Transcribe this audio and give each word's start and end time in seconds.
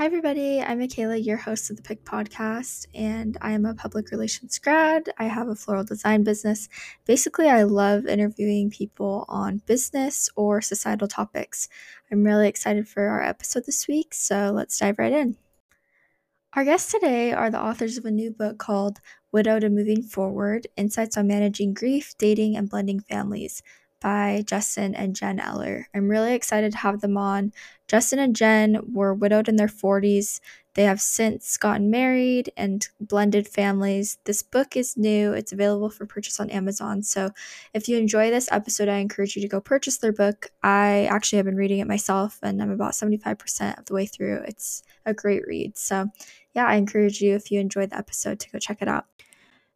Hi, 0.00 0.06
everybody. 0.06 0.62
I'm 0.62 0.78
Michaela, 0.78 1.18
your 1.18 1.36
host 1.36 1.68
of 1.68 1.76
the 1.76 1.82
Pick 1.82 2.06
podcast, 2.06 2.86
and 2.94 3.36
I 3.42 3.50
am 3.50 3.66
a 3.66 3.74
public 3.74 4.10
relations 4.10 4.58
grad. 4.58 5.10
I 5.18 5.24
have 5.24 5.46
a 5.46 5.54
floral 5.54 5.84
design 5.84 6.24
business. 6.24 6.70
Basically, 7.04 7.50
I 7.50 7.64
love 7.64 8.06
interviewing 8.06 8.70
people 8.70 9.26
on 9.28 9.60
business 9.66 10.30
or 10.36 10.62
societal 10.62 11.06
topics. 11.06 11.68
I'm 12.10 12.24
really 12.24 12.48
excited 12.48 12.88
for 12.88 13.08
our 13.08 13.22
episode 13.22 13.66
this 13.66 13.86
week, 13.86 14.14
so 14.14 14.50
let's 14.54 14.78
dive 14.78 14.98
right 14.98 15.12
in. 15.12 15.36
Our 16.54 16.64
guests 16.64 16.90
today 16.90 17.34
are 17.34 17.50
the 17.50 17.62
authors 17.62 17.98
of 17.98 18.06
a 18.06 18.10
new 18.10 18.30
book 18.30 18.56
called 18.56 19.00
Widowed 19.32 19.64
and 19.64 19.74
Moving 19.74 20.02
Forward 20.02 20.66
Insights 20.78 21.18
on 21.18 21.26
Managing 21.26 21.74
Grief, 21.74 22.14
Dating, 22.16 22.56
and 22.56 22.70
Blending 22.70 23.00
Families 23.00 23.62
by 24.00 24.42
Justin 24.46 24.94
and 24.94 25.14
Jen 25.14 25.38
Eller. 25.38 25.88
I'm 25.94 26.08
really 26.08 26.34
excited 26.34 26.72
to 26.72 26.78
have 26.78 27.00
them 27.00 27.16
on. 27.16 27.52
Justin 27.88 28.18
and 28.18 28.34
Jen 28.34 28.80
were 28.92 29.14
widowed 29.14 29.48
in 29.48 29.56
their 29.56 29.68
40s. 29.68 30.40
They 30.74 30.84
have 30.84 31.00
since 31.00 31.56
gotten 31.56 31.90
married 31.90 32.52
and 32.56 32.86
blended 33.00 33.48
families. 33.48 34.18
This 34.24 34.42
book 34.42 34.76
is 34.76 34.96
new. 34.96 35.32
It's 35.32 35.52
available 35.52 35.90
for 35.90 36.06
purchase 36.06 36.38
on 36.38 36.50
Amazon. 36.50 37.02
So 37.02 37.30
if 37.74 37.88
you 37.88 37.98
enjoy 37.98 38.30
this 38.30 38.48
episode, 38.52 38.88
I 38.88 38.98
encourage 38.98 39.34
you 39.34 39.42
to 39.42 39.48
go 39.48 39.60
purchase 39.60 39.98
their 39.98 40.12
book. 40.12 40.50
I 40.62 41.06
actually 41.06 41.38
have 41.38 41.46
been 41.46 41.56
reading 41.56 41.80
it 41.80 41.88
myself 41.88 42.38
and 42.42 42.62
I'm 42.62 42.70
about 42.70 42.92
75% 42.92 43.78
of 43.78 43.86
the 43.86 43.94
way 43.94 44.06
through. 44.06 44.42
It's 44.46 44.82
a 45.04 45.12
great 45.12 45.46
read. 45.46 45.76
So 45.76 46.06
yeah, 46.54 46.66
I 46.66 46.76
encourage 46.76 47.20
you 47.20 47.34
if 47.34 47.50
you 47.50 47.58
enjoyed 47.60 47.90
the 47.90 47.98
episode 47.98 48.38
to 48.40 48.50
go 48.50 48.58
check 48.58 48.80
it 48.80 48.88
out. 48.88 49.06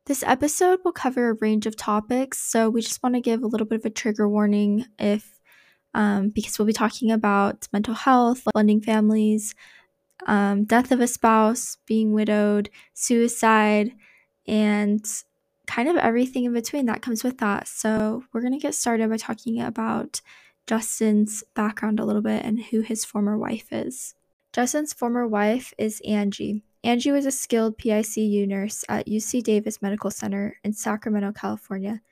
This 0.06 0.22
episode 0.22 0.80
will 0.84 0.92
cover 0.92 1.30
a 1.30 1.34
range 1.40 1.64
of 1.64 1.76
topics, 1.76 2.38
so 2.38 2.68
we 2.68 2.82
just 2.82 3.02
want 3.02 3.14
to 3.14 3.22
give 3.22 3.42
a 3.42 3.46
little 3.46 3.66
bit 3.66 3.80
of 3.80 3.86
a 3.86 3.90
trigger 3.90 4.28
warning 4.28 4.84
if 4.98 5.40
um, 5.94 6.28
because 6.28 6.58
we'll 6.58 6.66
be 6.66 6.74
talking 6.74 7.10
about 7.10 7.68
mental 7.72 7.94
health, 7.94 8.42
blending 8.52 8.82
families, 8.82 9.54
um, 10.26 10.64
death 10.64 10.92
of 10.92 11.00
a 11.00 11.06
spouse, 11.06 11.78
being 11.86 12.12
widowed, 12.12 12.68
suicide, 12.92 13.92
and 14.46 15.06
kind 15.66 15.88
of 15.88 15.96
everything 15.96 16.44
in 16.44 16.52
between 16.52 16.84
that 16.84 17.00
comes 17.00 17.24
with 17.24 17.38
that. 17.38 17.66
So, 17.66 18.24
we're 18.32 18.42
going 18.42 18.52
to 18.52 18.58
get 18.58 18.74
started 18.74 19.08
by 19.08 19.16
talking 19.16 19.62
about 19.62 20.20
Justin's 20.66 21.42
background 21.54 21.98
a 21.98 22.04
little 22.04 22.20
bit 22.20 22.44
and 22.44 22.60
who 22.60 22.82
his 22.82 23.06
former 23.06 23.38
wife 23.38 23.68
is. 23.72 24.14
Justin's 24.52 24.92
former 24.92 25.26
wife 25.26 25.72
is 25.78 26.02
Angie. 26.06 26.62
Angie 26.84 27.12
was 27.12 27.24
a 27.24 27.30
skilled 27.30 27.78
PICU 27.78 28.46
nurse 28.46 28.84
at 28.90 29.06
UC 29.06 29.42
Davis 29.42 29.80
Medical 29.80 30.10
Center 30.10 30.58
in 30.62 30.74
Sacramento, 30.74 31.32
California. 31.32 32.02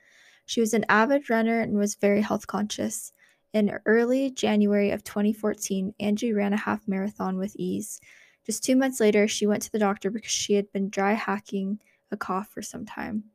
She 0.47 0.61
was 0.61 0.73
an 0.73 0.83
avid 0.89 1.29
runner 1.29 1.59
and 1.59 1.77
was 1.77 1.93
very 1.93 2.21
health 2.21 2.47
conscious. 2.47 3.13
In 3.53 3.77
early 3.85 4.31
January 4.31 4.89
of 4.89 5.03
2014, 5.03 5.93
Angie 5.99 6.33
ran 6.33 6.53
a 6.53 6.57
half 6.57 6.87
marathon 6.87 7.37
with 7.37 7.55
ease. 7.55 8.01
Just 8.47 8.63
two 8.63 8.75
months 8.75 8.99
later, 8.99 9.27
she 9.27 9.45
went 9.45 9.61
to 9.61 9.71
the 9.71 9.77
doctor 9.77 10.09
because 10.09 10.31
she 10.31 10.55
had 10.55 10.71
been 10.71 10.89
dry 10.89 11.13
hacking 11.13 11.79
a 12.09 12.17
cough 12.17 12.47
for 12.47 12.63
some 12.63 12.83
time. 12.83 13.25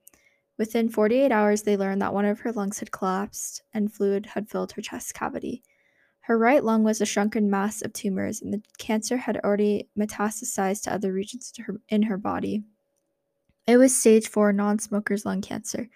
Within 0.58 0.88
48 0.88 1.30
hours, 1.30 1.62
they 1.62 1.76
learned 1.76 2.02
that 2.02 2.12
one 2.12 2.24
of 2.24 2.40
her 2.40 2.50
lungs 2.50 2.80
had 2.80 2.90
collapsed 2.90 3.62
and 3.72 3.92
fluid 3.92 4.26
had 4.26 4.48
filled 4.48 4.72
her 4.72 4.82
chest 4.82 5.14
cavity. 5.14 5.62
Her 6.28 6.36
right 6.36 6.62
lung 6.62 6.84
was 6.84 7.00
a 7.00 7.06
shrunken 7.06 7.48
mass 7.48 7.80
of 7.80 7.94
tumors, 7.94 8.42
and 8.42 8.52
the 8.52 8.60
cancer 8.76 9.16
had 9.16 9.38
already 9.38 9.88
metastasized 9.98 10.82
to 10.82 10.92
other 10.92 11.10
regions 11.10 11.54
her, 11.56 11.80
in 11.88 12.02
her 12.02 12.18
body. 12.18 12.64
It 13.66 13.78
was 13.78 13.96
stage 13.96 14.28
4 14.28 14.52
non 14.52 14.78
smoker's 14.78 15.24
lung 15.24 15.40
cancer. 15.40 15.88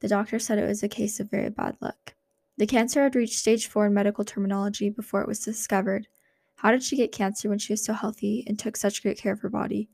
The 0.00 0.08
doctor 0.08 0.38
said 0.38 0.58
it 0.58 0.68
was 0.68 0.82
a 0.82 0.88
case 0.88 1.18
of 1.18 1.30
very 1.30 1.48
bad 1.48 1.78
luck. 1.80 2.12
The 2.58 2.66
cancer 2.66 3.02
had 3.04 3.14
reached 3.14 3.38
stage 3.38 3.66
4 3.66 3.86
in 3.86 3.94
medical 3.94 4.22
terminology 4.22 4.90
before 4.90 5.22
it 5.22 5.28
was 5.28 5.40
discovered. 5.40 6.08
How 6.56 6.70
did 6.70 6.82
she 6.82 6.96
get 6.96 7.10
cancer 7.10 7.48
when 7.48 7.58
she 7.58 7.72
was 7.72 7.82
so 7.82 7.94
healthy 7.94 8.44
and 8.46 8.58
took 8.58 8.76
such 8.76 9.02
great 9.02 9.16
care 9.16 9.32
of 9.32 9.40
her 9.40 9.48
body? 9.48 9.88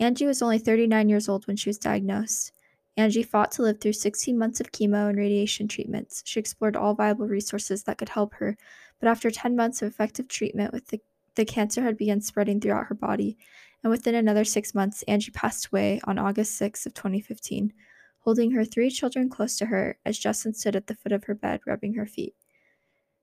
Angie 0.00 0.26
was 0.26 0.42
only 0.42 0.58
39 0.58 1.08
years 1.08 1.28
old 1.28 1.46
when 1.46 1.56
she 1.56 1.68
was 1.68 1.78
diagnosed. 1.78 2.50
Angie 2.96 3.24
fought 3.24 3.50
to 3.52 3.62
live 3.62 3.80
through 3.80 3.92
16 3.92 4.38
months 4.38 4.60
of 4.60 4.70
chemo 4.70 5.08
and 5.08 5.18
radiation 5.18 5.66
treatments. 5.66 6.22
She 6.24 6.38
explored 6.38 6.76
all 6.76 6.94
viable 6.94 7.26
resources 7.26 7.82
that 7.84 7.98
could 7.98 8.10
help 8.10 8.34
her, 8.34 8.56
but 9.00 9.08
after 9.08 9.30
10 9.30 9.56
months 9.56 9.82
of 9.82 9.88
effective 9.88 10.28
treatment 10.28 10.72
with 10.72 10.86
the, 10.88 11.00
the 11.34 11.44
cancer 11.44 11.82
had 11.82 11.96
begun 11.96 12.20
spreading 12.20 12.60
throughout 12.60 12.86
her 12.86 12.94
body, 12.94 13.36
and 13.82 13.90
within 13.90 14.14
another 14.14 14.44
6 14.44 14.74
months 14.74 15.02
Angie 15.08 15.32
passed 15.32 15.66
away 15.66 16.00
on 16.04 16.18
August 16.18 16.56
6 16.56 16.86
of 16.86 16.94
2015, 16.94 17.72
holding 18.20 18.52
her 18.52 18.64
three 18.64 18.90
children 18.90 19.28
close 19.28 19.56
to 19.56 19.66
her 19.66 19.98
as 20.06 20.18
Justin 20.18 20.54
stood 20.54 20.76
at 20.76 20.86
the 20.86 20.94
foot 20.94 21.12
of 21.12 21.24
her 21.24 21.34
bed 21.34 21.60
rubbing 21.66 21.94
her 21.94 22.06
feet. 22.06 22.34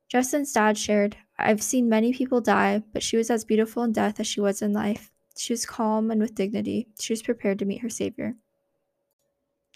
Justin's 0.09 0.51
dad 0.51 0.77
shared, 0.77 1.15
I've 1.39 1.63
seen 1.63 1.87
many 1.87 2.11
people 2.11 2.41
die, 2.41 2.83
but 2.91 3.01
she 3.01 3.15
was 3.15 3.29
as 3.29 3.45
beautiful 3.45 3.83
in 3.83 3.93
death 3.93 4.19
as 4.19 4.27
she 4.27 4.41
was 4.41 4.61
in 4.61 4.73
life. 4.73 5.09
She 5.37 5.53
was 5.53 5.65
calm 5.65 6.11
and 6.11 6.19
with 6.19 6.35
dignity. 6.35 6.89
She 6.99 7.13
was 7.13 7.21
prepared 7.21 7.59
to 7.59 7.65
meet 7.65 7.81
her 7.81 7.89
Savior. 7.89 8.35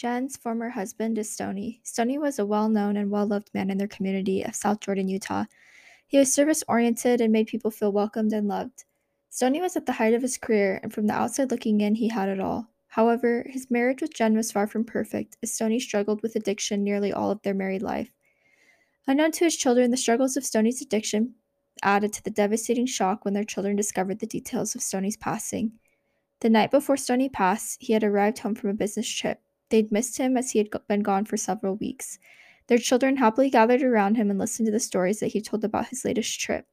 Jen's 0.05 0.37
former 0.37 0.69
husband 0.69 1.17
is 1.17 1.31
Stony. 1.31 1.81
Stony 1.81 2.19
was 2.19 2.37
a 2.37 2.45
well 2.45 2.69
known 2.69 2.95
and 2.95 3.09
well 3.09 3.25
loved 3.25 3.49
man 3.55 3.71
in 3.71 3.79
their 3.79 3.87
community 3.87 4.43
of 4.43 4.53
South 4.53 4.79
Jordan, 4.79 5.07
Utah. 5.07 5.45
He 6.05 6.19
was 6.19 6.31
service 6.31 6.63
oriented 6.67 7.21
and 7.21 7.33
made 7.33 7.47
people 7.47 7.71
feel 7.71 7.91
welcomed 7.91 8.31
and 8.31 8.47
loved. 8.47 8.83
Stony 9.31 9.61
was 9.61 9.75
at 9.75 9.87
the 9.87 9.93
height 9.93 10.13
of 10.13 10.21
his 10.21 10.37
career, 10.37 10.79
and 10.83 10.93
from 10.93 11.07
the 11.07 11.15
outside 11.15 11.49
looking 11.49 11.81
in, 11.81 11.95
he 11.95 12.07
had 12.07 12.29
it 12.29 12.39
all. 12.39 12.69
However, 12.89 13.47
his 13.49 13.71
marriage 13.71 13.99
with 13.99 14.13
Jen 14.13 14.35
was 14.37 14.51
far 14.51 14.67
from 14.67 14.83
perfect, 14.83 15.37
as 15.41 15.51
Stony 15.51 15.79
struggled 15.79 16.21
with 16.21 16.35
addiction 16.35 16.83
nearly 16.83 17.11
all 17.11 17.31
of 17.31 17.41
their 17.41 17.55
married 17.55 17.81
life. 17.81 18.11
Unknown 19.07 19.31
to 19.31 19.45
his 19.45 19.57
children, 19.57 19.89
the 19.89 19.97
struggles 19.97 20.37
of 20.37 20.45
Stony's 20.45 20.83
addiction 20.83 21.33
added 21.81 22.13
to 22.13 22.23
the 22.23 22.29
devastating 22.29 22.85
shock 22.85 23.25
when 23.25 23.33
their 23.33 23.43
children 23.43 23.75
discovered 23.75 24.19
the 24.19 24.27
details 24.27 24.75
of 24.75 24.83
Stony's 24.83 25.17
passing. 25.17 25.71
The 26.41 26.49
night 26.51 26.69
before 26.69 26.95
Stony 26.95 27.27
passed, 27.27 27.77
he 27.81 27.93
had 27.93 28.03
arrived 28.03 28.37
home 28.37 28.53
from 28.53 28.69
a 28.69 28.73
business 28.75 29.09
trip. 29.09 29.41
They'd 29.75 29.91
missed 29.91 30.17
him 30.17 30.37
as 30.37 30.51
he 30.51 30.59
had 30.59 30.69
been 30.87 31.03
gone 31.03 31.25
for 31.25 31.35
several 31.35 31.75
weeks. 31.75 32.17
Their 32.67 32.77
children 32.77 33.17
happily 33.17 33.49
gathered 33.49 33.83
around 33.83 34.15
him 34.15 34.29
and 34.29 34.39
listened 34.39 34.67
to 34.67 34.71
the 34.71 34.79
stories 34.79 35.19
that 35.19 35.33
he 35.33 35.41
told 35.41 35.65
about 35.65 35.89
his 35.89 36.05
latest 36.05 36.39
trip. 36.39 36.65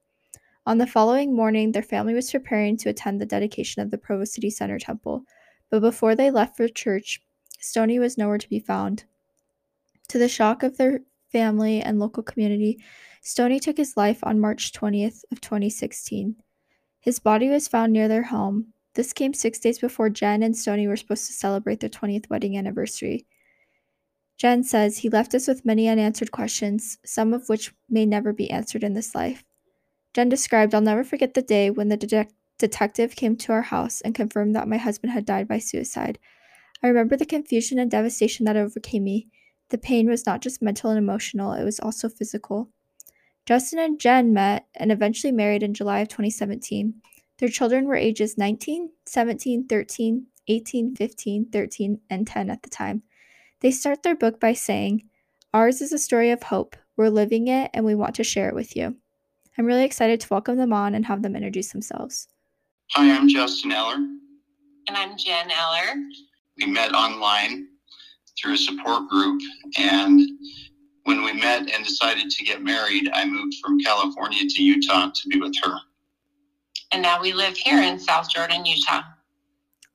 On 0.66 0.78
the 0.78 0.86
following 0.86 1.34
morning, 1.34 1.72
their 1.72 1.82
family 1.82 2.14
was 2.14 2.30
preparing 2.30 2.76
to 2.76 2.90
attend 2.90 3.20
the 3.20 3.26
dedication 3.26 3.82
of 3.82 3.90
the 3.90 3.98
Provo 3.98 4.22
City 4.24 4.50
Center 4.50 4.78
Temple, 4.78 5.24
but 5.68 5.80
before 5.80 6.14
they 6.14 6.30
left 6.30 6.56
for 6.56 6.68
church, 6.68 7.20
Stony 7.58 7.98
was 7.98 8.16
nowhere 8.16 8.38
to 8.38 8.48
be 8.48 8.60
found. 8.60 9.02
To 10.06 10.18
the 10.18 10.28
shock 10.28 10.62
of 10.62 10.76
their 10.76 11.00
family 11.32 11.80
and 11.80 11.98
local 11.98 12.22
community, 12.22 12.78
Stony 13.20 13.58
took 13.58 13.78
his 13.78 13.96
life 13.96 14.20
on 14.22 14.38
March 14.38 14.70
20th 14.70 15.24
of 15.32 15.40
2016. 15.40 16.36
His 17.00 17.18
body 17.18 17.48
was 17.48 17.66
found 17.66 17.92
near 17.92 18.06
their 18.06 18.22
home, 18.22 18.71
this 18.94 19.12
came 19.12 19.32
six 19.32 19.58
days 19.58 19.78
before 19.78 20.10
Jen 20.10 20.42
and 20.42 20.56
Stony 20.56 20.86
were 20.86 20.96
supposed 20.96 21.26
to 21.26 21.32
celebrate 21.32 21.80
their 21.80 21.90
20th 21.90 22.28
wedding 22.28 22.56
anniversary. 22.56 23.26
Jen 24.36 24.62
says 24.64 24.98
he 24.98 25.08
left 25.08 25.34
us 25.34 25.46
with 25.46 25.64
many 25.64 25.88
unanswered 25.88 26.32
questions, 26.32 26.98
some 27.04 27.32
of 27.32 27.48
which 27.48 27.72
may 27.88 28.04
never 28.04 28.32
be 28.32 28.50
answered 28.50 28.82
in 28.82 28.94
this 28.94 29.14
life. 29.14 29.44
Jen 30.14 30.28
described, 30.28 30.74
I'll 30.74 30.80
never 30.80 31.04
forget 31.04 31.34
the 31.34 31.42
day 31.42 31.70
when 31.70 31.88
the 31.88 31.96
de- 31.96 32.26
detective 32.58 33.16
came 33.16 33.36
to 33.36 33.52
our 33.52 33.62
house 33.62 34.00
and 34.02 34.14
confirmed 34.14 34.54
that 34.54 34.68
my 34.68 34.76
husband 34.76 35.12
had 35.12 35.24
died 35.24 35.48
by 35.48 35.58
suicide. 35.58 36.18
I 36.82 36.88
remember 36.88 37.16
the 37.16 37.24
confusion 37.24 37.78
and 37.78 37.90
devastation 37.90 38.44
that 38.46 38.56
overcame 38.56 39.04
me. 39.04 39.28
The 39.70 39.78
pain 39.78 40.08
was 40.08 40.26
not 40.26 40.42
just 40.42 40.60
mental 40.60 40.90
and 40.90 40.98
emotional, 40.98 41.52
it 41.54 41.64
was 41.64 41.80
also 41.80 42.08
physical. 42.08 42.68
Justin 43.46 43.78
and 43.78 43.98
Jen 43.98 44.32
met 44.32 44.66
and 44.74 44.92
eventually 44.92 45.32
married 45.32 45.62
in 45.62 45.74
July 45.74 46.00
of 46.00 46.08
2017. 46.08 46.94
Their 47.38 47.48
children 47.48 47.86
were 47.86 47.96
ages 47.96 48.38
19, 48.38 48.90
17, 49.06 49.66
13, 49.66 50.26
18, 50.48 50.96
15, 50.96 51.46
13, 51.50 52.00
and 52.10 52.26
10 52.26 52.50
at 52.50 52.62
the 52.62 52.70
time. 52.70 53.02
They 53.60 53.70
start 53.70 54.02
their 54.02 54.16
book 54.16 54.40
by 54.40 54.52
saying, 54.52 55.04
Ours 55.54 55.80
is 55.80 55.92
a 55.92 55.98
story 55.98 56.30
of 56.30 56.42
hope. 56.42 56.76
We're 56.96 57.08
living 57.08 57.48
it 57.48 57.70
and 57.74 57.84
we 57.84 57.94
want 57.94 58.14
to 58.16 58.24
share 58.24 58.48
it 58.48 58.54
with 58.54 58.76
you. 58.76 58.96
I'm 59.56 59.66
really 59.66 59.84
excited 59.84 60.20
to 60.20 60.28
welcome 60.30 60.56
them 60.56 60.72
on 60.72 60.94
and 60.94 61.04
have 61.06 61.22
them 61.22 61.36
introduce 61.36 61.72
themselves. 61.72 62.28
Hi, 62.92 63.14
I'm 63.14 63.28
Justin 63.28 63.72
Eller. 63.72 63.96
And 63.96 64.96
I'm 64.96 65.16
Jen 65.16 65.50
Eller. 65.50 66.02
We 66.58 66.66
met 66.66 66.94
online 66.94 67.68
through 68.38 68.54
a 68.54 68.58
support 68.58 69.08
group, 69.08 69.40
and 69.78 70.20
when 71.04 71.22
we 71.22 71.32
met 71.34 71.70
and 71.70 71.84
decided 71.84 72.30
to 72.30 72.44
get 72.44 72.62
married, 72.62 73.10
I 73.12 73.24
moved 73.24 73.56
from 73.62 73.78
California 73.80 74.42
to 74.48 74.62
Utah 74.62 75.10
to 75.14 75.28
be 75.28 75.38
with 75.38 75.54
her 75.62 75.74
and 76.92 77.02
now 77.02 77.20
we 77.20 77.32
live 77.32 77.56
here 77.56 77.82
in 77.82 77.96
mm-hmm. 77.96 78.04
South 78.04 78.30
Jordan, 78.30 78.64
Utah. 78.66 79.02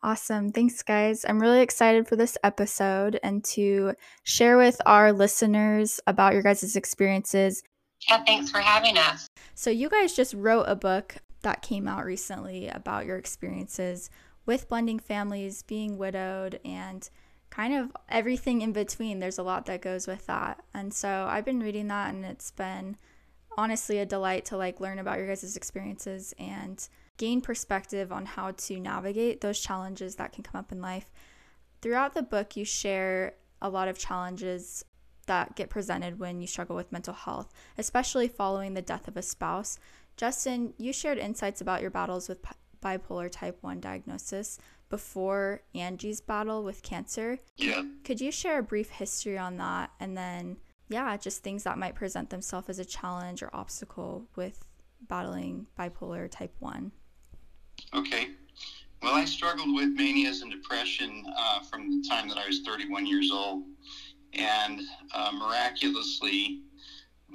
Awesome. 0.03 0.51
Thanks, 0.51 0.81
guys. 0.83 1.25
I'm 1.27 1.39
really 1.39 1.61
excited 1.61 2.07
for 2.07 2.15
this 2.15 2.37
episode 2.43 3.19
and 3.23 3.43
to 3.45 3.93
share 4.23 4.57
with 4.57 4.79
our 4.85 5.11
listeners 5.11 5.99
about 6.07 6.33
your 6.33 6.43
guys' 6.43 6.75
experiences. 6.75 7.63
Yeah, 8.07 8.23
thanks 8.23 8.51
for 8.51 8.59
having 8.59 8.97
us. 8.97 9.27
So, 9.55 9.69
you 9.69 9.89
guys 9.89 10.15
just 10.15 10.33
wrote 10.33 10.65
a 10.67 10.75
book 10.75 11.15
that 11.41 11.61
came 11.61 11.87
out 11.87 12.05
recently 12.05 12.67
about 12.67 13.05
your 13.05 13.17
experiences 13.17 14.09
with 14.45 14.69
blending 14.69 14.99
families, 14.99 15.63
being 15.63 15.97
widowed, 15.97 16.59
and 16.63 17.09
kind 17.49 17.73
of 17.73 17.91
everything 18.07 18.61
in 18.61 18.71
between. 18.71 19.19
There's 19.19 19.39
a 19.39 19.43
lot 19.43 19.65
that 19.65 19.81
goes 19.81 20.05
with 20.05 20.27
that. 20.27 20.63
And 20.75 20.93
so, 20.93 21.25
I've 21.27 21.45
been 21.45 21.59
reading 21.59 21.87
that 21.87 22.13
and 22.13 22.23
it's 22.23 22.51
been 22.51 22.97
honestly 23.57 23.99
a 23.99 24.05
delight 24.05 24.45
to 24.45 24.57
like 24.57 24.79
learn 24.79 24.99
about 24.99 25.17
your 25.17 25.27
guys' 25.27 25.55
experiences 25.55 26.33
and 26.37 26.87
gain 27.17 27.41
perspective 27.41 28.11
on 28.11 28.25
how 28.25 28.51
to 28.51 28.79
navigate 28.79 29.41
those 29.41 29.59
challenges 29.59 30.15
that 30.15 30.31
can 30.31 30.43
come 30.43 30.59
up 30.59 30.71
in 30.71 30.81
life. 30.81 31.11
Throughout 31.81 32.13
the 32.13 32.21
book, 32.21 32.55
you 32.55 32.63
share 32.65 33.33
a 33.61 33.69
lot 33.69 33.87
of 33.87 33.97
challenges 33.97 34.85
that 35.25 35.55
get 35.55 35.69
presented 35.69 36.19
when 36.19 36.39
you 36.39 36.47
struggle 36.47 36.75
with 36.75 36.91
mental 36.91 37.13
health, 37.13 37.51
especially 37.77 38.27
following 38.27 38.73
the 38.73 38.81
death 38.81 39.07
of 39.07 39.17
a 39.17 39.21
spouse. 39.21 39.77
Justin, 40.15 40.73
you 40.77 40.93
shared 40.93 41.17
insights 41.17 41.59
about 41.59 41.81
your 41.81 41.91
battles 41.91 42.29
with 42.29 42.45
bipolar 42.83 43.29
type 43.29 43.57
1 43.61 43.79
diagnosis 43.79 44.57
before 44.89 45.61
Angie's 45.75 46.21
battle 46.21 46.63
with 46.63 46.81
cancer. 46.81 47.39
Yeah. 47.57 47.83
Could 48.03 48.21
you 48.21 48.31
share 48.31 48.59
a 48.59 48.63
brief 48.63 48.89
history 48.89 49.37
on 49.37 49.57
that 49.57 49.91
and 49.99 50.15
then, 50.15 50.57
yeah, 50.89 51.17
just 51.17 51.43
things 51.43 51.63
that 51.63 51.77
might 51.77 51.95
present 51.95 52.29
themselves 52.29 52.69
as 52.69 52.79
a 52.79 52.85
challenge 52.85 53.43
or 53.43 53.49
obstacle 53.53 54.27
with 54.35 54.65
battling 55.07 55.67
bipolar 55.77 56.29
type 56.29 56.53
1? 56.59 56.91
Okay. 57.93 58.29
Well, 59.01 59.13
I 59.13 59.25
struggled 59.25 59.75
with 59.75 59.89
manias 59.89 60.41
and 60.41 60.51
depression 60.51 61.25
uh, 61.37 61.59
from 61.61 62.01
the 62.01 62.07
time 62.07 62.27
that 62.29 62.37
I 62.37 62.47
was 62.47 62.61
31 62.65 63.05
years 63.05 63.31
old. 63.31 63.63
And 64.33 64.81
uh, 65.13 65.31
miraculously, 65.33 66.61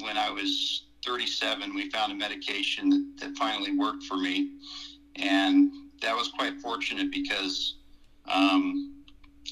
when 0.00 0.16
I 0.16 0.30
was 0.30 0.86
37, 1.04 1.74
we 1.74 1.90
found 1.90 2.12
a 2.12 2.14
medication 2.14 2.88
that, 2.90 3.12
that 3.20 3.36
finally 3.36 3.76
worked 3.76 4.04
for 4.04 4.16
me. 4.16 4.52
And 5.16 5.72
that 6.00 6.16
was 6.16 6.28
quite 6.28 6.60
fortunate 6.60 7.10
because 7.10 7.76
um, 8.26 9.04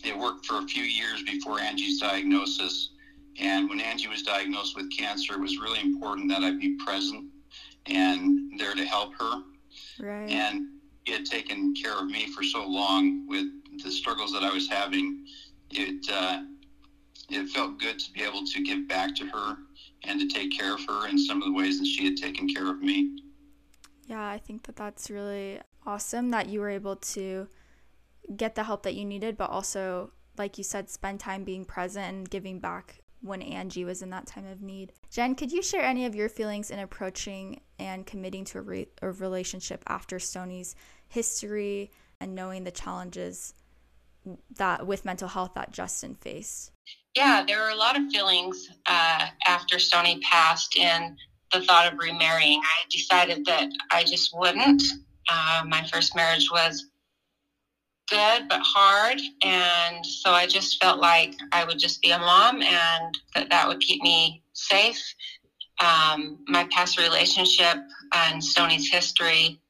it 0.05 0.17
worked 0.17 0.47
for 0.47 0.58
a 0.58 0.62
few 0.62 0.82
years 0.82 1.23
before 1.23 1.61
Angie's 1.61 2.00
diagnosis. 2.00 2.91
And 3.38 3.69
when 3.69 3.81
Angie 3.81 4.09
was 4.09 4.23
diagnosed 4.23 4.77
with 4.77 4.91
cancer, 4.97 5.35
it 5.35 5.41
was 5.41 5.59
really 5.59 5.81
important 5.81 6.29
that 6.31 6.43
I 6.43 6.50
be 6.53 6.77
present 6.85 7.27
and 7.87 8.59
there 8.59 8.75
to 8.75 8.85
help 8.85 9.15
her. 9.19 9.43
Right. 10.00 10.31
And 10.31 10.67
he 11.05 11.12
had 11.12 11.25
taken 11.25 11.75
care 11.75 11.99
of 11.99 12.06
me 12.06 12.27
for 12.32 12.43
so 12.43 12.67
long 12.67 13.27
with 13.27 13.47
the 13.82 13.91
struggles 13.91 14.32
that 14.32 14.43
I 14.43 14.53
was 14.53 14.69
having. 14.69 15.25
It 15.71 16.06
uh, 16.11 16.43
it 17.31 17.49
felt 17.50 17.79
good 17.79 17.99
to 17.99 18.12
be 18.12 18.23
able 18.23 18.44
to 18.44 18.62
give 18.62 18.88
back 18.88 19.15
to 19.17 19.27
her 19.27 19.56
and 20.05 20.21
to 20.21 20.26
take 20.26 20.56
care 20.56 20.75
of 20.75 20.85
her 20.87 21.09
in 21.09 21.19
some 21.19 21.41
of 21.41 21.44
the 21.44 21.53
ways 21.53 21.79
that 21.79 21.87
she 21.87 22.05
had 22.05 22.17
taken 22.17 22.49
care 22.49 22.69
of 22.69 22.83
me. 22.83 23.17
Yeah, 24.06 24.26
I 24.26 24.38
think 24.38 24.65
that 24.65 24.76
that's 24.76 25.11
really 25.11 25.61
awesome 25.87 26.31
that 26.33 26.49
you 26.49 26.61
were 26.61 26.71
able 26.71 26.97
to 26.97 27.47
get 28.37 28.55
the 28.55 28.65
help 28.65 28.83
that 28.83 28.94
you 28.94 29.05
needed, 29.05 29.37
but 29.37 29.50
also, 29.50 30.12
like 30.37 30.59
you 30.59 30.65
said, 30.65 30.91
spend 30.91 31.21
time 31.21 31.44
being 31.44 31.65
present 31.65 32.06
and 32.06 32.31
giving 32.31 32.59
back 32.59 33.00
when 33.21 33.43
Angie 33.43 33.85
was 33.85 34.03
in 34.03 34.11
that 34.11 34.27
time 34.27 34.47
of 34.47 34.63
need. 34.63 34.93
Jen, 35.11 35.35
could 35.35 35.53
you 35.53 35.63
share 35.63 35.83
any 35.83 36.07
of 36.07 36.15
your 36.15 36.29
feelings 36.29 36.71
in 36.71 36.79
approaching 36.79 37.61
and 37.79 38.07
committing 38.07 38.45
to 38.47 38.59
a, 38.59 38.63
re- 38.63 38.89
a 39.03 39.11
relationship 39.11 39.83
after 39.87 40.19
Stony's 40.19 40.75
history 41.09 41.91
and 42.21 42.35
knowing 42.35 42.65
the 42.65 42.71
challenges 42.71 43.55
that 44.57 44.87
with 44.87 45.05
mental 45.05 45.29
health 45.29 45.53
that 45.55 45.73
Justin 45.73 46.15
faced? 46.15 46.73
Yeah, 47.17 47.45
there 47.47 47.59
were 47.59 47.71
a 47.71 47.77
lot 47.77 47.97
of 47.97 48.09
feelings 48.11 48.71
uh, 48.87 49.27
after 49.47 49.79
Stony 49.79 50.21
passed 50.21 50.77
in 50.77 51.17
the 51.53 51.61
thought 51.63 51.93
of 51.93 51.99
remarrying. 51.99 52.61
I 52.63 52.85
decided 52.91 53.45
that 53.47 53.69
I 53.91 54.05
just 54.05 54.37
wouldn't. 54.37 54.83
Uh, 55.29 55.63
my 55.67 55.87
first 55.93 56.15
marriage 56.15 56.49
was 56.51 56.90
good 58.11 58.49
but 58.49 58.61
hard, 58.62 59.21
and 59.43 60.05
so 60.05 60.33
I 60.33 60.47
just 60.47 60.83
felt 60.83 61.01
like 61.01 61.35
I 61.53 61.65
would 61.65 61.79
just 61.79 62.03
be 62.03 62.11
a 62.11 62.19
mom, 62.19 62.62
and 62.62 63.19
that 63.35 63.49
that 63.51 63.69
would 63.69 63.81
keep 63.81 64.03
me 64.03 64.43
safe. 64.53 65.01
Um, 65.81 66.39
my 66.49 66.69
past 66.73 66.99
relationship 66.99 67.77
and 68.15 68.43
Stony's 68.43 68.91
history, 68.91 69.61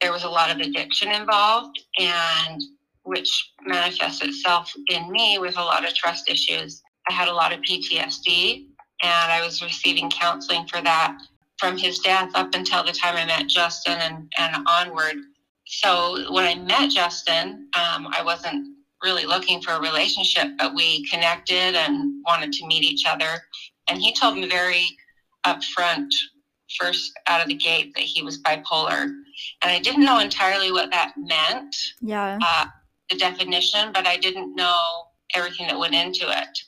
there 0.00 0.12
was 0.12 0.22
a 0.22 0.28
lot 0.28 0.50
of 0.50 0.58
addiction 0.58 1.10
involved, 1.10 1.80
and 1.98 2.62
which 3.02 3.52
manifests 3.64 4.22
itself 4.22 4.72
in 4.88 5.10
me 5.10 5.38
with 5.38 5.56
a 5.56 5.62
lot 5.62 5.86
of 5.86 5.94
trust 5.94 6.30
issues. 6.30 6.82
I 7.08 7.12
had 7.12 7.28
a 7.28 7.34
lot 7.34 7.52
of 7.52 7.60
PTSD, 7.60 8.66
and 9.02 9.32
I 9.32 9.40
was 9.44 9.62
receiving 9.62 10.10
counseling 10.10 10.66
for 10.68 10.80
that 10.82 11.18
from 11.58 11.76
his 11.76 11.98
death 12.00 12.30
up 12.34 12.54
until 12.54 12.84
the 12.84 12.92
time 12.92 13.16
I 13.16 13.24
met 13.24 13.48
Justin 13.48 13.98
and, 13.98 14.32
and 14.38 14.64
onward. 14.68 15.16
So 15.68 16.32
when 16.32 16.44
I 16.44 16.54
met 16.54 16.90
Justin, 16.90 17.68
um, 17.74 18.08
I 18.16 18.22
wasn't 18.24 18.74
really 19.04 19.26
looking 19.26 19.60
for 19.60 19.72
a 19.72 19.80
relationship, 19.80 20.48
but 20.58 20.74
we 20.74 21.06
connected 21.08 21.76
and 21.76 22.24
wanted 22.26 22.52
to 22.52 22.66
meet 22.66 22.82
each 22.82 23.04
other. 23.06 23.42
And 23.86 24.00
he 24.00 24.14
told 24.14 24.36
me 24.36 24.48
very 24.48 24.86
upfront, 25.44 26.08
first 26.80 27.12
out 27.26 27.42
of 27.42 27.48
the 27.48 27.54
gate, 27.54 27.94
that 27.94 28.02
he 28.04 28.22
was 28.22 28.42
bipolar. 28.42 29.02
And 29.02 29.70
I 29.70 29.78
didn't 29.78 30.06
know 30.06 30.20
entirely 30.20 30.72
what 30.72 30.90
that 30.90 31.12
meant. 31.18 31.76
Yeah. 32.00 32.38
Uh, 32.42 32.66
the 33.10 33.16
definition, 33.16 33.92
but 33.92 34.06
I 34.06 34.16
didn't 34.16 34.56
know 34.56 34.78
everything 35.34 35.66
that 35.66 35.78
went 35.78 35.94
into 35.94 36.30
it. 36.30 36.58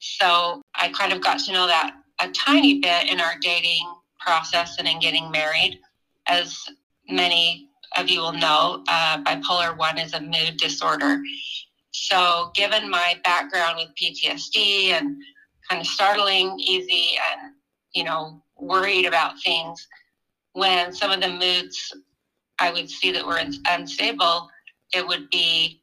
So 0.00 0.62
I 0.74 0.88
kind 0.88 1.12
of 1.12 1.22
got 1.22 1.38
to 1.40 1.52
know 1.52 1.68
that 1.68 1.94
a 2.20 2.28
tiny 2.30 2.80
bit 2.80 3.08
in 3.08 3.20
our 3.20 3.34
dating 3.40 3.86
process 4.18 4.78
and 4.78 4.88
in 4.88 4.98
getting 4.98 5.30
married. 5.30 5.78
As 6.26 6.58
many 7.08 7.65
of 7.96 8.08
you 8.08 8.20
will 8.20 8.32
know, 8.32 8.84
uh, 8.88 9.22
bipolar 9.22 9.76
1 9.76 9.98
is 9.98 10.14
a 10.14 10.20
mood 10.20 10.56
disorder. 10.56 11.20
So, 11.92 12.50
given 12.54 12.90
my 12.90 13.18
background 13.24 13.78
with 13.78 13.88
PTSD 14.00 14.90
and 14.90 15.16
kind 15.68 15.80
of 15.80 15.86
startling, 15.86 16.58
easy, 16.58 17.12
and, 17.32 17.52
you 17.94 18.04
know, 18.04 18.42
worried 18.56 19.06
about 19.06 19.40
things, 19.42 19.86
when 20.52 20.92
some 20.92 21.10
of 21.10 21.20
the 21.20 21.28
moods 21.28 21.92
I 22.58 22.72
would 22.72 22.90
see 22.90 23.12
that 23.12 23.26
were 23.26 23.40
unstable, 23.68 24.48
it 24.92 25.06
would 25.06 25.30
be, 25.30 25.80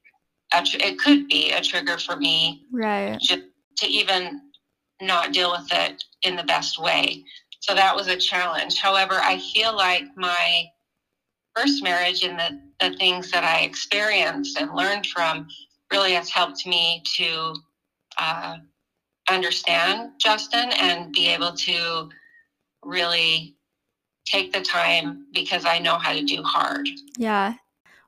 a 0.54 0.64
tr- 0.64 0.78
it 0.80 1.00
could 1.00 1.28
be 1.28 1.52
a 1.52 1.62
trigger 1.62 1.98
for 1.98 2.16
me 2.16 2.64
right. 2.72 3.20
just 3.20 3.44
to 3.78 3.88
even 3.88 4.42
not 5.02 5.34
deal 5.34 5.52
with 5.52 5.68
it 5.72 6.04
in 6.22 6.36
the 6.36 6.44
best 6.44 6.80
way. 6.80 7.24
So 7.60 7.74
that 7.74 7.96
was 7.96 8.08
a 8.08 8.18
challenge. 8.18 8.80
However, 8.80 9.16
I 9.16 9.40
feel 9.40 9.76
like 9.76 10.04
my 10.16 10.66
first 11.56 11.84
marriage 11.84 12.24
and 12.24 12.40
the, 12.40 12.60
the 12.80 12.96
things 12.98 13.32
that 13.32 13.44
I 13.44 13.62
experienced 13.62 14.60
and 14.60 14.74
learned 14.76 15.08
from 15.08 15.48
really 15.92 16.14
has 16.14 16.30
helped 16.30 16.66
me 16.66 17.04
to 17.18 17.54
uh, 18.18 18.58
understand 19.30 20.12
Justin 20.20 20.72
and 20.80 21.12
be 21.12 21.28
able 21.28 21.54
to 21.54 22.10
really 22.84 23.56
take 24.26 24.54
the 24.54 24.62
time 24.62 25.28
because 25.34 25.66
I 25.66 25.80
know 25.80 25.98
how 25.98 26.14
to 26.14 26.24
do 26.24 26.42
hard. 26.44 26.88
Yeah. 27.18 27.56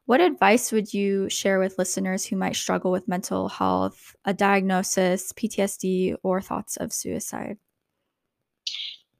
What 0.06 0.22
advice 0.22 0.72
would 0.72 0.94
you 0.94 1.30
share 1.30 1.60
with 1.60 1.80
listeners 1.80 2.26
who 2.26 2.36
might 2.36 2.56
struggle 2.56 2.92
with 2.92 3.08
mental 3.08 3.50
health, 3.50 4.16
a 4.24 4.34
diagnosis, 4.34 5.34
PTSD, 5.34 6.16
or 6.22 6.42
thoughts 6.42 6.78
of 6.78 6.94
suicide? 6.94 7.58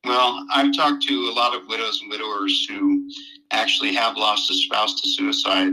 Well, 0.04 0.46
I've 0.54 0.76
talked 0.76 1.02
to 1.08 1.14
a 1.14 1.34
lot 1.34 1.56
of 1.56 1.68
widows 1.68 2.00
and 2.02 2.12
widowers 2.12 2.68
who 2.70 3.10
actually 3.52 3.94
have 3.94 4.18
lost 4.18 4.50
a 4.52 4.54
spouse 4.54 5.00
to 5.02 5.10
suicide. 5.10 5.72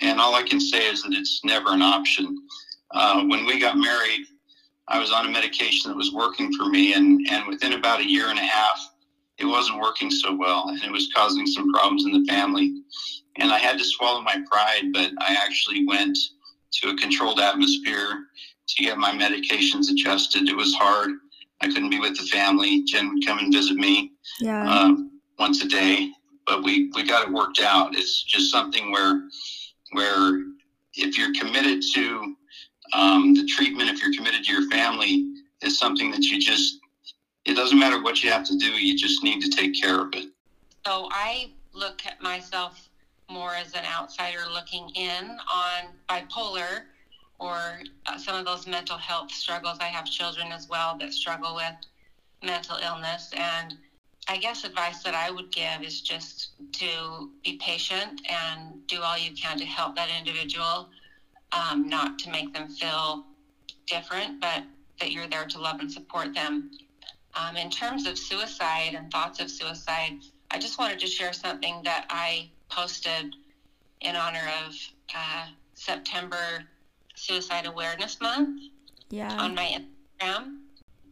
And 0.00 0.20
all 0.20 0.34
I 0.34 0.42
can 0.42 0.60
say 0.60 0.88
is 0.88 1.02
that 1.02 1.12
it's 1.12 1.40
never 1.44 1.70
an 1.70 1.82
option. 1.82 2.36
Uh, 2.90 3.24
when 3.24 3.46
we 3.46 3.58
got 3.58 3.76
married, 3.78 4.26
I 4.88 4.98
was 4.98 5.12
on 5.12 5.26
a 5.26 5.30
medication 5.30 5.90
that 5.90 5.96
was 5.96 6.12
working 6.12 6.52
for 6.54 6.66
me. 6.66 6.94
And, 6.94 7.26
and 7.30 7.46
within 7.46 7.74
about 7.74 8.00
a 8.00 8.08
year 8.08 8.28
and 8.28 8.38
a 8.38 8.42
half, 8.42 8.78
it 9.38 9.46
wasn't 9.46 9.80
working 9.80 10.10
so 10.10 10.34
well. 10.34 10.68
And 10.68 10.82
it 10.82 10.92
was 10.92 11.10
causing 11.14 11.46
some 11.46 11.72
problems 11.72 12.04
in 12.04 12.12
the 12.12 12.24
family. 12.28 12.82
And 13.36 13.50
I 13.50 13.58
had 13.58 13.78
to 13.78 13.84
swallow 13.84 14.20
my 14.20 14.36
pride, 14.50 14.92
but 14.92 15.10
I 15.18 15.36
actually 15.42 15.86
went 15.86 16.18
to 16.74 16.90
a 16.90 16.96
controlled 16.96 17.40
atmosphere 17.40 18.24
to 18.68 18.82
get 18.82 18.98
my 18.98 19.12
medications 19.12 19.90
adjusted. 19.90 20.48
It 20.48 20.56
was 20.56 20.74
hard. 20.74 21.10
I 21.60 21.68
couldn't 21.68 21.90
be 21.90 22.00
with 22.00 22.16
the 22.16 22.26
family. 22.26 22.82
Jen 22.84 23.08
would 23.14 23.24
come 23.24 23.38
and 23.38 23.52
visit 23.52 23.76
me 23.76 24.12
Yeah. 24.40 24.68
um, 24.68 25.20
once 25.38 25.62
a 25.62 25.68
day, 25.68 26.10
but 26.46 26.62
we, 26.62 26.90
we 26.94 27.04
got 27.04 27.28
it 27.28 27.32
worked 27.32 27.60
out. 27.60 27.94
It's 27.96 28.22
just 28.22 28.50
something 28.50 28.90
where 28.90 29.28
where 29.92 30.42
if 30.94 31.18
you're 31.18 31.32
committed 31.34 31.82
to 31.94 32.34
um, 32.92 33.34
the 33.34 33.46
treatment, 33.46 33.90
if 33.90 34.02
you're 34.02 34.12
committed 34.12 34.44
to 34.44 34.52
your 34.52 34.68
family, 34.70 35.34
it's 35.60 35.78
something 35.78 36.10
that 36.10 36.22
you 36.22 36.40
just 36.40 36.78
it 37.44 37.54
doesn't 37.54 37.78
matter 37.78 38.00
what 38.02 38.22
you 38.22 38.30
have 38.30 38.44
to 38.44 38.56
do. 38.56 38.66
You 38.66 38.96
just 38.96 39.22
need 39.22 39.42
to 39.42 39.48
take 39.48 39.80
care 39.80 40.00
of 40.00 40.14
it. 40.14 40.26
So 40.86 41.08
I 41.10 41.50
look 41.72 42.04
at 42.06 42.20
myself 42.20 42.88
more 43.28 43.54
as 43.54 43.74
an 43.74 43.84
outsider 43.84 44.44
looking 44.50 44.90
in 44.90 45.38
on 45.52 45.88
bipolar 46.08 46.82
or 47.38 47.80
uh, 48.06 48.18
some 48.18 48.36
of 48.36 48.44
those 48.44 48.66
mental 48.66 48.96
health 48.96 49.32
struggles. 49.32 49.78
I 49.80 49.86
have 49.86 50.04
children 50.04 50.52
as 50.52 50.68
well 50.68 50.96
that 50.98 51.12
struggle 51.12 51.56
with 51.56 51.74
mental 52.42 52.76
illness. 52.76 53.32
And 53.36 53.76
I 54.28 54.38
guess 54.38 54.64
advice 54.64 55.02
that 55.02 55.14
I 55.14 55.30
would 55.30 55.50
give 55.50 55.82
is 55.82 56.00
just 56.00 56.50
to 56.72 57.30
be 57.44 57.58
patient 57.58 58.22
and 58.28 58.86
do 58.86 59.00
all 59.02 59.18
you 59.18 59.32
can 59.32 59.58
to 59.58 59.64
help 59.64 59.96
that 59.96 60.08
individual, 60.16 60.88
um, 61.52 61.88
not 61.88 62.18
to 62.20 62.30
make 62.30 62.54
them 62.54 62.68
feel 62.68 63.24
different, 63.86 64.40
but 64.40 64.62
that 65.00 65.10
you're 65.10 65.26
there 65.26 65.44
to 65.46 65.58
love 65.58 65.80
and 65.80 65.90
support 65.90 66.34
them. 66.34 66.70
Um, 67.34 67.56
in 67.56 67.70
terms 67.70 68.06
of 68.06 68.16
suicide 68.16 68.94
and 68.94 69.10
thoughts 69.10 69.40
of 69.40 69.50
suicide, 69.50 70.20
I 70.50 70.58
just 70.58 70.78
wanted 70.78 71.00
to 71.00 71.06
share 71.06 71.32
something 71.32 71.82
that 71.84 72.06
I 72.08 72.50
posted 72.68 73.34
in 74.00 74.16
honor 74.16 74.50
of 74.66 74.74
uh, 75.14 75.46
September 75.74 76.64
Suicide 77.14 77.66
Awareness 77.66 78.20
Month 78.20 78.60
yeah. 79.10 79.34
on 79.40 79.54
my 79.54 79.78
Instagram 80.20 80.61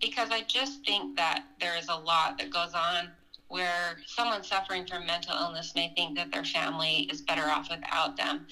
because 0.01 0.31
I 0.31 0.43
just 0.43 0.85
think 0.85 1.17
that 1.17 1.45
there 1.61 1.77
is 1.77 1.89
a 1.89 1.95
lot 1.95 2.39
that 2.39 2.51
goes 2.51 2.75
on 2.75 3.11
where 3.49 3.99
someone 4.07 4.43
suffering 4.45 4.87
from 4.87 5.07
mental 5.07 5.37
illness 5.37 5.73
may 5.75 5.93
think 5.97 6.17
that 6.17 6.33
their 6.33 6.45
family 6.45 7.09
is 7.11 7.21
better 7.21 7.45
off 7.45 7.69
without 7.69 8.17
them 8.17 8.47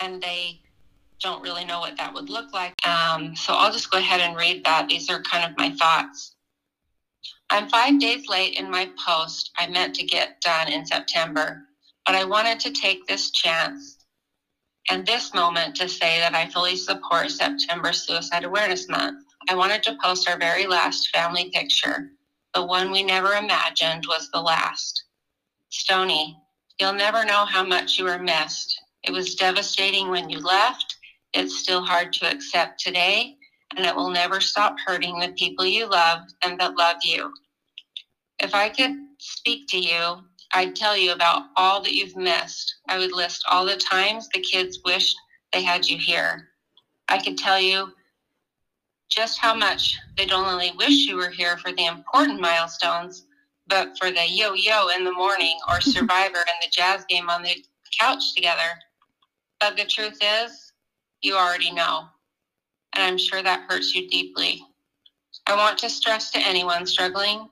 and 0.00 0.22
they 0.22 0.60
don't 1.20 1.42
really 1.42 1.64
know 1.64 1.80
what 1.80 1.96
that 1.96 2.12
would 2.12 2.28
look 2.28 2.52
like. 2.52 2.74
Um, 2.86 3.34
so 3.36 3.54
I'll 3.54 3.72
just 3.72 3.90
go 3.90 3.98
ahead 3.98 4.20
and 4.20 4.36
read 4.36 4.64
that. 4.64 4.88
These 4.88 5.08
are 5.08 5.22
kind 5.22 5.50
of 5.50 5.56
my 5.56 5.70
thoughts. 5.70 6.34
I'm 7.50 7.68
five 7.68 8.00
days 8.00 8.28
late 8.28 8.58
in 8.58 8.70
my 8.70 8.90
post 9.06 9.50
I 9.58 9.66
meant 9.68 9.94
to 9.96 10.04
get 10.04 10.40
done 10.40 10.68
in 10.68 10.84
September, 10.84 11.62
but 12.06 12.14
I 12.14 12.24
wanted 12.24 12.60
to 12.60 12.72
take 12.72 13.06
this 13.06 13.30
chance 13.30 13.98
and 14.90 15.06
this 15.06 15.32
moment 15.32 15.76
to 15.76 15.88
say 15.88 16.18
that 16.18 16.34
I 16.34 16.48
fully 16.48 16.76
support 16.76 17.30
September 17.30 17.92
Suicide 17.92 18.44
Awareness 18.44 18.88
Month. 18.88 19.24
I 19.48 19.54
wanted 19.54 19.82
to 19.84 19.98
post 20.02 20.28
our 20.28 20.38
very 20.38 20.66
last 20.66 21.08
family 21.08 21.50
picture. 21.50 22.10
The 22.54 22.64
one 22.64 22.90
we 22.90 23.02
never 23.02 23.32
imagined 23.32 24.04
was 24.06 24.28
the 24.32 24.40
last. 24.40 25.04
Stony, 25.70 26.38
you'll 26.78 26.92
never 26.92 27.24
know 27.24 27.44
how 27.44 27.64
much 27.64 27.98
you 27.98 28.04
were 28.04 28.18
missed. 28.18 28.78
It 29.02 29.12
was 29.12 29.34
devastating 29.34 30.08
when 30.10 30.30
you 30.30 30.38
left. 30.38 30.96
It's 31.32 31.58
still 31.58 31.82
hard 31.82 32.12
to 32.14 32.30
accept 32.30 32.80
today, 32.80 33.36
and 33.76 33.86
it 33.86 33.96
will 33.96 34.10
never 34.10 34.40
stop 34.40 34.76
hurting 34.86 35.18
the 35.18 35.32
people 35.32 35.64
you 35.64 35.86
love 35.86 36.20
and 36.44 36.60
that 36.60 36.76
love 36.76 36.98
you. 37.02 37.32
If 38.38 38.54
I 38.54 38.68
could 38.68 38.94
speak 39.18 39.66
to 39.68 39.78
you, 39.78 40.18
I'd 40.52 40.76
tell 40.76 40.96
you 40.96 41.12
about 41.12 41.44
all 41.56 41.82
that 41.82 41.94
you've 41.94 42.16
missed. 42.16 42.74
I 42.88 42.98
would 42.98 43.12
list 43.12 43.44
all 43.50 43.64
the 43.64 43.76
times 43.76 44.28
the 44.28 44.40
kids 44.40 44.78
wished 44.84 45.16
they 45.52 45.62
had 45.62 45.86
you 45.86 45.96
here. 45.96 46.48
I 47.08 47.18
could 47.18 47.38
tell 47.38 47.58
you 47.58 47.92
just 49.12 49.38
how 49.38 49.54
much 49.54 49.98
they 50.16 50.24
don't 50.24 50.46
only 50.46 50.72
wish 50.72 51.06
you 51.06 51.16
were 51.16 51.28
here 51.28 51.56
for 51.58 51.72
the 51.72 51.86
important 51.86 52.40
milestones, 52.40 53.26
but 53.66 53.96
for 53.98 54.10
the 54.10 54.24
yo 54.28 54.54
yo 54.54 54.88
in 54.96 55.04
the 55.04 55.12
morning 55.12 55.58
or 55.68 55.80
survivor 55.80 56.38
and 56.38 56.56
the 56.62 56.70
jazz 56.70 57.04
game 57.08 57.28
on 57.28 57.42
the 57.42 57.54
couch 57.98 58.34
together. 58.34 58.78
But 59.60 59.76
the 59.76 59.84
truth 59.84 60.18
is, 60.20 60.72
you 61.20 61.36
already 61.36 61.72
know. 61.72 62.06
And 62.94 63.04
I'm 63.04 63.18
sure 63.18 63.42
that 63.42 63.66
hurts 63.68 63.94
you 63.94 64.08
deeply. 64.08 64.62
I 65.46 65.56
want 65.56 65.78
to 65.78 65.90
stress 65.90 66.30
to 66.32 66.38
anyone 66.38 66.86
struggling, 66.86 67.48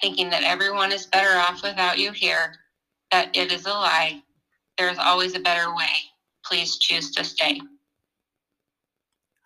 thinking 0.00 0.30
that 0.30 0.42
everyone 0.42 0.92
is 0.92 1.06
better 1.06 1.38
off 1.38 1.62
without 1.62 1.98
you 1.98 2.12
here, 2.12 2.54
that 3.10 3.36
it 3.36 3.52
is 3.52 3.66
a 3.66 3.70
lie. 3.70 4.22
There 4.78 4.90
is 4.90 4.98
always 4.98 5.34
a 5.34 5.40
better 5.40 5.74
way. 5.74 5.90
Please 6.44 6.78
choose 6.78 7.10
to 7.12 7.24
stay. 7.24 7.60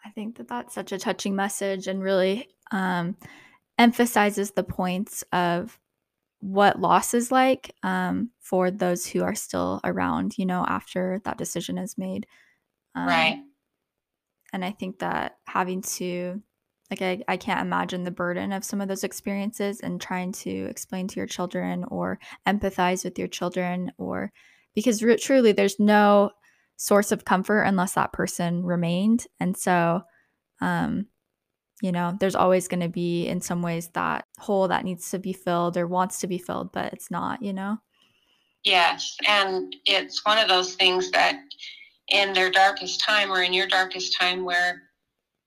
I 0.05 0.11
think 0.11 0.37
that 0.37 0.49
that's 0.49 0.75
such 0.75 0.93
a 0.93 0.99
touching 0.99 1.35
message 1.35 1.87
and 1.87 2.03
really 2.03 2.49
um, 2.71 3.17
emphasizes 3.79 4.51
the 4.51 4.63
points 4.63 5.25
of 5.33 5.79
what 6.41 6.79
loss 6.79 7.15
is 7.15 7.33
like 7.33 7.75
um, 7.83 8.31
for 8.41 8.71
those 8.71 9.07
who 9.07 9.23
are 9.23 9.35
still 9.35 9.81
around, 9.83 10.37
you 10.37 10.45
know, 10.45 10.65
after 10.69 11.23
that 11.25 11.39
decision 11.39 11.79
is 11.79 11.97
made. 11.97 12.27
Um, 12.95 13.07
right. 13.07 13.43
And 14.53 14.63
I 14.65 14.73
think 14.73 14.99
that 14.99 15.39
having 15.47 15.81
to, 15.83 16.43
like, 16.91 17.01
I, 17.01 17.23
I 17.27 17.37
can't 17.39 17.63
imagine 17.63 18.05
the 18.05 18.11
burden 18.11 18.53
of 18.53 18.63
some 18.63 18.83
of 18.83 18.89
those 18.89 19.05
experiences 19.05 19.81
and 19.81 20.01
trying 20.01 20.33
to 20.33 20.67
explain 20.67 21.09
to 21.09 21.17
your 21.17 21.27
children 21.27 21.85
or 21.89 22.19
empathize 22.47 23.05
with 23.05 23.19
your 23.19 23.27
children, 23.27 23.91
or 23.97 24.31
because 24.75 25.03
re- 25.03 25.17
truly 25.17 25.53
there's 25.53 25.81
no 25.81 26.31
source 26.77 27.13
of 27.13 27.25
comfort 27.25 27.63
unless 27.63 27.95
that 27.95 28.13
person 28.13 28.65
remained. 28.65 29.27
And 29.41 29.57
so, 29.57 30.03
um, 30.61 31.07
you 31.83 31.93
know, 31.93 32.17
there's 32.19 32.35
always 32.35 32.69
going 32.69 32.81
to 32.81 32.89
be, 32.89 33.27
in 33.27 33.41
some 33.41 33.63
ways, 33.63 33.89
that 33.95 34.25
hole 34.39 34.69
that 34.69 34.85
needs 34.85 35.11
to 35.11 35.19
be 35.19 35.33
filled 35.33 35.77
or 35.77 35.87
wants 35.87 36.21
to 36.21 36.27
be 36.27 36.39
filled, 36.39 36.73
but 36.73 36.93
it's 36.93 37.11
not, 37.11 37.43
you 37.43 37.53
know? 37.53 37.79
Yes. 38.65 39.17
And 39.29 39.75
it's 39.85 40.25
one 40.25 40.39
of 40.39 40.49
those 40.49 40.75
things 40.75 41.11
that 41.11 41.37
in 42.09 42.33
their 42.33 42.51
darkest 42.51 43.01
time 43.01 43.31
or 43.31 43.43
in 43.43 43.53
your 43.53 43.67
darkest 43.67 44.19
time 44.19 44.45
where 44.45 44.83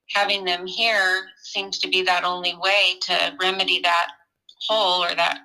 having 0.10 0.46
them 0.46 0.65
here 0.65 1.25
seems 1.43 1.79
to 1.79 1.88
be 1.88 2.01
that 2.03 2.24
only 2.24 2.55
way 2.62 2.96
to 3.01 3.36
remedy 3.39 3.79
that 3.81 4.12
hole 4.67 5.03
or 5.03 5.13
that 5.15 5.39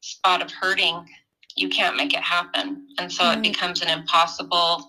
spot 0.00 0.42
of 0.42 0.50
hurting 0.50 1.04
you 1.56 1.68
can't 1.68 1.96
make 1.96 2.14
it 2.14 2.22
happen 2.22 2.86
and 2.98 3.10
so 3.12 3.24
right. 3.24 3.38
it 3.38 3.42
becomes 3.42 3.82
an 3.82 3.88
impossible 3.88 4.86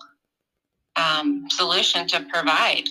um, 0.98 1.46
solution 1.50 2.06
to 2.08 2.26
provide. 2.32 2.88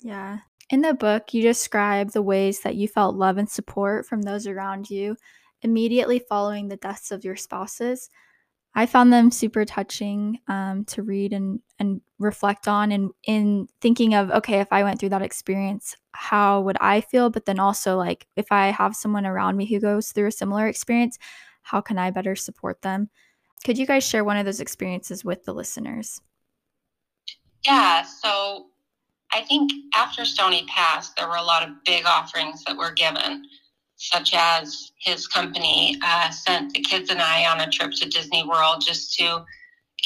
Yeah. 0.00 0.38
In 0.70 0.82
the 0.82 0.94
book, 0.94 1.34
you 1.34 1.42
describe 1.42 2.12
the 2.12 2.22
ways 2.22 2.60
that 2.60 2.76
you 2.76 2.86
felt 2.86 3.16
love 3.16 3.38
and 3.38 3.50
support 3.50 4.06
from 4.06 4.22
those 4.22 4.46
around 4.46 4.88
you 4.88 5.16
immediately 5.62 6.20
following 6.28 6.68
the 6.68 6.76
deaths 6.76 7.10
of 7.10 7.24
your 7.24 7.36
spouses. 7.36 8.08
I 8.74 8.86
found 8.86 9.12
them 9.12 9.32
super 9.32 9.64
touching 9.64 10.38
um, 10.46 10.84
to 10.86 11.02
read 11.02 11.32
and, 11.32 11.58
and 11.80 12.00
reflect 12.20 12.68
on, 12.68 12.92
and 12.92 13.10
in 13.24 13.66
thinking 13.80 14.14
of, 14.14 14.30
okay, 14.30 14.60
if 14.60 14.68
I 14.72 14.84
went 14.84 15.00
through 15.00 15.08
that 15.08 15.22
experience, 15.22 15.96
how 16.12 16.60
would 16.60 16.76
I 16.80 17.00
feel? 17.00 17.30
But 17.30 17.46
then 17.46 17.58
also, 17.58 17.96
like, 17.96 18.28
if 18.36 18.52
I 18.52 18.68
have 18.68 18.94
someone 18.94 19.26
around 19.26 19.56
me 19.56 19.66
who 19.66 19.80
goes 19.80 20.12
through 20.12 20.28
a 20.28 20.32
similar 20.32 20.68
experience, 20.68 21.18
how 21.62 21.80
can 21.80 21.98
I 21.98 22.12
better 22.12 22.36
support 22.36 22.82
them? 22.82 23.10
Could 23.64 23.76
you 23.76 23.86
guys 23.86 24.06
share 24.06 24.24
one 24.24 24.36
of 24.36 24.46
those 24.46 24.60
experiences 24.60 25.24
with 25.24 25.44
the 25.44 25.52
listeners? 25.52 26.20
Yeah, 27.66 28.02
so 28.02 28.66
I 29.32 29.42
think 29.42 29.70
after 29.94 30.24
Stony 30.24 30.64
passed, 30.66 31.16
there 31.16 31.28
were 31.28 31.36
a 31.36 31.42
lot 31.42 31.62
of 31.62 31.84
big 31.84 32.04
offerings 32.06 32.64
that 32.64 32.76
were 32.76 32.92
given, 32.92 33.44
such 33.96 34.32
as 34.34 34.92
his 34.98 35.26
company 35.26 35.98
uh, 36.02 36.30
sent 36.30 36.72
the 36.72 36.80
kids 36.80 37.10
and 37.10 37.20
I 37.20 37.46
on 37.46 37.60
a 37.60 37.70
trip 37.70 37.92
to 37.96 38.08
Disney 38.08 38.46
World 38.46 38.82
just 38.84 39.14
to 39.18 39.44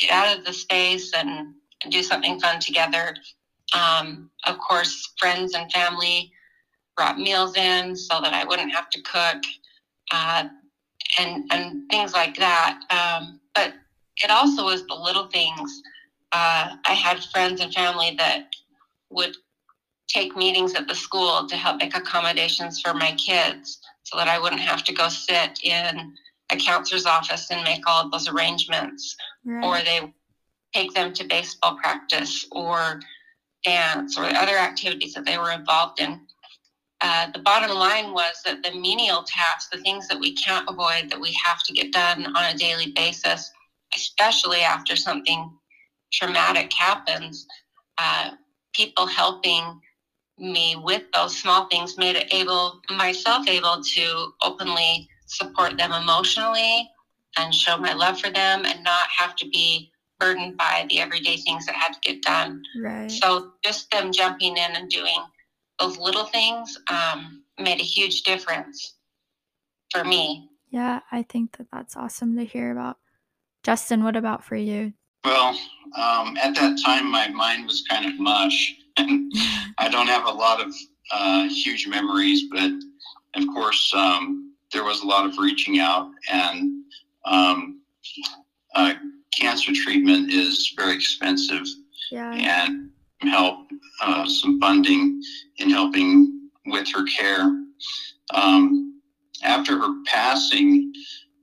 get 0.01 0.11
out 0.11 0.37
of 0.37 0.45
the 0.45 0.53
space 0.53 1.13
and, 1.15 1.55
and 1.83 1.93
do 1.93 2.03
something 2.03 2.41
fun 2.41 2.61
together. 2.61 3.15
Um, 3.73 4.31
of 4.47 4.59
course, 4.59 5.13
friends 5.19 5.55
and 5.55 5.71
family 5.73 6.33
brought 6.97 7.19
meals 7.19 7.57
in 7.57 7.97
so 7.97 8.21
that 8.21 8.35
I 8.35 8.45
wouldn't 8.45 8.73
have 8.75 8.91
to 8.91 9.03
cook, 9.03 9.43
uh, 10.13 10.45
and 11.19 11.45
and 11.51 11.91
things 11.91 12.13
like 12.13 12.37
that. 12.37 12.81
Um, 12.91 13.41
but 13.55 13.73
it 14.23 14.31
also 14.31 14.65
was 14.65 14.87
the 14.87 14.95
little 14.95 15.27
things 15.29 15.83
uh, 16.35 16.75
I 16.85 16.95
had 16.95 17.23
friends 17.23 17.61
and 17.61 17.73
family 17.73 18.17
that 18.19 18.49
would 19.11 19.37
take 20.09 20.37
meetings 20.37 20.75
at 20.75 20.89
the 20.89 20.95
school 20.95 21.47
to 21.47 21.57
help 21.57 21.79
make 21.79 21.97
accommodations 21.97 22.81
for 22.81 22.93
my 22.93 23.13
kids 23.13 23.79
so 24.03 24.19
that 24.19 24.27
I 24.27 24.41
wouldn't 24.41 24.61
have 24.61 24.83
to 24.85 24.93
go 24.93 25.09
sit 25.09 25.61
in 25.63 26.13
a 26.51 26.57
counselor's 26.57 27.07
office 27.07 27.51
and 27.51 27.63
make 27.63 27.83
all 27.87 28.05
of 28.05 28.11
those 28.11 28.29
arrangements. 28.29 29.17
Right. 29.45 29.65
Or 29.65 29.85
they 29.85 30.13
take 30.75 30.93
them 30.93 31.13
to 31.15 31.25
baseball 31.25 31.77
practice 31.77 32.47
or 32.51 33.01
dance 33.63 34.19
or 34.19 34.25
other 34.25 34.59
activities 34.59 35.15
that 35.15 35.25
they 35.25 35.39
were 35.39 35.53
involved 35.53 36.01
in. 36.01 36.21
Uh, 37.01 37.31
the 37.31 37.39
bottom 37.39 37.77
line 37.77 38.13
was 38.13 38.43
that 38.45 38.63
the 38.65 38.73
menial 38.73 39.23
tasks, 39.25 39.69
the 39.71 39.81
things 39.83 40.09
that 40.09 40.19
we 40.19 40.35
can't 40.35 40.69
avoid, 40.69 41.11
that 41.11 41.21
we 41.21 41.37
have 41.45 41.63
to 41.63 41.73
get 41.73 41.93
done 41.93 42.27
on 42.37 42.55
a 42.55 42.59
daily 42.59 42.93
basis, 42.97 43.53
especially 43.95 44.61
after 44.61 44.97
something 44.97 45.51
traumatic 46.19 46.73
happens, 46.73 47.47
uh, 47.99 48.31
people 48.75 49.07
helping 49.07 49.81
me 50.39 50.77
with 50.83 51.03
those 51.15 51.37
small 51.37 51.67
things 51.69 51.97
made 51.97 52.17
it 52.17 52.33
able 52.33 52.81
myself 52.91 53.47
able 53.49 53.83
to 53.83 54.33
openly 54.43 55.09
support 55.27 55.77
them 55.77 55.93
emotionally 55.93 56.91
and 57.37 57.55
show 57.55 57.77
my 57.77 57.93
love 57.93 58.19
for 58.19 58.31
them 58.31 58.65
and 58.65 58.83
not 58.83 59.07
have 59.17 59.37
to 59.37 59.49
be 59.49 59.91
burdened 60.19 60.57
by 60.57 60.87
the 60.91 61.01
everyday 61.01 61.37
things 61.37 61.67
that 61.67 61.75
had 61.75 61.93
to 61.93 62.01
get 62.01 62.23
done. 62.23 62.63
Right. 62.81 63.11
So 63.11 63.53
just 63.65 63.91
them 63.91 64.13
jumping 64.13 64.57
in 64.57 64.77
and 64.77 64.89
doing 64.89 65.19
those 65.79 65.99
little 65.99 66.25
things 66.25 66.79
um, 66.89 67.43
made 67.59 67.81
a 67.81 67.85
huge 67.85 68.23
difference 68.23 68.95
for 69.91 70.05
me. 70.05 70.49
Yeah, 70.71 71.01
I 71.13 71.23
think 71.23 71.57
that 71.57 71.69
that's 71.73 71.97
awesome 71.97 72.37
to 72.37 72.45
hear 72.45 72.73
about. 72.73 72.99
Justin, 73.63 74.05
what 74.05 74.17
about 74.17 74.45
for 74.45 74.57
you? 74.57 74.93
Well, 75.25 75.59
um, 75.97 76.37
at 76.37 76.55
that 76.57 76.79
time, 76.85 77.11
my 77.11 77.29
mind 77.29 77.67
was 77.67 77.85
kind 77.89 78.05
of 78.05 78.19
mush, 78.19 78.77
and 78.97 79.33
I 79.79 79.89
don't 79.89 80.07
have 80.07 80.27
a 80.27 80.33
lot 80.33 80.61
of 80.61 80.75
uh, 81.11 81.49
huge 81.49 81.87
memories, 81.87 82.45
but 82.51 82.71
of 83.35 83.47
course, 83.49 83.93
um, 83.95 84.53
there 84.73 84.85
was 84.85 85.03
a 85.03 85.07
lot 85.07 85.27
of 85.27 85.39
reaching 85.39 85.79
out, 85.79 86.11
and 86.31 86.85
um, 87.25 87.81
uh, 88.75 88.95
cancer 89.33 89.73
treatment 89.75 90.31
is 90.31 90.73
very 90.77 90.95
expensive, 90.95 91.67
yeah. 92.11 92.33
and 92.33 92.91
help 93.21 93.67
uh, 94.03 94.27
some 94.27 94.61
funding 94.61 95.23
in 95.59 95.71
helping 95.71 96.51
with 96.67 96.87
her 96.93 97.05
care. 97.05 97.51
Um, 98.35 99.01
after 99.43 99.79
her 99.79 100.03
passing, 100.07 100.93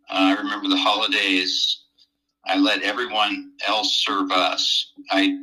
uh, 0.10 0.36
I 0.38 0.42
remember 0.42 0.70
the 0.70 0.78
holidays 0.78 1.81
I 2.46 2.58
let 2.58 2.82
everyone 2.82 3.52
else 3.68 4.04
serve 4.04 4.32
us. 4.32 4.94
I 5.12 5.38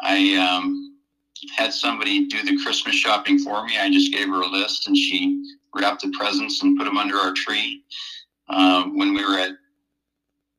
I 0.00 0.34
um, 0.36 0.96
had 1.56 1.72
somebody 1.72 2.26
do 2.26 2.42
the 2.42 2.62
Christmas 2.62 2.94
shopping 2.94 3.38
for 3.38 3.64
me. 3.64 3.78
I 3.78 3.90
just 3.90 4.12
gave 4.12 4.28
her 4.28 4.42
a 4.42 4.46
list, 4.46 4.86
and 4.86 4.96
she 4.96 5.42
wrapped 5.74 6.02
the 6.02 6.10
presents 6.10 6.62
and 6.62 6.76
put 6.76 6.84
them 6.84 6.98
under 6.98 7.16
our 7.16 7.32
tree. 7.32 7.82
Um, 8.48 8.98
when 8.98 9.14
we 9.14 9.24
were 9.24 9.38
at 9.38 9.52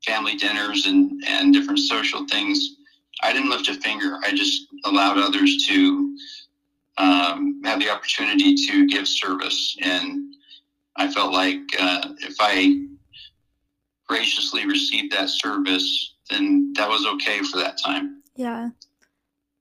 family 0.05 0.35
dinners 0.35 0.85
and 0.85 1.21
and 1.27 1.53
different 1.53 1.79
social 1.79 2.25
things, 2.27 2.77
I 3.21 3.33
didn't 3.33 3.49
lift 3.49 3.67
a 3.69 3.75
finger. 3.75 4.19
I 4.23 4.31
just 4.31 4.67
allowed 4.85 5.17
others 5.17 5.65
to 5.67 6.17
um, 6.97 7.61
have 7.65 7.79
the 7.79 7.89
opportunity 7.89 8.55
to 8.55 8.87
give 8.87 9.07
service, 9.07 9.77
and 9.81 10.33
I 10.95 11.11
felt 11.11 11.33
like 11.33 11.59
uh, 11.79 12.09
if 12.19 12.35
I 12.39 12.85
graciously 14.07 14.65
received 14.65 15.11
that 15.13 15.29
service, 15.29 16.15
then 16.29 16.73
that 16.75 16.89
was 16.89 17.05
okay 17.05 17.39
for 17.39 17.57
that 17.57 17.77
time. 17.83 18.21
Yeah. 18.35 18.69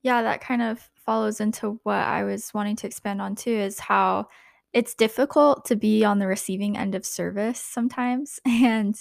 Yeah, 0.03 0.23
that 0.23 0.41
kind 0.41 0.63
of 0.63 0.91
follows 1.05 1.41
into 1.41 1.81
what 1.83 1.97
I 1.97 2.25
was 2.25 2.53
wanting 2.53 2.77
to 2.77 2.87
expand 2.87 3.23
on 3.23 3.35
too 3.35 3.51
is 3.51 3.79
how 3.79 4.29
it's 4.73 4.95
difficult 4.95 5.65
to 5.67 5.77
be 5.77 6.05
on 6.05 6.19
the 6.19 6.27
receiving 6.27 6.77
end 6.77 6.95
of 6.95 7.07
service 7.07 7.61
sometimes. 7.61 8.41
And 8.47 8.97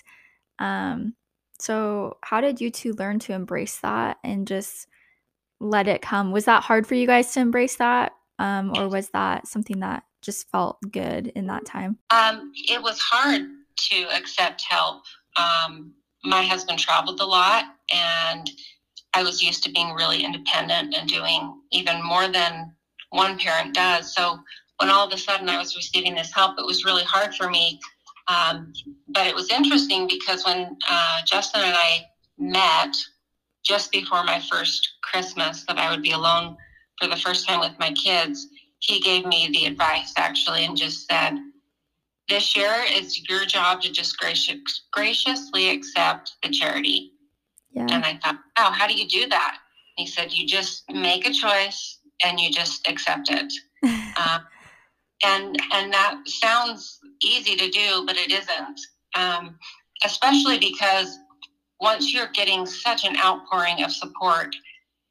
um, 0.60 1.16
so, 1.60 2.18
how 2.22 2.42
did 2.42 2.62
you 2.62 2.70
two 2.70 2.94
learn 2.94 3.20
to 3.20 3.34
embrace 3.34 3.80
that 3.80 4.18
and 4.24 4.48
just 4.48 4.88
let 5.60 5.88
it 5.88 6.02
come? 6.02 6.32
Was 6.32 6.46
that 6.46 6.64
hard 6.64 6.86
for 6.86 6.96
you 6.96 7.08
guys 7.08 7.34
to 7.34 7.40
embrace 7.40 7.78
that? 7.78 8.14
Um, 8.40 8.74
or 8.78 8.88
was 8.88 9.10
that 9.10 9.48
something 9.48 9.80
that 9.80 10.04
just 10.22 10.50
felt 10.50 10.78
good 10.92 11.28
in 11.28 11.48
that 11.48 11.66
time? 11.66 11.98
Um, 12.10 12.52
it 12.56 12.82
was 12.82 13.00
hard 13.00 13.42
to 13.90 14.16
accept 14.16 14.64
help. 14.68 15.04
Um, 15.36 15.94
my 16.24 16.44
husband 16.44 16.80
traveled 16.80 17.20
a 17.20 17.26
lot, 17.26 17.66
and 17.92 18.50
I 19.14 19.24
was 19.24 19.42
used 19.42 19.64
to 19.64 19.72
being 19.72 19.94
really 19.94 20.24
independent 20.24 20.96
and 20.96 21.08
doing 21.08 21.62
even 21.72 22.04
more 22.04 22.28
than 22.28 22.74
one 23.10 23.38
parent 23.38 23.76
does. 23.76 24.14
So 24.16 24.40
when 24.78 24.90
all 24.90 25.06
of 25.06 25.14
a 25.14 25.18
sudden 25.18 25.50
I 25.50 25.60
was 25.60 25.76
receiving 25.76 26.16
this 26.16 26.34
help, 26.34 26.58
it 26.58 26.66
was 26.66 26.86
really 26.86 27.04
hard 27.04 27.36
for 27.36 27.50
me. 27.50 27.80
Um, 28.28 28.74
but 29.10 29.28
it 29.28 29.36
was 29.36 29.52
interesting 29.52 30.08
because 30.08 30.46
when 30.46 30.78
uh, 30.90 31.20
Justin 31.26 31.62
and 31.62 31.76
I 31.76 32.06
met 32.38 32.96
just 33.64 33.92
before 33.92 34.24
my 34.24 34.42
first 34.52 34.96
Christmas, 35.04 35.64
that 35.68 35.78
I 35.78 35.92
would 35.92 36.02
be 36.02 36.12
alone 36.12 36.58
for 37.00 37.08
the 37.08 37.18
first 37.18 37.48
time 37.48 37.60
with 37.60 37.78
my 37.80 37.92
kids, 37.92 38.48
he 38.80 39.00
gave 39.00 39.26
me 39.26 39.50
the 39.52 39.66
advice 39.66 40.14
actually 40.18 40.66
and 40.66 40.76
just 40.76 41.08
said, 41.08 41.38
This 42.30 42.56
year 42.56 42.74
it's 42.76 43.28
your 43.30 43.46
job 43.46 43.82
to 43.82 43.92
just 43.92 44.18
gracious, 44.18 44.58
graciously 44.92 45.70
accept 45.70 46.34
the 46.42 46.50
charity. 46.50 47.12
Yeah. 47.72 47.88
And 47.90 48.06
I 48.06 48.20
thought, 48.24 48.38
oh, 48.58 48.72
how 48.72 48.88
do 48.88 48.94
you 48.94 49.08
do 49.08 49.28
that? 49.30 49.58
he 49.96 50.08
said, 50.08 50.32
you 50.32 50.48
just 50.48 50.84
make 50.92 51.28
a 51.28 51.34
choice 51.34 52.00
and 52.24 52.40
you 52.40 52.52
just 52.52 52.88
accept 52.88 53.30
it. 53.30 53.52
um, 53.84 54.42
and 55.26 55.58
and 55.72 55.94
that 55.94 56.22
sounds 56.26 57.00
easy 57.22 57.56
to 57.56 57.70
do, 57.70 58.04
but 58.06 58.18
it 58.18 58.32
isn't. 58.32 58.80
Um, 59.16 59.58
especially 60.04 60.58
because 60.58 61.18
once 61.80 62.14
you're 62.14 62.28
getting 62.34 62.66
such 62.66 63.06
an 63.06 63.16
outpouring 63.18 63.84
of 63.84 63.92
support, 63.92 64.56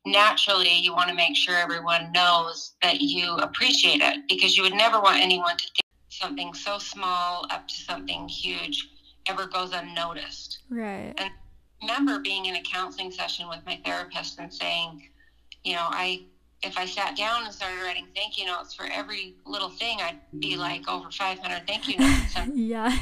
naturally 0.05 0.73
you 0.73 0.93
want 0.93 1.09
to 1.09 1.15
make 1.15 1.37
sure 1.37 1.57
everyone 1.57 2.11
knows 2.13 2.75
that 2.83 3.01
you 3.01 3.37
appreciate 3.37 4.01
it 4.03 4.21
because 4.29 4.57
you 4.57 4.63
would 4.63 4.75
never 4.75 5.01
want 5.01 5.21
anyone 5.21 5.57
to 5.57 5.65
think 5.65 5.82
something 6.23 6.55
so 6.55 6.79
small 6.79 7.47
up 7.51 7.67
to 7.69 7.75
something 7.75 8.29
huge 8.29 8.89
ever 9.27 9.47
goes 9.47 9.73
unnoticed. 9.73 10.61
Right. 10.71 11.15
And 11.19 11.31
remember 11.83 12.21
being 12.21 12.47
in 12.47 12.57
a 12.57 12.63
counseling 12.63 13.11
session 13.11 13.49
with 13.49 13.61
my 13.67 13.81
therapist 13.85 14.39
and 14.39 14.53
saying, 14.53 15.09
you 15.65 15.75
know, 15.75 15.87
I 15.91 16.25
if 16.63 16.79
I 16.79 16.87
sat 16.87 17.17
down 17.17 17.45
and 17.45 17.53
started 17.53 17.83
writing 17.83 18.07
thank 18.15 18.39
you 18.39 18.47
notes 18.47 18.73
for 18.73 18.87
every 18.87 19.35
little 19.45 19.71
thing, 19.71 19.99
I'd 20.01 20.19
be 20.39 20.57
like 20.57 20.89
over 20.89 21.11
500 21.11 21.67
thank 21.67 21.89
you 21.89 21.99
notes. 21.99 22.37
Yeah. 22.55 22.97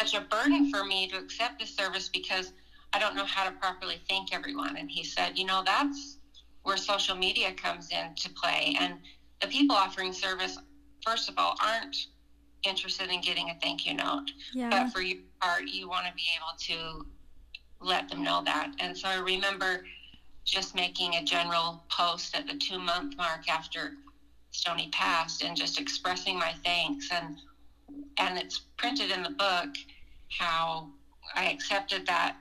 such 0.00 0.14
a 0.14 0.22
burden 0.22 0.70
for 0.70 0.84
me 0.84 1.06
to 1.08 1.16
accept 1.18 1.60
this 1.60 1.70
service 1.70 2.08
because 2.08 2.52
I 2.92 2.98
don't 2.98 3.14
know 3.14 3.24
how 3.24 3.44
to 3.44 3.52
properly 3.52 4.00
thank 4.08 4.34
everyone. 4.34 4.76
And 4.76 4.90
he 4.90 5.04
said, 5.04 5.38
you 5.38 5.44
know, 5.44 5.62
that's 5.64 6.16
where 6.64 6.76
social 6.76 7.14
media 7.14 7.52
comes 7.52 7.90
into 7.90 8.30
play. 8.30 8.74
And 8.80 8.94
the 9.40 9.46
people 9.46 9.76
offering 9.76 10.12
service, 10.12 10.58
first 11.06 11.28
of 11.28 11.38
all, 11.38 11.54
aren't 11.62 11.96
interested 12.64 13.10
in 13.10 13.20
getting 13.20 13.50
a 13.50 13.54
thank 13.62 13.86
you 13.86 13.94
note. 13.94 14.30
Yeah. 14.52 14.70
But 14.70 14.92
for 14.92 15.00
your 15.00 15.16
part, 15.40 15.64
you 15.66 15.88
want 15.88 16.06
to 16.06 16.12
be 16.14 16.24
able 16.36 16.56
to 16.58 17.06
let 17.80 18.08
them 18.08 18.22
know 18.22 18.42
that. 18.44 18.72
And 18.78 18.96
so 18.96 19.08
I 19.08 19.18
remember 19.18 19.84
just 20.44 20.74
making 20.74 21.14
a 21.14 21.22
general 21.22 21.82
post 21.90 22.34
at 22.34 22.46
the 22.46 22.54
two 22.54 22.78
month 22.78 23.16
mark 23.16 23.48
after 23.48 23.92
Stony 24.50 24.88
passed 24.92 25.42
and 25.42 25.56
just 25.56 25.78
expressing 25.80 26.38
my 26.38 26.54
thanks 26.64 27.08
and 27.12 27.36
and 28.18 28.38
it's 28.38 28.62
printed 28.76 29.10
in 29.10 29.22
the 29.22 29.30
book 29.30 29.68
how 30.38 30.88
I 31.34 31.50
accepted 31.50 32.06
that 32.06 32.36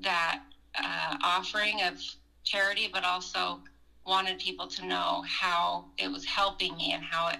that 0.00 0.40
uh, 0.76 1.16
offering 1.22 1.82
of 1.82 2.00
charity, 2.44 2.88
but 2.92 3.04
also 3.04 3.60
wanted 4.06 4.38
people 4.38 4.66
to 4.66 4.86
know 4.86 5.24
how 5.26 5.86
it 5.98 6.10
was 6.10 6.24
helping 6.24 6.76
me 6.76 6.92
and 6.92 7.02
how 7.02 7.28
it 7.28 7.38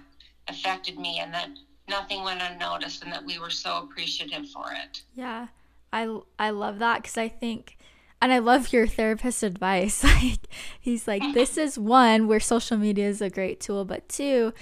affected 0.48 0.98
me, 0.98 1.18
and 1.20 1.32
that 1.34 1.48
nothing 1.88 2.24
went 2.24 2.42
unnoticed, 2.42 3.02
and 3.02 3.12
that 3.12 3.24
we 3.24 3.38
were 3.38 3.50
so 3.50 3.78
appreciative 3.78 4.48
for 4.48 4.72
it. 4.72 5.02
Yeah. 5.14 5.48
I 5.92 6.18
I 6.38 6.50
love 6.50 6.80
that 6.80 7.02
because 7.02 7.16
I 7.16 7.28
think 7.28 7.78
and 8.20 8.32
I 8.32 8.38
love 8.38 8.72
your 8.72 8.86
therapist's 8.86 9.42
advice. 9.42 10.04
Like 10.14 10.48
he's 10.80 11.06
like, 11.06 11.22
this 11.34 11.58
is 11.66 11.78
one 11.78 12.26
where 12.26 12.40
social 12.40 12.76
media 12.76 13.08
is 13.08 13.20
a 13.20 13.28
great 13.30 13.60
tool, 13.60 13.84
but 13.84 14.08
two, 14.08 14.52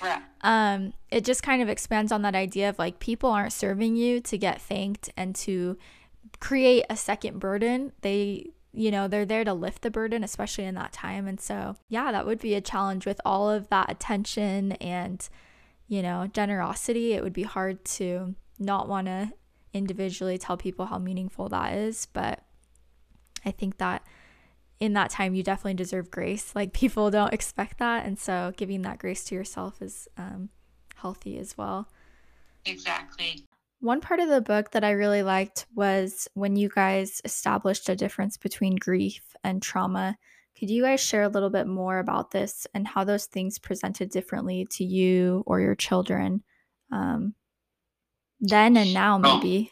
um, 0.40 0.92
it 1.10 1.24
just 1.24 1.42
kind 1.42 1.62
of 1.62 1.68
expands 1.68 2.10
on 2.10 2.22
that 2.22 2.34
idea 2.34 2.68
of 2.68 2.78
like 2.78 2.98
people 2.98 3.30
aren't 3.30 3.52
serving 3.52 3.96
you 3.96 4.20
to 4.20 4.36
get 4.36 4.60
thanked 4.60 5.10
and 5.16 5.34
to 5.36 5.78
create 6.40 6.84
a 6.90 6.96
second 6.96 7.38
burden. 7.38 7.92
They 8.00 8.50
you 8.74 8.90
know, 8.90 9.06
they're 9.06 9.26
there 9.26 9.44
to 9.44 9.52
lift 9.52 9.82
the 9.82 9.90
burden, 9.90 10.24
especially 10.24 10.64
in 10.64 10.74
that 10.76 10.92
time. 10.92 11.28
And 11.28 11.38
so, 11.38 11.76
yeah, 11.88 12.10
that 12.10 12.24
would 12.24 12.38
be 12.40 12.54
a 12.54 12.60
challenge 12.62 13.04
with 13.04 13.20
all 13.22 13.50
of 13.50 13.68
that 13.68 13.90
attention 13.90 14.72
and, 14.72 15.28
you 15.92 16.00
know, 16.00 16.26
generosity. 16.26 17.12
It 17.12 17.22
would 17.22 17.34
be 17.34 17.42
hard 17.42 17.84
to 17.84 18.34
not 18.58 18.88
want 18.88 19.08
to 19.08 19.30
individually 19.74 20.38
tell 20.38 20.56
people 20.56 20.86
how 20.86 20.98
meaningful 20.98 21.50
that 21.50 21.74
is. 21.74 22.06
But 22.06 22.42
I 23.44 23.50
think 23.50 23.76
that 23.76 24.02
in 24.80 24.94
that 24.94 25.10
time, 25.10 25.34
you 25.34 25.42
definitely 25.42 25.74
deserve 25.74 26.10
grace. 26.10 26.54
Like 26.54 26.72
people 26.82 27.10
don't 27.10 27.34
expect 27.34 27.78
that. 27.80 28.06
And 28.06 28.18
so 28.18 28.54
giving 28.56 28.80
that 28.82 29.00
grace 29.00 29.22
to 29.24 29.34
yourself 29.34 29.82
is 29.82 30.08
um, 30.16 30.48
healthy 30.96 31.38
as 31.38 31.58
well. 31.58 31.90
Exactly. 32.64 33.46
One 33.80 34.00
part 34.00 34.20
of 34.20 34.30
the 34.30 34.40
book 34.40 34.70
that 34.70 34.84
I 34.84 34.92
really 34.92 35.22
liked 35.22 35.66
was 35.74 36.26
when 36.32 36.56
you 36.56 36.70
guys 36.74 37.20
established 37.22 37.90
a 37.90 37.96
difference 37.96 38.38
between 38.38 38.76
grief 38.76 39.36
and 39.44 39.60
trauma. 39.60 40.16
Could 40.62 40.70
you 40.70 40.84
guys 40.84 41.00
share 41.00 41.24
a 41.24 41.28
little 41.28 41.50
bit 41.50 41.66
more 41.66 41.98
about 41.98 42.30
this 42.30 42.68
and 42.72 42.86
how 42.86 43.02
those 43.02 43.26
things 43.26 43.58
presented 43.58 44.10
differently 44.10 44.64
to 44.70 44.84
you 44.84 45.42
or 45.44 45.58
your 45.58 45.74
children? 45.74 46.44
Um, 46.92 47.34
then 48.42 48.76
and 48.76 48.92
now 48.92 49.16
maybe 49.16 49.70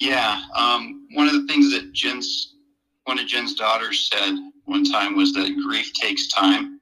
yeah 0.00 0.42
um, 0.56 1.06
one 1.14 1.28
of 1.28 1.32
the 1.32 1.46
things 1.46 1.72
that 1.72 1.92
jen's 1.92 2.56
one 3.04 3.18
of 3.18 3.26
jen's 3.26 3.54
daughters 3.54 4.10
said 4.12 4.34
one 4.64 4.84
time 4.84 5.16
was 5.16 5.32
that 5.32 5.56
grief 5.66 5.90
takes 5.94 6.28
time 6.28 6.80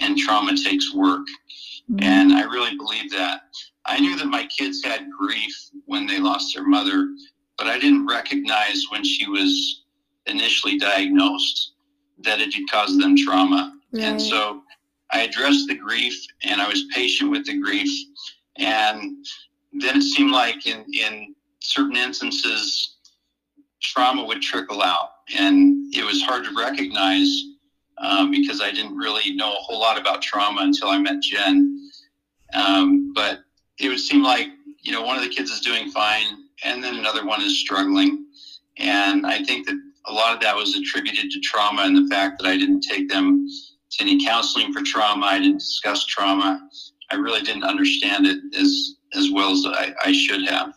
and 0.00 0.18
trauma 0.18 0.54
takes 0.56 0.92
work 0.92 1.26
mm-hmm. 1.90 2.02
and 2.02 2.32
i 2.32 2.42
really 2.42 2.76
believe 2.76 3.10
that 3.12 3.42
i 3.86 3.98
knew 4.00 4.18
that 4.18 4.26
my 4.26 4.46
kids 4.46 4.84
had 4.84 5.06
grief 5.16 5.54
when 5.86 6.06
they 6.06 6.18
lost 6.18 6.52
their 6.54 6.66
mother 6.66 7.08
but 7.56 7.68
i 7.68 7.78
didn't 7.78 8.06
recognize 8.06 8.82
when 8.90 9.04
she 9.04 9.28
was 9.28 9.84
initially 10.26 10.76
diagnosed 10.76 11.73
that 12.18 12.40
it 12.40 12.54
had 12.54 12.64
caused 12.70 13.00
them 13.00 13.16
trauma 13.16 13.78
right. 13.92 14.04
and 14.04 14.20
so 14.22 14.62
i 15.12 15.22
addressed 15.22 15.66
the 15.68 15.74
grief 15.74 16.14
and 16.42 16.60
i 16.60 16.68
was 16.68 16.84
patient 16.94 17.30
with 17.30 17.44
the 17.46 17.60
grief 17.60 17.90
and 18.56 19.26
then 19.72 19.96
it 19.96 20.02
seemed 20.02 20.30
like 20.30 20.66
in, 20.66 20.84
in 20.92 21.34
certain 21.60 21.96
instances, 21.96 22.96
trauma 23.82 24.24
would 24.24 24.40
trickle 24.40 24.82
out. 24.82 25.10
And 25.36 25.92
it 25.94 26.04
was 26.04 26.22
hard 26.22 26.44
to 26.44 26.54
recognize 26.54 27.42
um, 27.98 28.30
because 28.30 28.60
I 28.60 28.70
didn't 28.70 28.96
really 28.96 29.34
know 29.34 29.52
a 29.52 29.56
whole 29.56 29.80
lot 29.80 29.98
about 29.98 30.22
trauma 30.22 30.62
until 30.62 30.88
I 30.88 30.98
met 30.98 31.22
Jen. 31.22 31.90
Um, 32.52 33.12
but 33.14 33.40
it 33.78 33.88
would 33.88 33.98
seem 33.98 34.22
like, 34.22 34.48
you 34.80 34.92
know, 34.92 35.02
one 35.02 35.16
of 35.16 35.22
the 35.22 35.28
kids 35.28 35.50
is 35.50 35.60
doing 35.60 35.90
fine 35.90 36.44
and 36.62 36.84
then 36.84 36.96
another 36.96 37.26
one 37.26 37.42
is 37.42 37.58
struggling. 37.58 38.26
And 38.76 39.26
I 39.26 39.42
think 39.42 39.66
that 39.66 39.80
a 40.06 40.12
lot 40.12 40.34
of 40.34 40.40
that 40.40 40.54
was 40.54 40.76
attributed 40.76 41.30
to 41.30 41.40
trauma 41.40 41.82
and 41.82 41.96
the 41.96 42.14
fact 42.14 42.40
that 42.40 42.48
I 42.48 42.56
didn't 42.56 42.82
take 42.82 43.08
them 43.08 43.46
to 43.92 44.02
any 44.02 44.24
counseling 44.24 44.72
for 44.72 44.82
trauma. 44.82 45.26
I 45.26 45.38
didn't 45.38 45.58
discuss 45.58 46.04
trauma. 46.06 46.68
I 47.10 47.16
really 47.16 47.42
didn't 47.42 47.64
understand 47.64 48.26
it 48.26 48.38
as 48.58 48.96
as 49.14 49.30
well 49.30 49.52
as 49.52 49.64
I, 49.66 49.94
I 50.04 50.12
should 50.12 50.48
have. 50.48 50.74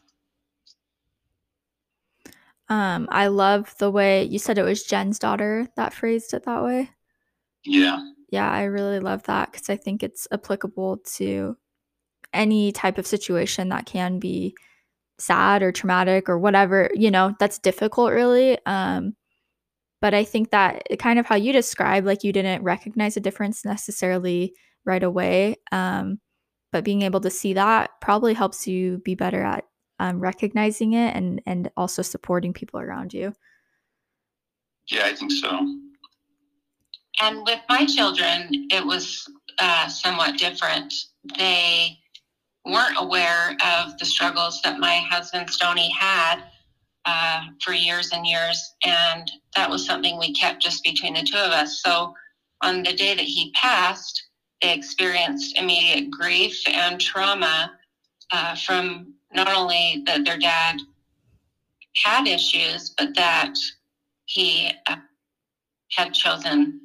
Um, 2.70 3.08
I 3.12 3.28
love 3.28 3.74
the 3.80 3.90
way 3.90 4.24
you 4.26 4.40
said 4.40 4.58
it 4.58 4.64
was 4.64 4.84
Jen's 4.84 5.20
daughter 5.20 5.68
that 5.76 5.94
phrased 5.94 6.34
it 6.34 6.44
that 6.44 6.64
way. 6.64 6.92
Yeah. 7.64 7.98
Yeah, 8.30 8.52
I 8.52 8.64
really 8.64 9.00
love 9.00 9.24
that 9.24 9.52
because 9.52 9.70
I 9.70 9.78
think 9.78 10.04
it's 10.04 10.28
applicable 10.32 10.98
to 11.16 11.58
any 12.34 12.72
type 12.74 12.98
of 12.98 13.08
situation 13.08 13.70
that 13.70 13.86
can 13.86 14.20
be 14.20 14.54
sad 15.20 15.64
or 15.64 15.72
traumatic 15.72 16.30
or 16.30 16.38
whatever, 16.38 16.90
you 16.94 17.12
know, 17.12 17.36
that's 17.40 17.60
difficult 17.60 18.12
really. 18.12 18.58
Um, 18.66 19.16
but 20.00 20.14
I 20.14 20.24
think 20.24 20.52
that 20.52 20.84
kind 21.00 21.18
of 21.18 21.26
how 21.26 21.36
you 21.36 21.52
describe, 21.52 22.06
like 22.06 22.24
you 22.24 22.32
didn't 22.32 22.64
recognize 22.64 23.18
a 23.18 23.22
difference 23.22 23.66
necessarily 23.66 24.54
right 24.86 25.04
away. 25.04 25.56
Um, 25.72 26.20
but 26.72 26.84
being 26.84 27.02
able 27.02 27.22
to 27.22 27.30
see 27.30 27.54
that 27.54 27.92
probably 28.02 28.34
helps 28.34 28.68
you 28.68 29.00
be 29.04 29.16
better 29.16 29.42
at 29.42 29.64
um, 30.00 30.20
recognizing 30.20 30.94
it 30.94 31.16
and 31.16 31.42
and 31.46 31.72
also 31.76 32.02
supporting 32.02 32.54
people 32.54 32.80
around 32.80 33.14
you. 33.14 33.34
Yeah, 34.90 35.06
I 35.06 35.14
think 35.14 35.32
so. 35.32 35.50
And 37.20 37.44
with 37.46 37.60
my 37.68 37.86
children, 37.86 38.50
it 38.72 38.86
was 38.86 39.28
uh, 39.58 39.88
somewhat 39.88 40.38
different. 40.38 40.94
They 41.38 41.98
weren't 42.68 42.98
aware 42.98 43.56
of 43.66 43.98
the 43.98 44.06
struggles 44.06 44.62
that 44.64 44.80
my 44.80 44.96
husband 44.96 45.50
Stony 45.50 45.92
had 45.92 46.44
uh, 47.06 47.42
for 47.64 47.74
years 47.74 48.12
and 48.12 48.28
years, 48.28 48.74
and 48.86 49.32
that 49.56 49.70
was 49.70 49.86
something 49.86 50.18
we 50.18 50.34
kept 50.34 50.62
just 50.62 50.84
between 50.84 51.14
the 51.14 51.24
two 51.24 51.38
of 51.38 51.52
us. 51.52 51.82
So 51.82 52.14
on 52.62 52.84
the 52.84 52.94
day 52.94 53.16
that 53.16 53.24
he 53.24 53.52
passed, 53.54 54.24
they 54.62 54.74
experienced 54.74 55.58
immediate 55.58 56.10
grief 56.12 56.62
and 56.68 57.00
trauma 57.00 57.72
uh, 58.32 58.56
from 58.56 59.14
not 59.34 59.48
only 59.48 60.04
that 60.06 60.26
their 60.26 60.38
dad 60.38 60.78
had 62.04 62.28
issues, 62.28 62.94
but 62.98 63.16
that 63.16 63.54
he 64.26 64.72
uh, 64.88 64.98
had 65.92 66.14
chosen 66.14 66.82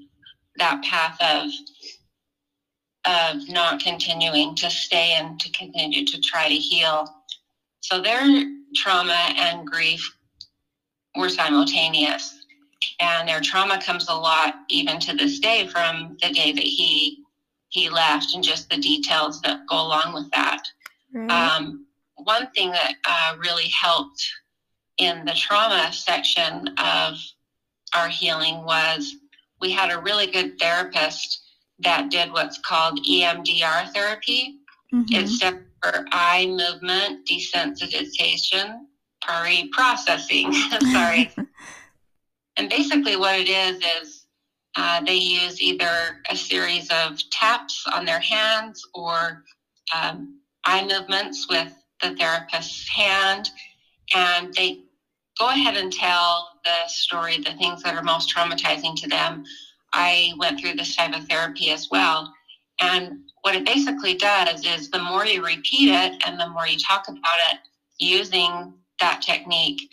that 0.56 0.82
path 0.84 1.16
of 1.20 1.50
of 3.04 3.48
not 3.48 3.82
continuing 3.82 4.54
to 4.56 4.70
stay 4.70 5.12
and 5.12 5.38
to 5.40 5.50
continue 5.52 6.04
to 6.06 6.20
try 6.20 6.48
to 6.48 6.54
heal. 6.54 7.08
So 7.80 8.00
their 8.00 8.22
trauma 8.76 9.34
and 9.36 9.66
grief 9.66 10.16
were 11.16 11.28
simultaneous. 11.28 12.38
And 13.00 13.28
their 13.28 13.40
trauma 13.40 13.80
comes 13.80 14.08
a 14.08 14.14
lot 14.14 14.54
even 14.68 14.98
to 15.00 15.14
this 15.14 15.38
day 15.38 15.66
from 15.68 16.16
the 16.20 16.30
day 16.30 16.52
that 16.52 16.64
he 16.64 17.18
he 17.68 17.88
left 17.88 18.34
and 18.34 18.44
just 18.44 18.68
the 18.68 18.76
details 18.76 19.40
that 19.40 19.66
go 19.66 19.76
along 19.76 20.12
with 20.12 20.30
that. 20.32 20.62
Right. 21.14 21.30
Um, 21.30 21.86
one 22.16 22.50
thing 22.50 22.70
that 22.70 22.94
uh, 23.08 23.36
really 23.38 23.68
helped 23.68 24.30
in 24.98 25.24
the 25.24 25.32
trauma 25.32 25.90
section 25.90 26.68
of 26.76 27.14
our 27.94 28.08
healing 28.08 28.62
was 28.64 29.16
we 29.60 29.70
had 29.70 29.90
a 29.90 29.98
really 29.98 30.26
good 30.26 30.58
therapist 30.58 31.41
that 31.82 32.10
did 32.10 32.32
what's 32.32 32.58
called 32.58 33.00
EMDR 33.08 33.92
therapy. 33.92 34.58
Mm-hmm. 34.92 35.14
It 35.14 35.28
stands 35.28 35.60
for 35.82 36.04
eye 36.12 36.46
movement 36.46 37.28
desensitization 37.28 38.80
processing. 39.72 40.52
Sorry. 40.92 41.30
and 42.56 42.68
basically, 42.68 43.16
what 43.16 43.38
it 43.38 43.48
is 43.48 43.78
is 44.02 44.26
uh, 44.76 45.00
they 45.00 45.14
use 45.14 45.60
either 45.60 46.20
a 46.30 46.36
series 46.36 46.88
of 46.90 47.18
taps 47.30 47.84
on 47.92 48.04
their 48.04 48.20
hands 48.20 48.82
or 48.94 49.44
um, 49.94 50.38
eye 50.64 50.86
movements 50.86 51.46
with 51.48 51.72
the 52.00 52.14
therapist's 52.16 52.88
hand, 52.88 53.50
and 54.14 54.52
they 54.54 54.80
go 55.38 55.48
ahead 55.48 55.76
and 55.76 55.92
tell 55.92 56.48
the 56.64 56.88
story, 56.88 57.38
the 57.38 57.52
things 57.54 57.82
that 57.82 57.94
are 57.94 58.02
most 58.02 58.34
traumatizing 58.34 58.94
to 58.96 59.08
them 59.08 59.44
I 59.92 60.32
went 60.38 60.60
through 60.60 60.74
this 60.74 60.96
type 60.96 61.14
of 61.14 61.26
therapy 61.28 61.70
as 61.70 61.88
well. 61.90 62.32
And 62.80 63.20
what 63.42 63.54
it 63.54 63.64
basically 63.64 64.14
does 64.14 64.64
is 64.64 64.90
the 64.90 65.02
more 65.02 65.26
you 65.26 65.44
repeat 65.44 65.90
it 65.90 66.22
and 66.26 66.40
the 66.40 66.48
more 66.48 66.66
you 66.66 66.78
talk 66.78 67.08
about 67.08 67.38
it 67.52 67.58
using 67.98 68.74
that 69.00 69.22
technique, 69.22 69.88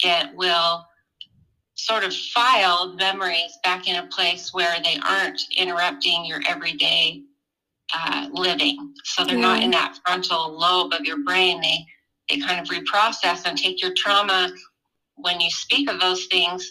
it 0.00 0.34
will 0.34 0.84
sort 1.74 2.04
of 2.04 2.14
file 2.14 2.94
memories 2.94 3.58
back 3.64 3.88
in 3.88 3.96
a 3.96 4.06
place 4.08 4.52
where 4.52 4.76
they 4.84 4.98
aren't 5.04 5.40
interrupting 5.56 6.24
your 6.24 6.40
everyday 6.48 7.22
uh, 7.94 8.28
living. 8.32 8.94
So 9.04 9.24
they're 9.24 9.36
yeah. 9.36 9.42
not 9.42 9.62
in 9.62 9.70
that 9.72 9.98
frontal 10.04 10.58
lobe 10.58 10.92
of 10.92 11.04
your 11.04 11.22
brain. 11.24 11.60
They 11.60 11.86
they 12.28 12.38
kind 12.38 12.60
of 12.60 12.68
reprocess 12.68 13.44
and 13.44 13.58
take 13.58 13.82
your 13.82 13.92
trauma 13.96 14.50
when 15.16 15.40
you 15.40 15.50
speak 15.50 15.90
of 15.90 16.00
those 16.00 16.26
things 16.26 16.70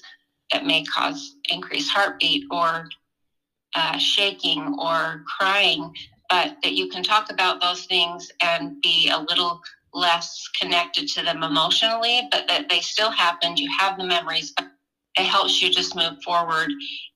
that 0.51 0.65
may 0.65 0.83
cause 0.83 1.35
increased 1.49 1.91
heartbeat 1.91 2.45
or 2.51 2.87
uh, 3.75 3.97
shaking 3.97 4.75
or 4.79 5.23
crying, 5.37 5.93
but 6.29 6.57
that 6.63 6.73
you 6.73 6.87
can 6.89 7.03
talk 7.03 7.31
about 7.31 7.61
those 7.61 7.85
things 7.85 8.29
and 8.41 8.81
be 8.81 9.09
a 9.09 9.19
little 9.19 9.61
less 9.93 10.47
connected 10.59 11.07
to 11.09 11.23
them 11.23 11.43
emotionally, 11.43 12.27
but 12.31 12.47
that 12.47 12.69
they 12.69 12.79
still 12.79 13.11
happened. 13.11 13.59
You 13.59 13.69
have 13.77 13.97
the 13.97 14.05
memories, 14.05 14.53
but 14.55 14.67
it 15.17 15.25
helps 15.25 15.61
you 15.61 15.69
just 15.69 15.95
move 15.95 16.21
forward 16.23 16.69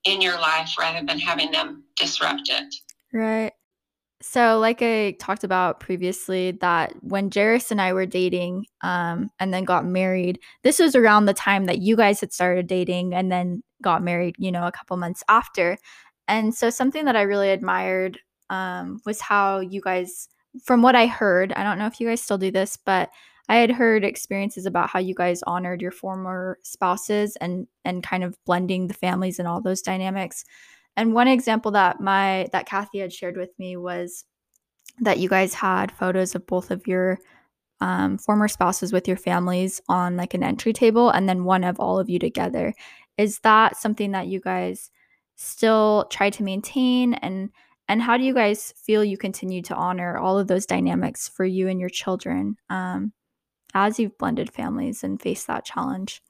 in 0.04 0.20
your 0.20 0.38
life 0.38 0.74
rather 0.78 1.04
than 1.06 1.18
having 1.18 1.50
them 1.50 1.84
disrupt 1.96 2.48
it. 2.48 2.74
Right. 3.12 3.52
So, 4.22 4.58
like 4.58 4.80
I 4.80 5.12
talked 5.20 5.44
about 5.44 5.78
previously, 5.80 6.52
that 6.52 6.94
when 7.02 7.30
Jairus 7.32 7.70
and 7.70 7.80
I 7.80 7.92
were 7.92 8.06
dating 8.06 8.64
um, 8.82 9.30
and 9.38 9.52
then 9.52 9.64
got 9.64 9.84
married, 9.84 10.38
this 10.62 10.78
was 10.78 10.96
around 10.96 11.26
the 11.26 11.34
time 11.34 11.66
that 11.66 11.80
you 11.80 11.96
guys 11.96 12.20
had 12.20 12.32
started 12.32 12.66
dating 12.66 13.12
and 13.14 13.30
then 13.30 13.62
got 13.82 14.02
married, 14.02 14.36
you 14.38 14.50
know, 14.50 14.66
a 14.66 14.72
couple 14.72 14.96
months 14.96 15.22
after. 15.28 15.76
And 16.28 16.54
so, 16.54 16.70
something 16.70 17.04
that 17.04 17.16
I 17.16 17.22
really 17.22 17.50
admired 17.50 18.18
um, 18.48 19.00
was 19.04 19.20
how 19.20 19.60
you 19.60 19.82
guys, 19.82 20.28
from 20.64 20.80
what 20.80 20.94
I 20.94 21.06
heard, 21.06 21.52
I 21.52 21.62
don't 21.62 21.78
know 21.78 21.86
if 21.86 22.00
you 22.00 22.08
guys 22.08 22.22
still 22.22 22.38
do 22.38 22.50
this, 22.50 22.78
but 22.78 23.10
I 23.48 23.56
had 23.56 23.70
heard 23.70 24.02
experiences 24.02 24.66
about 24.66 24.88
how 24.90 24.98
you 24.98 25.14
guys 25.14 25.42
honored 25.46 25.82
your 25.82 25.92
former 25.92 26.58
spouses 26.62 27.36
and 27.36 27.66
and 27.84 28.02
kind 28.02 28.24
of 28.24 28.36
blending 28.44 28.88
the 28.88 28.94
families 28.94 29.38
and 29.38 29.46
all 29.46 29.60
those 29.60 29.82
dynamics. 29.82 30.44
And 30.96 31.12
one 31.12 31.28
example 31.28 31.70
that 31.72 32.00
my 32.00 32.48
that 32.52 32.66
Kathy 32.66 32.98
had 32.98 33.12
shared 33.12 33.36
with 33.36 33.50
me 33.58 33.76
was 33.76 34.24
that 35.00 35.18
you 35.18 35.28
guys 35.28 35.54
had 35.54 35.92
photos 35.92 36.34
of 36.34 36.46
both 36.46 36.70
of 36.70 36.86
your 36.86 37.18
um, 37.80 38.16
former 38.16 38.48
spouses 38.48 38.92
with 38.92 39.06
your 39.06 39.18
families 39.18 39.82
on 39.88 40.16
like 40.16 40.32
an 40.32 40.42
entry 40.42 40.72
table, 40.72 41.10
and 41.10 41.28
then 41.28 41.44
one 41.44 41.64
of 41.64 41.78
all 41.78 41.98
of 41.98 42.08
you 42.08 42.18
together. 42.18 42.74
Is 43.18 43.40
that 43.40 43.76
something 43.76 44.12
that 44.12 44.28
you 44.28 44.40
guys 44.40 44.90
still 45.36 46.06
try 46.10 46.30
to 46.30 46.42
maintain 46.42 47.14
and 47.14 47.50
and 47.88 48.02
how 48.02 48.16
do 48.16 48.24
you 48.24 48.34
guys 48.34 48.72
feel 48.84 49.04
you 49.04 49.16
continue 49.16 49.62
to 49.62 49.74
honor 49.74 50.18
all 50.18 50.38
of 50.38 50.48
those 50.48 50.66
dynamics 50.66 51.28
for 51.28 51.44
you 51.44 51.68
and 51.68 51.78
your 51.78 51.88
children 51.88 52.56
um, 52.68 53.12
as 53.74 54.00
you've 54.00 54.18
blended 54.18 54.52
families 54.52 55.04
and 55.04 55.22
faced 55.22 55.46
that 55.46 55.64
challenge? 55.64 56.20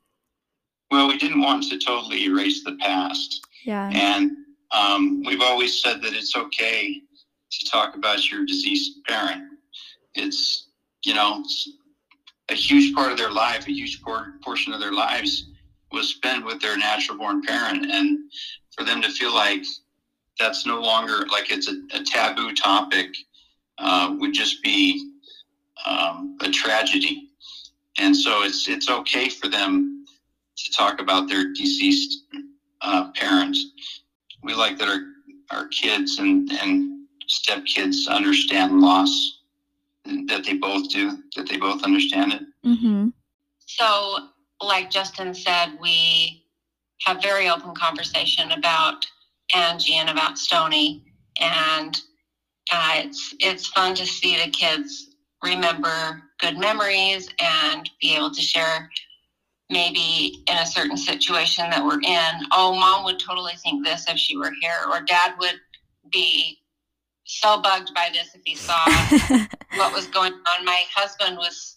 Well, 0.90 1.09
we 1.09 1.16
didn't 1.16 1.40
want 1.40 1.64
to 1.70 1.79
totally 1.79 2.24
erase 2.24 2.62
the 2.62 2.76
past. 2.81 3.40
Yeah. 3.64 3.90
And 3.92 4.33
um, 4.72 5.22
we've 5.24 5.40
always 5.40 5.81
said 5.81 6.02
that 6.02 6.14
it's 6.14 6.37
okay 6.37 7.00
to 7.50 7.70
talk 7.70 7.94
about 7.94 8.31
your 8.31 8.44
deceased 8.44 9.05
parent. 9.07 9.42
It's, 10.14 10.68
you 11.05 11.14
know, 11.14 11.44
a 12.48 12.55
huge 12.55 12.94
part 12.94 13.12
of 13.12 13.18
their 13.18 13.31
life, 13.31 13.66
a 13.66 13.72
huge 13.72 14.02
por- 14.02 14.35
portion 14.42 14.72
of 14.72 14.81
their 14.81 14.92
lives 14.92 15.44
was 15.92 16.09
spent 16.09 16.44
with 16.44 16.61
their 16.61 16.76
natural 16.76 17.18
born 17.18 17.42
parent. 17.42 17.90
And 17.90 18.18
for 18.76 18.85
them 18.85 19.00
to 19.02 19.09
feel 19.11 19.35
like 19.35 19.62
that's 20.38 20.66
no 20.66 20.81
longer 20.81 21.26
like 21.26 21.50
it's 21.50 21.68
a, 21.68 21.76
a 21.94 22.02
taboo 22.05 22.55
topic 22.55 23.16
uh, 23.79 24.14
would 24.18 24.33
just 24.33 24.62
be 24.62 25.12
um, 25.87 26.37
a 26.42 26.50
tragedy. 26.50 27.31
And 27.98 28.14
so 28.14 28.42
it's 28.42 28.68
it's 28.68 28.90
okay 28.90 29.29
for 29.29 29.48
them 29.48 30.05
to 30.57 30.72
talk 30.72 31.00
about 31.00 31.29
their 31.29 31.52
deceased 31.55 32.24
uh, 32.83 33.11
parents 33.12 33.72
we 34.47 34.55
like 34.55 34.79
that 34.79 34.89
our 34.89 35.01
our 35.51 35.69
kids 35.69 36.19
and 36.19 36.51
and 36.53 37.07
stepkids 37.29 38.09
understand 38.09 38.81
loss 38.81 39.41
that 40.27 40.45
they 40.45 40.55
both 40.55 40.89
do 40.89 41.19
that 41.35 41.49
they 41.49 41.57
both 41.57 41.83
understand 41.83 42.33
it 42.33 42.43
mm-hmm. 42.65 43.09
so 43.59 44.29
like 44.63 44.89
justin 44.91 45.35
said 45.35 45.77
we 45.81 46.45
have 47.05 47.21
very 47.21 47.49
open 47.49 47.75
conversation 47.75 48.53
about 48.53 49.05
angie 49.55 49.97
and 49.97 50.09
about 50.09 50.39
stony 50.39 51.05
and 51.41 52.01
uh, 52.73 52.93
it's 52.97 53.35
it's 53.41 53.67
fun 53.69 53.95
to 53.95 54.07
see 54.07 54.37
the 54.43 54.51
kids 54.51 55.11
remember 55.43 56.23
good 56.39 56.57
memories 56.59 57.29
and 57.41 57.91
be 58.01 58.15
able 58.15 58.31
to 58.31 58.41
share 58.41 58.89
maybe 59.70 60.44
in 60.48 60.57
a 60.57 60.66
certain 60.66 60.96
situation 60.96 61.68
that 61.70 61.85
we're 61.85 62.00
in, 62.00 62.46
oh, 62.52 62.74
mom 62.74 63.05
would 63.05 63.18
totally 63.18 63.55
think 63.62 63.85
this 63.85 64.07
if 64.09 64.16
she 64.18 64.37
were 64.37 64.52
here, 64.61 64.79
or 64.90 65.00
dad 65.00 65.35
would 65.38 65.61
be 66.12 66.59
so 67.24 67.61
bugged 67.61 67.92
by 67.94 68.09
this 68.12 68.29
if 68.35 68.42
he 68.44 68.55
saw 68.55 68.85
what 69.76 69.92
was 69.92 70.07
going 70.07 70.33
on. 70.33 70.64
My 70.64 70.83
husband 70.94 71.37
was 71.37 71.76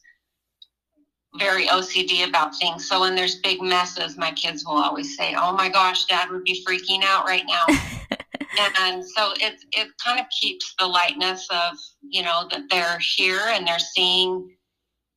very 1.38 1.68
OCD 1.68 2.28
about 2.28 2.56
things. 2.58 2.88
So 2.88 3.02
when 3.02 3.16
there's 3.16 3.36
big 3.36 3.62
messes, 3.62 4.18
my 4.18 4.32
kids 4.32 4.66
will 4.66 4.82
always 4.82 5.16
say, 5.16 5.36
"Oh 5.38 5.54
my 5.54 5.70
gosh, 5.70 6.06
Dad 6.06 6.30
would 6.32 6.44
be 6.44 6.64
freaking 6.68 7.04
out 7.04 7.26
right 7.26 7.44
now." 7.46 7.66
and 8.82 9.06
so 9.06 9.32
it 9.40 9.64
it 9.74 9.90
kind 10.04 10.20
of 10.20 10.26
keeps 10.30 10.74
the 10.80 10.88
lightness 10.88 11.48
of 11.52 11.78
you 12.02 12.24
know 12.24 12.48
that 12.52 12.64
they're 12.70 13.00
here 13.00 13.42
and 13.50 13.68
they're 13.68 13.80
seeing 13.80 14.50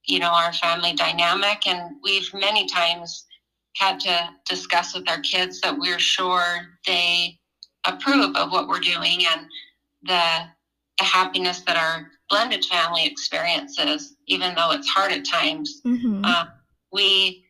you 0.06 0.18
know 0.18 0.30
our 0.30 0.52
family 0.52 0.92
dynamic, 0.94 1.66
and 1.66 1.96
we've 2.02 2.32
many 2.34 2.66
times 2.68 3.26
had 3.76 3.98
to 4.00 4.30
discuss 4.48 4.94
with 4.94 5.08
our 5.08 5.20
kids 5.20 5.60
that 5.60 5.76
we're 5.78 5.98
sure 5.98 6.60
they 6.86 7.38
approve 7.86 8.36
of 8.36 8.52
what 8.52 8.68
we're 8.68 8.80
doing 8.80 9.24
and 9.26 9.46
the 10.02 10.46
the 10.98 11.04
happiness 11.04 11.62
that 11.62 11.76
our 11.76 12.08
blended 12.28 12.64
family 12.64 13.06
experiences, 13.06 14.16
even 14.26 14.54
though 14.54 14.72
it's 14.72 14.88
hard 14.88 15.12
at 15.12 15.24
times. 15.24 15.80
Mm-hmm. 15.84 16.22
Uh, 16.24 16.44
we 16.92 17.44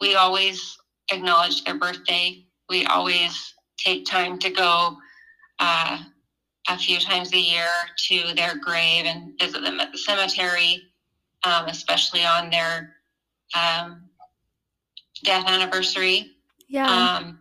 we 0.00 0.14
always 0.14 0.76
acknowledge 1.12 1.64
their 1.64 1.76
birthday. 1.78 2.44
We 2.68 2.84
always 2.86 3.54
take 3.78 4.06
time 4.06 4.38
to 4.40 4.50
go 4.50 4.96
uh, 5.58 5.98
a 6.68 6.78
few 6.78 6.98
times 6.98 7.32
a 7.32 7.38
year 7.38 7.70
to 8.08 8.34
their 8.34 8.56
grave 8.58 9.06
and 9.06 9.32
visit 9.40 9.62
them 9.62 9.80
at 9.80 9.92
the 9.92 9.98
cemetery, 9.98 10.82
um, 11.44 11.66
especially 11.66 12.24
on 12.24 12.50
their 12.50 12.94
um, 13.54 14.02
death 15.24 15.46
anniversary. 15.46 16.32
Yeah. 16.68 16.86
Um, 16.86 17.40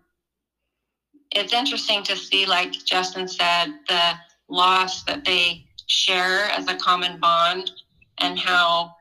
it's 1.31 1.53
interesting 1.53 2.03
to 2.03 2.15
see, 2.15 2.45
like 2.45 2.71
Justin 2.71 3.27
said, 3.27 3.67
the 3.87 4.13
loss 4.49 5.03
that 5.03 5.25
they 5.25 5.65
share 5.87 6.45
as 6.51 6.67
a 6.67 6.75
common 6.75 7.19
bond 7.19 7.71
and 8.19 8.39
how 8.39 8.93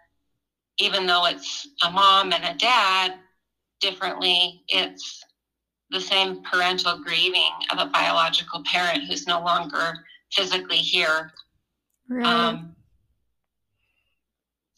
even 0.79 1.07
though 1.07 1.27
it's 1.27 1.69
a 1.85 1.91
mom 1.91 2.33
and 2.33 2.45
a 2.45 2.55
dad 2.59 3.15
differently, 3.81 4.63
it's 4.69 5.25
the 5.91 6.01
same 6.01 6.43
parental 6.43 6.99
grieving 6.99 7.53
of 7.71 7.79
a 7.79 7.91
biological 7.91 8.63
parent 8.65 9.05
who's 9.05 9.27
no 9.27 9.41
longer 9.41 9.95
physically 10.33 10.77
here. 10.77 11.33
Right. 12.09 12.27
Um, 12.27 12.76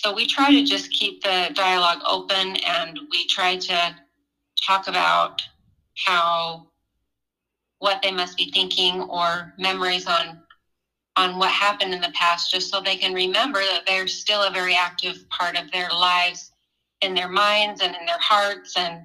so 0.01 0.15
we 0.15 0.27
try 0.27 0.51
to 0.51 0.63
just 0.63 0.91
keep 0.93 1.23
the 1.23 1.51
dialogue 1.55 2.01
open 2.07 2.57
and 2.67 2.99
we 3.11 3.27
try 3.27 3.57
to 3.57 3.95
talk 4.67 4.89
about 4.89 5.43
how 6.07 6.69
what 7.79 8.01
they 8.03 8.11
must 8.11 8.37
be 8.37 8.51
thinking 8.51 9.03
or 9.03 9.55
memories 9.59 10.07
on 10.07 10.41
on 11.17 11.37
what 11.39 11.51
happened 11.51 11.93
in 11.93 12.01
the 12.01 12.13
past 12.15 12.51
just 12.51 12.71
so 12.71 12.81
they 12.81 12.97
can 12.97 13.13
remember 13.13 13.59
that 13.59 13.83
they're 13.87 14.07
still 14.07 14.43
a 14.43 14.51
very 14.51 14.75
active 14.75 15.29
part 15.31 15.57
of 15.57 15.71
their 15.73 15.89
lives 15.89 16.53
in 17.01 17.15
their 17.15 17.29
minds 17.29 17.81
and 17.81 17.97
in 17.97 18.07
their 18.07 18.21
hearts 18.21 18.77
and 18.77 19.03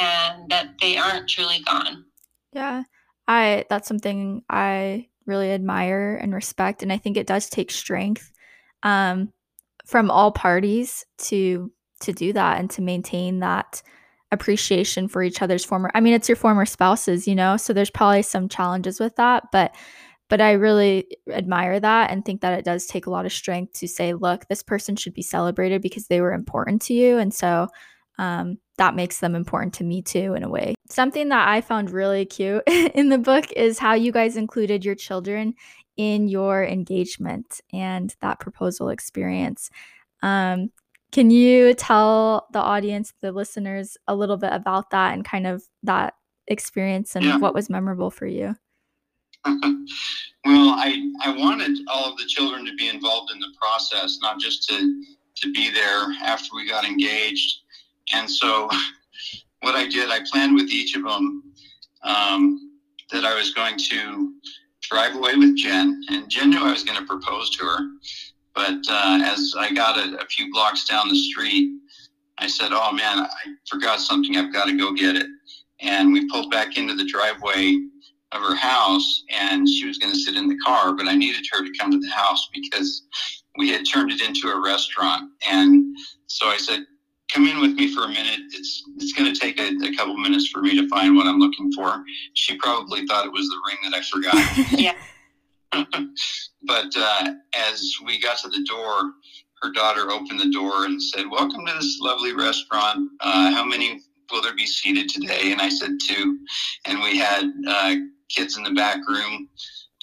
and 0.00 0.48
that 0.48 0.74
they 0.80 0.96
aren't 0.96 1.28
truly 1.28 1.60
gone. 1.64 2.04
Yeah. 2.52 2.84
I 3.26 3.64
that's 3.68 3.88
something 3.88 4.42
I 4.48 5.08
really 5.26 5.50
admire 5.50 6.16
and 6.20 6.32
respect 6.32 6.82
and 6.82 6.92
I 6.92 6.98
think 6.98 7.16
it 7.16 7.26
does 7.26 7.50
take 7.50 7.70
strength 7.70 8.32
um, 8.82 9.32
from 9.88 10.10
all 10.10 10.30
parties 10.30 11.04
to 11.16 11.72
to 12.00 12.12
do 12.12 12.32
that 12.32 12.60
and 12.60 12.70
to 12.70 12.82
maintain 12.82 13.40
that 13.40 13.82
appreciation 14.30 15.08
for 15.08 15.22
each 15.22 15.40
other's 15.40 15.64
former 15.64 15.90
I 15.94 16.00
mean 16.00 16.12
it's 16.12 16.28
your 16.28 16.36
former 16.36 16.66
spouses, 16.66 17.26
you 17.26 17.34
know, 17.34 17.56
so 17.56 17.72
there's 17.72 17.90
probably 17.90 18.22
some 18.22 18.48
challenges 18.48 19.00
with 19.00 19.16
that, 19.16 19.44
but 19.50 19.74
but 20.28 20.42
I 20.42 20.52
really 20.52 21.06
admire 21.30 21.80
that 21.80 22.10
and 22.10 22.22
think 22.22 22.42
that 22.42 22.58
it 22.58 22.64
does 22.64 22.86
take 22.86 23.06
a 23.06 23.10
lot 23.10 23.24
of 23.24 23.32
strength 23.32 23.72
to 23.80 23.88
say, 23.88 24.12
look, 24.12 24.46
this 24.46 24.62
person 24.62 24.94
should 24.94 25.14
be 25.14 25.22
celebrated 25.22 25.80
because 25.80 26.06
they 26.06 26.20
were 26.20 26.34
important 26.34 26.82
to 26.82 26.92
you. 26.92 27.16
And 27.16 27.32
so 27.32 27.68
um, 28.18 28.58
that 28.76 28.94
makes 28.94 29.20
them 29.20 29.34
important 29.34 29.72
to 29.74 29.84
me 29.84 30.02
too, 30.02 30.34
in 30.34 30.42
a 30.42 30.50
way. 30.50 30.74
Something 30.90 31.30
that 31.30 31.48
I 31.48 31.62
found 31.62 31.90
really 31.90 32.26
cute 32.26 32.62
in 32.66 33.08
the 33.08 33.16
book 33.16 33.50
is 33.52 33.78
how 33.78 33.94
you 33.94 34.12
guys 34.12 34.36
included 34.36 34.84
your 34.84 34.96
children 34.96 35.54
in 35.98 36.28
your 36.28 36.64
engagement 36.64 37.60
and 37.72 38.14
that 38.22 38.40
proposal 38.40 38.88
experience. 38.88 39.68
Um, 40.22 40.70
can 41.10 41.30
you 41.30 41.74
tell 41.74 42.46
the 42.52 42.60
audience, 42.60 43.12
the 43.20 43.32
listeners, 43.32 43.98
a 44.06 44.14
little 44.14 44.36
bit 44.36 44.52
about 44.52 44.90
that 44.90 45.12
and 45.12 45.24
kind 45.24 45.46
of 45.46 45.64
that 45.82 46.14
experience 46.46 47.16
and 47.16 47.24
yeah. 47.24 47.36
what 47.36 47.54
was 47.54 47.68
memorable 47.68 48.10
for 48.10 48.26
you? 48.26 48.54
well, 49.46 50.74
I 50.76 51.12
I 51.22 51.34
wanted 51.36 51.78
all 51.88 52.10
of 52.10 52.18
the 52.18 52.26
children 52.26 52.64
to 52.66 52.74
be 52.74 52.88
involved 52.88 53.32
in 53.32 53.40
the 53.40 53.52
process, 53.60 54.18
not 54.20 54.38
just 54.38 54.68
to 54.68 55.02
to 55.36 55.52
be 55.52 55.70
there 55.70 56.04
after 56.24 56.48
we 56.54 56.68
got 56.68 56.84
engaged. 56.84 57.60
And 58.12 58.30
so, 58.30 58.68
what 59.60 59.74
I 59.74 59.86
did, 59.88 60.10
I 60.10 60.20
planned 60.30 60.54
with 60.54 60.68
each 60.70 60.96
of 60.96 61.04
them 61.04 61.42
um, 62.02 62.72
that 63.10 63.24
I 63.24 63.34
was 63.34 63.54
going 63.54 63.78
to 63.90 64.32
drive 64.88 65.14
away 65.16 65.36
with 65.36 65.56
Jen, 65.56 66.00
and 66.10 66.28
Jen 66.28 66.50
knew 66.50 66.64
I 66.64 66.72
was 66.72 66.84
going 66.84 66.98
to 66.98 67.06
propose 67.06 67.50
to 67.50 67.64
her. 67.64 67.78
But 68.54 68.78
uh, 68.88 69.20
as 69.22 69.54
I 69.56 69.72
got 69.72 69.98
a, 69.98 70.18
a 70.20 70.26
few 70.26 70.52
blocks 70.52 70.86
down 70.86 71.08
the 71.08 71.22
street, 71.30 71.70
I 72.38 72.46
said, 72.46 72.70
"Oh 72.72 72.92
man, 72.92 73.20
I 73.20 73.28
forgot 73.68 74.00
something. 74.00 74.36
I've 74.36 74.52
got 74.52 74.66
to 74.66 74.76
go 74.76 74.92
get 74.92 75.16
it." 75.16 75.26
And 75.80 76.12
we 76.12 76.28
pulled 76.28 76.50
back 76.50 76.76
into 76.76 76.94
the 76.94 77.04
driveway 77.04 77.78
of 78.32 78.42
her 78.42 78.56
house 78.56 79.24
and 79.30 79.66
she 79.68 79.86
was 79.86 79.98
going 79.98 80.12
to 80.12 80.18
sit 80.18 80.36
in 80.36 80.48
the 80.48 80.58
car, 80.58 80.92
but 80.94 81.08
I 81.08 81.14
needed 81.14 81.46
her 81.52 81.64
to 81.64 81.78
come 81.78 81.90
to 81.90 81.98
the 81.98 82.10
house 82.10 82.48
because 82.52 83.02
we 83.56 83.70
had 83.70 83.84
turned 83.90 84.10
it 84.12 84.20
into 84.20 84.48
a 84.48 84.62
restaurant. 84.62 85.30
And 85.48 85.96
so 86.26 86.48
I 86.48 86.58
said, 86.58 86.80
come 87.32 87.46
in 87.46 87.60
with 87.60 87.74
me 87.74 87.92
for 87.92 88.04
a 88.04 88.08
minute. 88.08 88.40
It's 88.52 88.82
it's 88.96 89.12
going 89.12 89.32
to 89.32 89.38
take 89.38 89.60
a, 89.60 89.68
a, 89.84 89.96
couple 89.96 90.16
minutes 90.16 90.48
for 90.48 90.62
me 90.62 90.74
to 90.80 90.88
find 90.88 91.16
what 91.16 91.26
I'm 91.26 91.38
looking 91.38 91.70
for. 91.72 92.02
She 92.34 92.56
probably 92.56 93.06
thought 93.06 93.26
it 93.26 93.32
was 93.32 93.48
the 93.48 93.60
ring 93.66 93.78
that 93.84 93.94
I 93.94 94.02
forgot. 94.02 94.72
yeah. 94.78 94.94
but 96.62 96.92
uh, 96.96 97.32
as 97.54 97.94
we 98.04 98.20
got 98.20 98.38
to 98.38 98.48
the 98.48 98.64
door, 98.64 99.12
her 99.62 99.72
daughter 99.72 100.10
opened 100.10 100.40
the 100.40 100.50
door 100.50 100.84
and 100.84 101.02
said, 101.02 101.26
"Welcome 101.30 101.66
to 101.66 101.72
this 101.74 101.98
lovely 102.00 102.32
restaurant. 102.32 103.10
Uh, 103.20 103.52
how 103.52 103.64
many 103.64 104.00
will 104.30 104.42
there 104.42 104.56
be 104.56 104.66
seated 104.66 105.08
today?" 105.08 105.52
And 105.52 105.60
I 105.60 105.68
said 105.68 105.98
two. 106.06 106.38
And 106.86 107.00
we 107.02 107.18
had 107.18 107.44
uh, 107.66 107.94
kids 108.28 108.56
in 108.56 108.62
the 108.62 108.72
back 108.72 109.06
room 109.06 109.48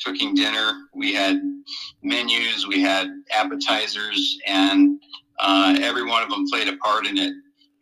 cooking 0.04 0.36
dinner. 0.36 0.88
We 0.94 1.14
had 1.14 1.42
menus, 2.04 2.68
we 2.68 2.82
had 2.82 3.08
appetizers, 3.32 4.38
and 4.46 5.00
uh, 5.40 5.78
every 5.82 6.06
one 6.06 6.24
of 6.24 6.30
them 6.30 6.46
played 6.50 6.68
a 6.68 6.78
part 6.78 7.06
in 7.06 7.18
it. 7.18 7.34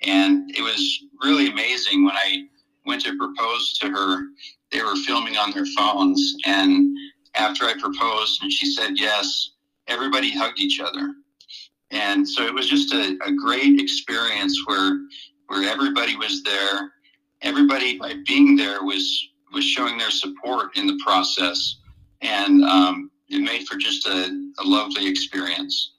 And 0.02 0.50
it 0.56 0.62
was 0.62 1.04
really 1.22 1.48
amazing 1.48 2.04
when 2.04 2.16
I 2.16 2.44
went 2.86 3.02
to 3.04 3.18
propose 3.18 3.78
to 3.80 3.90
her. 3.90 4.24
They 4.72 4.82
were 4.82 4.96
filming 4.96 5.38
on 5.38 5.52
their 5.52 5.66
phones, 5.78 6.36
and 6.46 6.98
after 7.36 7.66
I 7.66 7.74
proposed 7.80 8.42
and 8.44 8.52
she 8.52 8.66
said 8.66 8.94
yes, 8.96 9.52
everybody 9.88 10.32
hugged 10.32 10.60
each 10.60 10.80
other. 10.80 11.14
And 11.92 12.28
so 12.28 12.46
it 12.46 12.54
was 12.54 12.68
just 12.68 12.94
a, 12.94 13.18
a 13.26 13.32
great 13.32 13.80
experience 13.80 14.58
where 14.66 15.00
where 15.48 15.70
everybody 15.70 16.16
was 16.16 16.42
there. 16.44 16.92
Everybody 17.42 18.00
by 18.00 18.16
being 18.26 18.56
there 18.56 18.84
was 18.84 19.30
was 19.54 19.64
showing 19.64 19.98
their 19.98 20.12
support 20.12 20.76
in 20.76 20.88
the 20.88 21.00
process, 21.06 21.78
and 22.22 22.64
um, 22.64 23.12
it 23.30 23.40
made 23.40 23.68
for 23.68 23.78
just 23.78 24.08
a, 24.08 24.26
a 24.60 24.64
lovely 24.64 25.08
experience. 25.08 25.93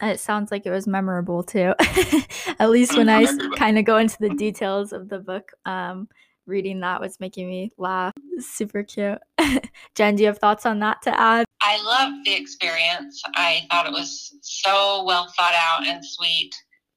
It 0.00 0.20
sounds 0.20 0.50
like 0.50 0.64
it 0.64 0.70
was 0.70 0.86
memorable 0.86 1.42
too. 1.42 1.74
At 2.58 2.70
least 2.70 2.96
when 2.96 3.08
I 3.08 3.26
kind 3.56 3.78
of 3.78 3.84
go 3.84 3.96
into 3.96 4.16
the 4.20 4.28
details 4.36 4.92
of 4.92 5.08
the 5.08 5.18
book, 5.18 5.50
um, 5.64 6.08
reading 6.46 6.80
that 6.80 7.00
was 7.00 7.18
making 7.20 7.48
me 7.48 7.72
laugh. 7.78 8.12
Super 8.38 8.82
cute. 8.82 9.18
Jen, 9.94 10.16
do 10.16 10.22
you 10.22 10.28
have 10.28 10.38
thoughts 10.38 10.66
on 10.66 10.78
that 10.80 11.02
to 11.02 11.20
add? 11.20 11.44
I 11.60 11.82
loved 11.82 12.24
the 12.24 12.34
experience. 12.34 13.22
I 13.34 13.66
thought 13.70 13.86
it 13.86 13.92
was 13.92 14.36
so 14.42 15.04
well 15.04 15.32
thought 15.36 15.54
out 15.54 15.86
and 15.86 16.04
sweet. 16.04 16.54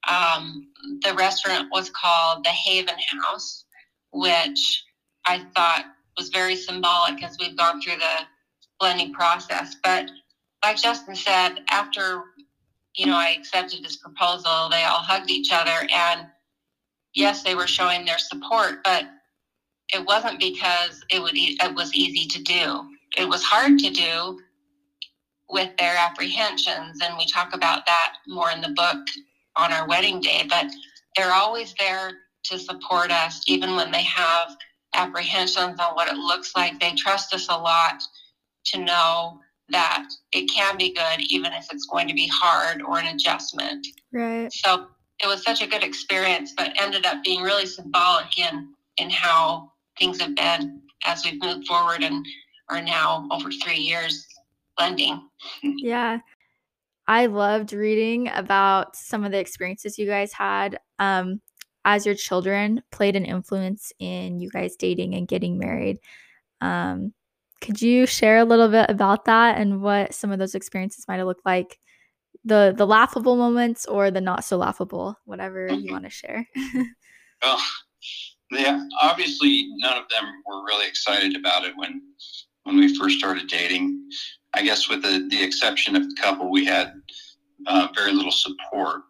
Um, 0.07 0.67
the 1.01 1.13
restaurant 1.13 1.69
was 1.71 1.89
called 1.89 2.43
the 2.43 2.49
Haven 2.49 2.95
House, 3.23 3.65
which 4.13 4.83
I 5.25 5.39
thought 5.55 5.85
was 6.17 6.29
very 6.29 6.55
symbolic 6.55 7.23
as 7.23 7.37
we've 7.39 7.57
gone 7.57 7.81
through 7.81 7.97
the 7.97 8.25
blending 8.79 9.13
process. 9.13 9.75
But 9.83 10.09
like 10.63 10.81
Justin 10.81 11.15
said, 11.15 11.59
after 11.69 12.23
you 12.95 13.05
know 13.07 13.17
I 13.17 13.29
accepted 13.37 13.83
his 13.85 13.97
proposal, 13.97 14.69
they 14.69 14.83
all 14.83 15.01
hugged 15.03 15.31
each 15.31 15.51
other, 15.51 15.87
and 15.93 16.27
yes, 17.15 17.43
they 17.43 17.55
were 17.55 17.67
showing 17.67 18.05
their 18.05 18.19
support, 18.19 18.79
but 18.83 19.05
it 19.93 20.05
wasn't 20.05 20.39
because 20.39 21.01
it 21.11 21.21
would 21.21 21.33
it 21.35 21.75
was 21.75 21.93
easy 21.93 22.27
to 22.27 22.41
do. 22.43 22.83
It 23.17 23.27
was 23.27 23.43
hard 23.43 23.79
to 23.79 23.89
do 23.91 24.39
with 25.49 25.71
their 25.77 25.97
apprehensions, 25.97 26.99
and 27.03 27.17
we 27.17 27.25
talk 27.27 27.53
about 27.53 27.85
that 27.87 28.13
more 28.27 28.51
in 28.51 28.61
the 28.61 28.69
book 28.75 28.99
on 29.57 29.73
our 29.73 29.87
wedding 29.87 30.21
day. 30.21 30.45
But 30.49 30.67
they're 31.15 31.33
always 31.33 31.73
there 31.79 32.11
to 32.45 32.59
support 32.59 33.11
us, 33.11 33.41
even 33.47 33.75
when 33.75 33.91
they 33.91 34.03
have 34.03 34.55
apprehensions 34.95 35.79
on 35.79 35.95
what 35.95 36.07
it 36.09 36.17
looks 36.17 36.53
like. 36.55 36.79
They 36.79 36.93
trust 36.95 37.33
us 37.33 37.47
a 37.49 37.57
lot 37.57 38.01
to 38.67 38.79
know 38.79 39.39
that 39.71 40.07
it 40.31 40.49
can 40.53 40.77
be 40.77 40.93
good, 40.93 41.21
even 41.29 41.53
if 41.53 41.67
it's 41.71 41.85
going 41.85 42.07
to 42.07 42.13
be 42.13 42.29
hard 42.31 42.81
or 42.81 42.99
an 42.99 43.07
adjustment. 43.07 43.85
Right. 44.11 44.51
So 44.51 44.87
it 45.23 45.27
was 45.27 45.43
such 45.43 45.61
a 45.61 45.67
good 45.67 45.83
experience, 45.83 46.53
but 46.55 46.73
ended 46.79 47.05
up 47.05 47.23
being 47.23 47.41
really 47.41 47.65
symbolic 47.65 48.37
in 48.37 48.73
in 48.97 49.09
how 49.09 49.71
things 49.97 50.19
have 50.19 50.35
been 50.35 50.81
as 51.05 51.23
we've 51.25 51.41
moved 51.41 51.67
forward 51.67 52.03
and 52.03 52.25
are 52.69 52.81
now 52.81 53.27
over 53.31 53.49
three 53.51 53.79
years 53.79 54.27
blending. 54.77 55.27
Yeah. 55.61 56.19
I 57.07 57.25
loved 57.25 57.73
reading 57.73 58.29
about 58.29 58.95
some 58.95 59.23
of 59.23 59.31
the 59.31 59.39
experiences 59.39 59.97
you 59.97 60.05
guys 60.05 60.31
had 60.31 60.79
um, 60.99 61.41
as 61.83 62.05
your 62.05 62.15
children 62.15 62.83
played 62.91 63.15
an 63.15 63.25
influence 63.25 63.91
in 63.99 64.39
you 64.39 64.49
guys 64.49 64.75
dating 64.75 65.15
and 65.15 65.27
getting 65.27 65.57
married. 65.57 65.97
Um, 66.61 67.13
could 67.61 67.81
you 67.81 68.05
share 68.05 68.39
a 68.39 68.45
little 68.45 68.67
bit 68.67 68.89
about 68.89 69.25
that 69.25 69.57
and 69.57 69.81
what 69.81 70.13
some 70.13 70.31
of 70.31 70.39
those 70.39 70.55
experiences 70.55 71.05
might 71.07 71.17
have 71.17 71.27
looked 71.27 71.45
like? 71.45 71.79
The 72.43 72.73
the 72.75 72.87
laughable 72.87 73.35
moments 73.35 73.85
or 73.85 74.09
the 74.09 74.21
not 74.21 74.43
so 74.43 74.57
laughable, 74.57 75.15
whatever 75.25 75.71
you 75.71 75.91
want 75.91 76.05
to 76.05 76.09
share. 76.09 76.47
well, 77.41 77.59
yeah, 78.51 78.83
obviously 79.01 79.67
none 79.77 79.97
of 79.97 80.09
them 80.09 80.25
were 80.47 80.65
really 80.65 80.87
excited 80.87 81.35
about 81.35 81.65
it 81.65 81.73
when 81.77 82.01
when 82.63 82.77
we 82.77 82.97
first 82.97 83.19
started 83.19 83.47
dating. 83.47 84.09
I 84.53 84.63
guess 84.63 84.89
with 84.89 85.03
the, 85.03 85.27
the 85.29 85.41
exception 85.41 85.95
of 85.95 86.03
the 86.03 86.15
couple, 86.19 86.51
we 86.51 86.65
had 86.65 86.93
uh, 87.67 87.87
very 87.95 88.11
little 88.11 88.31
support. 88.31 89.03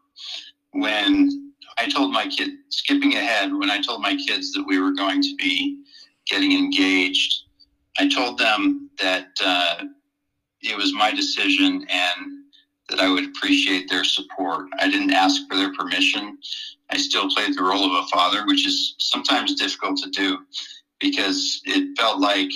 When 0.74 1.54
I 1.78 1.90
told 1.90 2.12
my 2.12 2.28
kid, 2.28 2.52
skipping 2.70 3.16
ahead, 3.16 3.52
when 3.54 3.72
I 3.72 3.82
told 3.82 4.02
my 4.02 4.16
kids 4.16 4.52
that 4.54 4.64
we 4.68 4.80
were 4.80 4.92
going 4.92 5.22
to 5.22 5.36
be 5.38 5.84
getting 6.28 6.52
engaged, 6.52 7.41
I 8.02 8.08
told 8.10 8.40
them 8.40 8.90
that 9.00 9.28
uh, 9.46 9.84
it 10.62 10.76
was 10.76 10.92
my 10.92 11.12
decision 11.12 11.86
and 11.88 12.46
that 12.90 13.00
I 13.00 13.08
would 13.08 13.26
appreciate 13.26 13.88
their 13.88 14.04
support. 14.04 14.66
I 14.80 14.90
didn't 14.90 15.12
ask 15.12 15.48
for 15.48 15.56
their 15.56 15.72
permission. 15.74 16.40
I 16.90 16.98
still 16.98 17.30
played 17.30 17.56
the 17.56 17.62
role 17.62 17.86
of 17.86 18.04
a 18.04 18.08
father, 18.08 18.44
which 18.48 18.66
is 18.66 18.96
sometimes 18.98 19.54
difficult 19.54 19.98
to 19.98 20.10
do 20.10 20.40
because 21.00 21.62
it 21.66 21.96
felt 21.96 22.20
like 22.20 22.50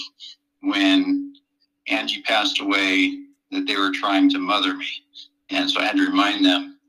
when 0.61 1.35
Angie 1.87 2.23
passed 2.23 2.59
away 2.59 3.15
that 3.51 3.67
they 3.67 3.77
were 3.77 3.91
trying 3.91 4.31
to 4.31 4.39
mother 4.39 4.73
me. 4.73 4.89
And 5.51 5.69
so 5.69 5.79
I 5.79 5.85
had 5.85 5.97
to 5.97 6.07
remind 6.07 6.43
them, 6.43 6.79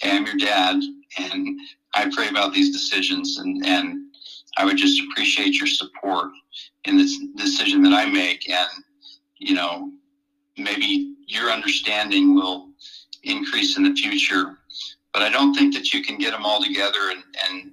hey, 0.00 0.16
I'm 0.16 0.26
your 0.26 0.34
dad, 0.34 0.82
and 1.16 1.60
I 1.94 2.10
pray 2.12 2.28
about 2.28 2.54
these 2.54 2.72
decisions, 2.72 3.38
and, 3.38 3.64
and 3.64 4.09
I 4.56 4.64
would 4.64 4.76
just 4.76 5.00
appreciate 5.02 5.54
your 5.54 5.66
support 5.66 6.30
in 6.84 6.96
this 6.96 7.18
decision 7.36 7.82
that 7.82 7.92
I 7.92 8.06
make. 8.06 8.48
And, 8.48 8.68
you 9.38 9.54
know, 9.54 9.90
maybe 10.56 11.14
your 11.26 11.50
understanding 11.50 12.34
will 12.34 12.70
increase 13.22 13.76
in 13.76 13.84
the 13.84 13.94
future. 13.94 14.58
But 15.12 15.22
I 15.22 15.28
don't 15.28 15.54
think 15.54 15.74
that 15.74 15.92
you 15.92 16.02
can 16.02 16.18
get 16.18 16.32
them 16.32 16.44
all 16.44 16.62
together 16.62 17.10
and, 17.10 17.22
and 17.48 17.72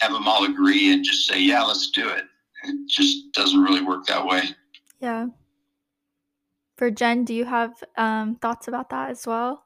have 0.00 0.12
them 0.12 0.26
all 0.26 0.44
agree 0.44 0.92
and 0.92 1.04
just 1.04 1.26
say, 1.26 1.40
yeah, 1.40 1.62
let's 1.62 1.90
do 1.90 2.08
it. 2.08 2.24
It 2.64 2.88
just 2.88 3.32
doesn't 3.32 3.62
really 3.62 3.82
work 3.82 4.06
that 4.06 4.24
way. 4.24 4.42
Yeah. 5.00 5.26
For 6.76 6.90
Jen, 6.90 7.24
do 7.24 7.34
you 7.34 7.44
have 7.44 7.72
um, 7.96 8.36
thoughts 8.36 8.68
about 8.68 8.90
that 8.90 9.10
as 9.10 9.26
well? 9.26 9.64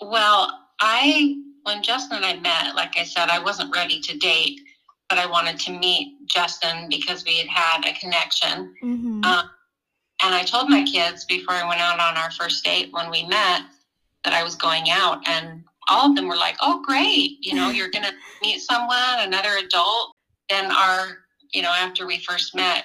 Well, 0.00 0.58
I, 0.80 1.36
when 1.62 1.82
Justin 1.82 2.18
and 2.18 2.26
I 2.26 2.40
met, 2.40 2.74
like 2.74 2.98
I 2.98 3.04
said, 3.04 3.28
I 3.28 3.38
wasn't 3.38 3.74
ready 3.74 4.00
to 4.00 4.18
date, 4.18 4.60
but 5.12 5.18
I 5.18 5.26
wanted 5.26 5.60
to 5.60 5.72
meet 5.72 6.26
Justin 6.26 6.88
because 6.88 7.22
we 7.26 7.36
had 7.36 7.46
had 7.46 7.84
a 7.84 7.92
connection. 8.00 8.74
Mm-hmm. 8.82 9.22
Um, 9.22 9.50
and 10.22 10.34
I 10.34 10.42
told 10.42 10.70
my 10.70 10.84
kids 10.84 11.26
before 11.26 11.54
I 11.54 11.68
went 11.68 11.82
out 11.82 12.00
on 12.00 12.16
our 12.16 12.30
first 12.30 12.64
date 12.64 12.88
when 12.92 13.10
we 13.10 13.22
met 13.24 13.60
that 14.24 14.32
I 14.32 14.42
was 14.42 14.54
going 14.54 14.84
out, 14.88 15.20
and 15.28 15.64
all 15.86 16.08
of 16.08 16.16
them 16.16 16.28
were 16.28 16.36
like, 16.36 16.56
"Oh, 16.62 16.82
great! 16.82 17.36
You 17.42 17.54
know, 17.54 17.68
you're 17.68 17.90
gonna 17.90 18.14
meet 18.42 18.60
someone, 18.60 19.18
another 19.18 19.58
adult." 19.58 20.14
And 20.48 20.72
our, 20.72 21.18
you 21.52 21.60
know, 21.60 21.74
after 21.76 22.06
we 22.06 22.16
first 22.16 22.54
met, 22.54 22.84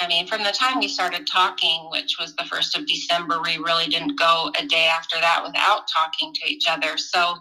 I 0.00 0.08
mean, 0.08 0.26
from 0.26 0.42
the 0.44 0.52
time 0.52 0.78
we 0.78 0.88
started 0.88 1.26
talking, 1.26 1.86
which 1.90 2.16
was 2.18 2.34
the 2.34 2.44
first 2.44 2.78
of 2.78 2.86
December, 2.86 3.42
we 3.42 3.58
really 3.58 3.88
didn't 3.88 4.18
go 4.18 4.50
a 4.58 4.64
day 4.64 4.86
after 4.86 5.20
that 5.20 5.42
without 5.44 5.82
talking 5.86 6.32
to 6.32 6.50
each 6.50 6.64
other. 6.66 6.96
So, 6.96 7.34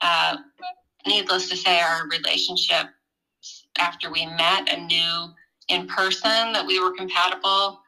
uh, 0.00 0.38
needless 1.06 1.48
to 1.50 1.56
say, 1.56 1.78
our 1.78 2.08
relationship 2.08 2.88
after 3.78 4.10
we 4.10 4.26
met 4.26 4.68
and 4.72 4.86
knew 4.86 5.28
in 5.68 5.86
person 5.86 6.52
that 6.52 6.66
we 6.66 6.80
were 6.80 6.92
compatible, 6.92 7.80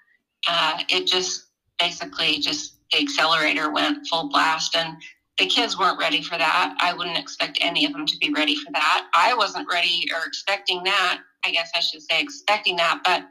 uh, 0.48 0.78
it 0.88 1.06
just 1.06 1.46
basically 1.78 2.38
just 2.38 2.76
the 2.92 3.00
accelerator 3.00 3.70
went 3.70 4.06
full 4.06 4.28
blast. 4.28 4.76
And 4.76 4.96
the 5.38 5.46
kids 5.46 5.78
weren't 5.78 5.98
ready 5.98 6.22
for 6.22 6.36
that. 6.38 6.76
I 6.78 6.92
wouldn't 6.92 7.18
expect 7.18 7.58
any 7.60 7.84
of 7.84 7.92
them 7.92 8.06
to 8.06 8.16
be 8.18 8.32
ready 8.32 8.54
for 8.56 8.70
that. 8.72 9.08
I 9.14 9.34
wasn't 9.34 9.68
ready 9.70 10.08
or 10.14 10.26
expecting 10.26 10.84
that. 10.84 11.20
I 11.44 11.50
guess 11.50 11.70
I 11.74 11.80
should 11.80 12.02
say 12.02 12.20
expecting 12.20 12.76
that, 12.76 13.00
but 13.04 13.24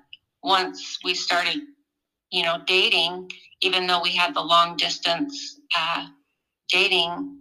once 0.43 0.99
we 1.03 1.13
started, 1.13 1.61
you 2.31 2.43
know, 2.43 2.61
dating, 2.65 3.31
even 3.61 3.87
though 3.87 4.01
we 4.01 4.11
had 4.11 4.33
the 4.33 4.41
long 4.41 4.75
distance 4.75 5.59
uh, 5.77 6.07
dating 6.69 7.37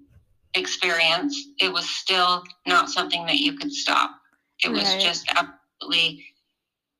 experience, 0.55 1.37
it 1.59 1.73
was 1.73 1.89
still 1.89 2.45
not 2.67 2.89
something 2.89 3.27
that 3.27 3.39
you 3.39 3.55
could 3.55 3.73
stop. 3.73 4.20
It 4.65 4.69
right. 4.69 4.77
was 4.77 5.03
just 5.03 5.29
absolutely 5.31 6.25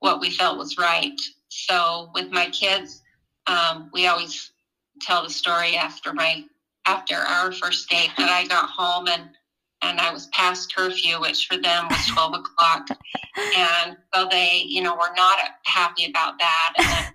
what 0.01 0.21
we 0.21 0.31
felt 0.31 0.59
was 0.59 0.79
right. 0.79 1.19
So 1.49 2.11
with 2.15 2.31
my 2.31 2.49
kids, 2.51 3.03
um, 3.47 3.91
we 3.93 4.07
always 4.07 4.53
tell 5.01 5.23
the 5.23 5.31
story 5.31 5.77
after 5.77 6.13
my 6.13 6.45
after 6.87 7.15
our 7.15 7.53
first 7.53 7.89
date 7.91 8.11
that 8.17 8.31
I 8.31 8.47
got 8.47 8.69
home 8.69 9.07
and 9.09 9.31
and 9.83 9.99
I 9.99 10.13
was 10.13 10.27
past 10.29 10.75
curfew, 10.75 11.21
which 11.21 11.47
for 11.47 11.57
them 11.57 11.87
was 11.89 12.07
12 12.09 12.35
o'clock. 12.35 12.87
And 13.57 13.97
so 14.15 14.29
they, 14.31 14.63
you 14.67 14.83
know, 14.83 14.95
were 14.95 15.15
not 15.17 15.39
happy 15.65 16.05
about 16.05 16.39
that. 16.39 17.13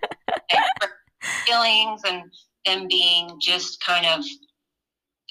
And 0.49 0.89
feelings 1.45 2.01
and 2.07 2.23
them 2.65 2.87
being 2.87 3.39
just 3.39 3.83
kind 3.83 4.07
of, 4.07 4.25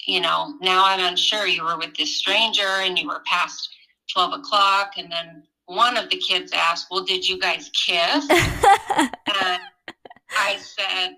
you 0.07 0.21
know, 0.21 0.53
now 0.61 0.85
I'm 0.85 1.03
unsure 1.03 1.45
you 1.45 1.65
were 1.65 1.77
with 1.77 1.95
this 1.97 2.15
stranger 2.15 2.61
and 2.61 2.97
you 2.97 3.07
were 3.07 3.21
past 3.25 3.74
12 4.11 4.39
o'clock. 4.39 4.93
And 4.97 5.11
then 5.11 5.43
one 5.65 5.97
of 5.97 6.09
the 6.09 6.17
kids 6.17 6.51
asked, 6.53 6.87
Well, 6.91 7.03
did 7.03 7.27
you 7.27 7.39
guys 7.39 7.69
kiss? 7.69 8.27
and 8.29 9.61
I 10.31 10.57
said, 10.57 11.15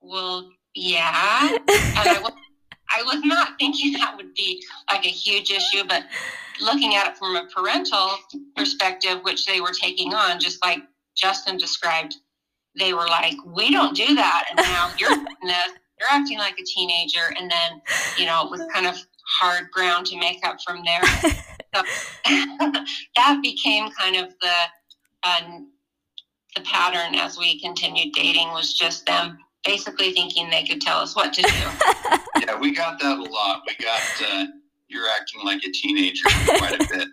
Well, 0.00 0.50
yeah. 0.74 1.48
And 1.50 1.60
I 1.68 2.20
was 2.22 2.32
I 2.94 3.02
was 3.04 3.24
not 3.24 3.58
thinking 3.58 3.92
that 3.98 4.16
would 4.16 4.34
be 4.34 4.64
like 4.90 5.04
a 5.04 5.10
huge 5.10 5.50
issue, 5.50 5.84
but 5.88 6.04
looking 6.60 6.94
at 6.94 7.08
it 7.08 7.16
from 7.16 7.36
a 7.36 7.46
parental 7.54 8.10
perspective, 8.56 9.20
which 9.22 9.46
they 9.46 9.60
were 9.60 9.72
taking 9.72 10.14
on, 10.14 10.38
just 10.38 10.64
like 10.64 10.80
Justin 11.16 11.56
described, 11.56 12.16
they 12.78 12.94
were 12.94 13.06
like, 13.06 13.34
"We 13.46 13.70
don't 13.70 13.94
do 13.94 14.14
that," 14.14 14.46
and 14.50 14.56
now 14.56 14.90
you're 14.98 15.10
you're 15.10 16.10
acting 16.10 16.38
like 16.38 16.58
a 16.58 16.64
teenager, 16.64 17.34
and 17.38 17.50
then 17.50 17.82
you 18.16 18.26
know 18.26 18.44
it 18.44 18.50
was 18.50 18.62
kind 18.72 18.86
of 18.86 18.96
hard 19.40 19.70
ground 19.70 20.06
to 20.06 20.18
make 20.18 20.44
up 20.46 20.56
from 20.64 20.82
there. 20.84 21.02
So 21.74 21.82
that 23.16 23.40
became 23.42 23.90
kind 23.90 24.16
of 24.16 24.34
the 24.40 24.54
uh, 25.22 25.40
the 26.54 26.62
pattern 26.62 27.14
as 27.14 27.38
we 27.38 27.60
continued 27.60 28.12
dating 28.14 28.48
was 28.48 28.74
just 28.74 29.06
them 29.06 29.38
basically 29.64 30.12
thinking 30.12 30.50
they 30.50 30.64
could 30.64 30.80
tell 30.80 30.98
us 30.98 31.14
what 31.14 31.32
to 31.32 31.42
do. 31.42 32.18
yeah, 32.40 32.58
we 32.58 32.74
got 32.74 32.98
that 33.00 33.18
a 33.18 33.22
lot. 33.22 33.62
We 33.66 33.84
got 33.84 34.02
uh, 34.30 34.46
you're 34.88 35.06
acting 35.08 35.42
like 35.44 35.62
a 35.64 35.70
teenager 35.70 36.28
quite 36.58 36.74
a 36.74 36.88
bit. 36.90 37.08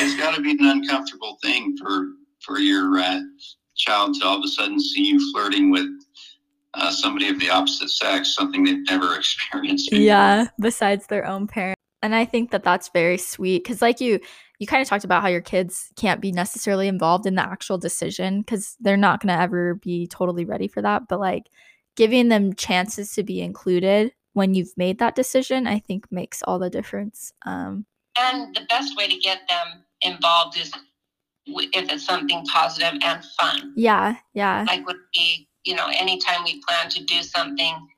It's 0.00 0.16
got 0.16 0.34
to 0.34 0.40
be 0.40 0.52
an 0.52 0.64
uncomfortable 0.64 1.38
thing 1.42 1.76
for 1.76 2.08
for 2.40 2.58
your 2.58 2.98
uh, 2.98 3.20
child 3.76 4.14
to 4.14 4.26
all 4.26 4.38
of 4.38 4.44
a 4.44 4.48
sudden 4.48 4.80
see 4.80 5.06
you 5.06 5.32
flirting 5.32 5.70
with 5.70 5.86
uh, 6.74 6.90
somebody 6.90 7.28
of 7.28 7.38
the 7.40 7.50
opposite 7.50 7.90
sex, 7.90 8.34
something 8.34 8.64
they've 8.64 8.84
never 8.88 9.16
experienced. 9.16 9.90
Before. 9.90 10.04
Yeah, 10.04 10.48
besides 10.60 11.06
their 11.06 11.26
own 11.26 11.46
parent. 11.46 11.75
And 12.06 12.14
I 12.14 12.24
think 12.24 12.52
that 12.52 12.62
that's 12.62 12.88
very 12.90 13.18
sweet 13.18 13.64
because, 13.64 13.82
like 13.82 14.00
you, 14.00 14.20
you 14.60 14.66
kind 14.68 14.80
of 14.80 14.88
talked 14.88 15.02
about 15.02 15.22
how 15.22 15.28
your 15.28 15.40
kids 15.40 15.88
can't 15.96 16.20
be 16.20 16.30
necessarily 16.30 16.86
involved 16.86 17.26
in 17.26 17.34
the 17.34 17.42
actual 17.42 17.78
decision 17.78 18.42
because 18.42 18.76
they're 18.78 18.96
not 18.96 19.20
going 19.20 19.36
to 19.36 19.42
ever 19.42 19.74
be 19.74 20.06
totally 20.06 20.44
ready 20.44 20.68
for 20.68 20.80
that. 20.82 21.08
But 21.08 21.18
like 21.18 21.48
giving 21.96 22.28
them 22.28 22.54
chances 22.54 23.12
to 23.14 23.24
be 23.24 23.40
included 23.40 24.12
when 24.34 24.54
you've 24.54 24.72
made 24.76 25.00
that 25.00 25.16
decision, 25.16 25.66
I 25.66 25.80
think 25.80 26.06
makes 26.12 26.44
all 26.44 26.60
the 26.60 26.70
difference. 26.70 27.32
Um, 27.44 27.86
and 28.16 28.54
the 28.54 28.66
best 28.68 28.96
way 28.96 29.08
to 29.08 29.18
get 29.18 29.40
them 29.48 29.82
involved 30.02 30.56
is 30.58 30.70
if 31.46 31.90
it's 31.90 32.06
something 32.06 32.44
positive 32.44 33.00
and 33.02 33.24
fun. 33.40 33.72
Yeah, 33.74 34.14
yeah. 34.32 34.64
Like 34.68 34.86
would 34.86 34.96
be, 35.12 35.48
you 35.64 35.74
know, 35.74 35.88
anytime 35.88 36.44
we 36.44 36.62
plan 36.68 36.88
to 36.90 37.02
do 37.02 37.22
something, 37.24 37.88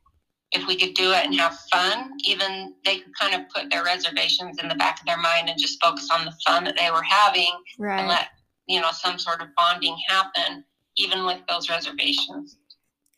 if 0.53 0.67
we 0.67 0.77
could 0.77 0.95
do 0.95 1.13
it 1.13 1.25
and 1.25 1.35
have 1.35 1.59
fun, 1.73 2.13
even 2.25 2.75
they 2.85 2.99
could 2.99 3.13
kind 3.19 3.35
of 3.35 3.49
put 3.51 3.71
their 3.71 3.85
reservations 3.85 4.59
in 4.59 4.69
the 4.69 4.75
back 4.75 5.01
of 5.01 5.07
their 5.07 5.19
mind 5.19 5.49
and 5.49 5.59
just 5.59 5.83
focus 5.83 6.09
on 6.11 6.25
the 6.25 6.33
fun 6.47 6.65
that 6.65 6.77
they 6.77 6.91
were 6.91 7.03
having 7.03 7.53
right. 7.79 8.01
and 8.01 8.09
let, 8.09 8.29
you 8.67 8.81
know, 8.81 8.91
some 8.93 9.19
sort 9.19 9.43
of 9.43 9.49
bonding 9.57 9.97
happen, 10.09 10.65
even 10.97 11.27
with 11.27 11.41
those 11.49 11.69
reservations. 11.69 12.57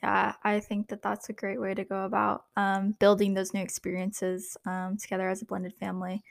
Yeah, 0.02 0.32
I 0.42 0.60
think 0.60 0.88
that 0.88 1.02
that's 1.02 1.28
a 1.28 1.34
great 1.34 1.60
way 1.60 1.74
to 1.74 1.84
go 1.84 2.04
about 2.04 2.44
um, 2.56 2.96
building 2.98 3.34
those 3.34 3.52
new 3.52 3.60
experiences 3.60 4.56
um, 4.66 4.96
together 4.96 5.28
as 5.28 5.42
a 5.42 5.44
blended 5.44 5.74
family. 5.74 6.22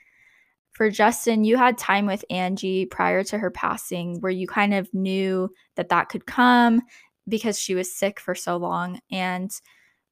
For 0.72 0.90
Justin, 0.90 1.44
you 1.44 1.56
had 1.56 1.78
time 1.78 2.06
with 2.06 2.24
Angie 2.30 2.86
prior 2.86 3.24
to 3.24 3.38
her 3.38 3.50
passing 3.50 4.20
where 4.20 4.32
you 4.32 4.46
kind 4.46 4.74
of 4.74 4.92
knew 4.92 5.50
that 5.76 5.88
that 5.88 6.08
could 6.08 6.26
come 6.26 6.82
because 7.28 7.58
she 7.58 7.74
was 7.74 7.94
sick 7.94 8.20
for 8.20 8.34
so 8.34 8.56
long. 8.56 9.00
And 9.10 9.50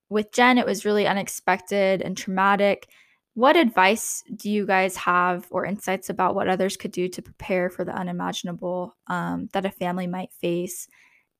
with 0.08 0.32
Jen, 0.32 0.58
it 0.58 0.66
was 0.66 0.84
really 0.84 1.06
unexpected 1.06 2.02
and 2.02 2.16
traumatic. 2.16 2.88
What 3.34 3.56
advice 3.56 4.24
do 4.34 4.50
you 4.50 4.66
guys 4.66 4.96
have 4.96 5.46
or 5.50 5.64
insights 5.64 6.10
about 6.10 6.34
what 6.34 6.48
others 6.48 6.76
could 6.76 6.92
do 6.92 7.08
to 7.08 7.22
prepare 7.22 7.70
for 7.70 7.84
the 7.84 7.94
unimaginable 7.94 8.96
um, 9.06 9.48
that 9.52 9.64
a 9.64 9.70
family 9.70 10.06
might 10.06 10.32
face? 10.32 10.88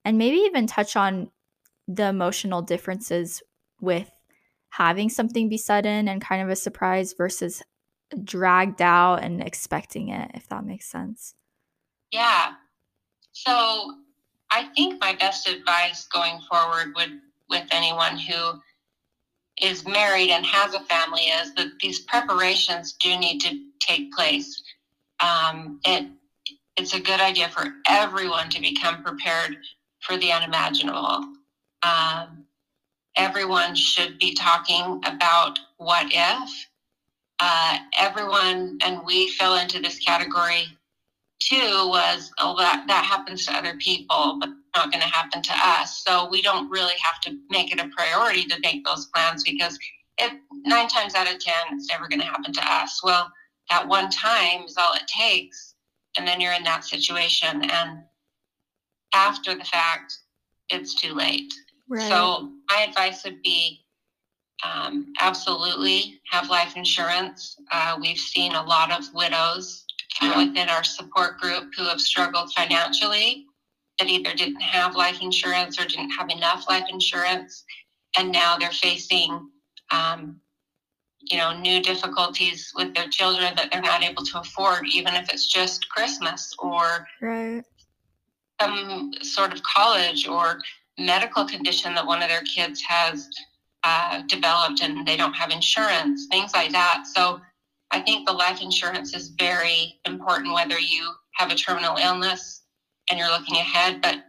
And 0.05 0.17
maybe 0.17 0.37
even 0.37 0.67
touch 0.67 0.95
on 0.95 1.29
the 1.87 2.05
emotional 2.05 2.61
differences 2.61 3.41
with 3.81 4.09
having 4.69 5.09
something 5.09 5.49
be 5.49 5.57
sudden 5.57 6.07
and 6.07 6.21
kind 6.21 6.41
of 6.41 6.49
a 6.49 6.55
surprise 6.55 7.13
versus 7.17 7.61
dragged 8.23 8.81
out 8.81 9.23
and 9.23 9.41
expecting 9.41 10.09
it, 10.09 10.31
if 10.35 10.47
that 10.49 10.63
makes 10.63 10.89
sense. 10.89 11.33
Yeah. 12.11 12.53
So 13.31 13.93
I 14.51 14.65
think 14.75 14.99
my 15.01 15.15
best 15.15 15.47
advice 15.47 16.07
going 16.07 16.39
forward 16.49 16.93
would 16.95 17.19
with 17.49 17.65
anyone 17.71 18.17
who 18.17 18.59
is 19.61 19.85
married 19.85 20.29
and 20.29 20.45
has 20.45 20.73
a 20.73 20.79
family 20.81 21.23
is 21.23 21.53
that 21.55 21.71
these 21.81 21.99
preparations 21.99 22.93
do 22.93 23.17
need 23.17 23.39
to 23.39 23.59
take 23.79 24.11
place. 24.13 24.61
Um, 25.19 25.79
it 25.85 26.05
it's 26.77 26.93
a 26.93 26.99
good 26.99 27.19
idea 27.19 27.49
for 27.49 27.73
everyone 27.87 28.49
to 28.49 28.61
become 28.61 29.03
prepared 29.03 29.57
for 29.99 30.15
the 30.15 30.31
unimaginable. 30.31 31.25
Um, 31.83 32.45
everyone 33.17 33.75
should 33.75 34.17
be 34.17 34.33
talking 34.33 35.01
about 35.05 35.59
what 35.75 36.07
if. 36.09 36.67
Uh, 37.41 37.77
everyone, 37.97 38.77
and 38.83 39.01
we 39.05 39.29
fell 39.31 39.57
into 39.57 39.81
this 39.81 39.99
category 39.99 40.67
too, 41.39 41.87
was, 41.87 42.31
oh, 42.39 42.55
that, 42.57 42.85
that 42.87 43.05
happens 43.05 43.45
to 43.45 43.53
other 43.53 43.75
people, 43.77 44.37
but 44.39 44.49
not 44.75 44.91
going 44.91 45.01
to 45.01 45.07
happen 45.07 45.41
to 45.41 45.53
us. 45.53 46.03
So 46.05 46.27
we 46.29 46.41
don't 46.41 46.69
really 46.69 46.95
have 47.01 47.19
to 47.21 47.37
make 47.49 47.71
it 47.71 47.79
a 47.79 47.89
priority 47.95 48.45
to 48.45 48.59
make 48.61 48.85
those 48.85 49.07
plans 49.07 49.43
because 49.43 49.77
if 50.17 50.33
nine 50.65 50.87
times 50.87 51.15
out 51.15 51.33
of 51.33 51.39
10, 51.39 51.53
it's 51.71 51.89
never 51.89 52.07
going 52.07 52.19
to 52.19 52.25
happen 52.25 52.53
to 52.53 52.73
us. 52.73 53.01
Well, 53.03 53.31
that 53.69 53.87
one 53.87 54.09
time 54.09 54.63
is 54.63 54.77
all 54.77 54.93
it 54.95 55.07
takes. 55.07 55.75
And 56.17 56.27
then 56.27 56.41
you're 56.41 56.53
in 56.53 56.63
that 56.63 56.83
situation. 56.83 57.69
And 57.69 57.99
after 59.13 59.55
the 59.55 59.63
fact, 59.63 60.17
it's 60.69 60.93
too 60.93 61.13
late. 61.13 61.53
Right. 61.87 62.07
So 62.09 62.51
my 62.69 62.85
advice 62.87 63.23
would 63.23 63.41
be 63.41 63.79
um, 64.63 65.13
absolutely 65.21 66.19
have 66.29 66.49
life 66.49 66.75
insurance. 66.75 67.55
Uh, 67.71 67.97
we've 68.01 68.17
seen 68.17 68.53
a 68.53 68.63
lot 68.63 68.91
of 68.91 69.05
widows 69.13 69.85
within 70.35 70.69
our 70.69 70.83
support 70.83 71.37
group 71.39 71.71
who 71.77 71.83
have 71.83 72.01
struggled 72.01 72.51
financially 72.53 73.45
that 73.99 74.07
either 74.07 74.33
didn't 74.33 74.61
have 74.61 74.95
life 74.95 75.21
insurance 75.21 75.79
or 75.79 75.85
didn't 75.85 76.11
have 76.11 76.29
enough 76.29 76.65
life 76.69 76.85
insurance, 76.89 77.65
and 78.17 78.31
now 78.31 78.57
they're 78.57 78.71
facing, 78.71 79.49
um, 79.91 80.39
you 81.29 81.37
know, 81.37 81.57
new 81.59 81.81
difficulties 81.81 82.71
with 82.75 82.93
their 82.95 83.07
children 83.09 83.53
that 83.55 83.69
they're 83.71 83.81
not 83.81 84.03
able 84.03 84.23
to 84.23 84.39
afford, 84.39 84.87
even 84.87 85.13
if 85.15 85.31
it's 85.31 85.47
just 85.47 85.89
Christmas 85.89 86.53
or 86.59 87.05
right. 87.21 87.63
some 88.61 89.11
sort 89.21 89.53
of 89.53 89.61
college 89.63 90.27
or 90.27 90.59
medical 90.97 91.45
condition 91.45 91.93
that 91.93 92.05
one 92.05 92.21
of 92.23 92.29
their 92.29 92.43
kids 92.43 92.81
has 92.81 93.29
uh, 93.83 94.21
developed 94.27 94.81
and 94.81 95.05
they 95.05 95.17
don't 95.17 95.33
have 95.33 95.51
insurance, 95.51 96.27
things 96.31 96.53
like 96.53 96.71
that. 96.71 97.03
So 97.13 97.41
I 97.91 98.01
think 98.01 98.27
the 98.27 98.33
life 98.33 98.61
insurance 98.61 99.15
is 99.15 99.29
very 99.29 99.99
important, 100.05 100.53
whether 100.53 100.79
you 100.79 101.11
have 101.35 101.51
a 101.51 101.55
terminal 101.55 101.97
illness 101.97 102.63
and 103.09 103.17
you're 103.17 103.29
looking 103.29 103.57
ahead. 103.57 104.01
But 104.01 104.23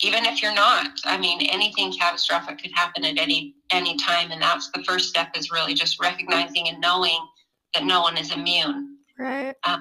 even 0.00 0.24
if 0.26 0.42
you're 0.42 0.54
not, 0.54 0.88
I 1.04 1.16
mean, 1.16 1.40
anything 1.50 1.92
catastrophic 1.92 2.60
could 2.60 2.72
happen 2.72 3.04
at 3.04 3.18
any 3.18 3.54
any 3.70 3.96
time, 3.96 4.30
and 4.30 4.42
that's 4.42 4.70
the 4.70 4.84
first 4.84 5.08
step 5.08 5.36
is 5.36 5.50
really 5.50 5.74
just 5.74 6.00
recognizing 6.00 6.68
and 6.68 6.80
knowing 6.80 7.18
that 7.74 7.84
no 7.84 8.02
one 8.02 8.16
is 8.16 8.32
immune. 8.32 8.98
Right. 9.18 9.54
Uh, 9.64 9.78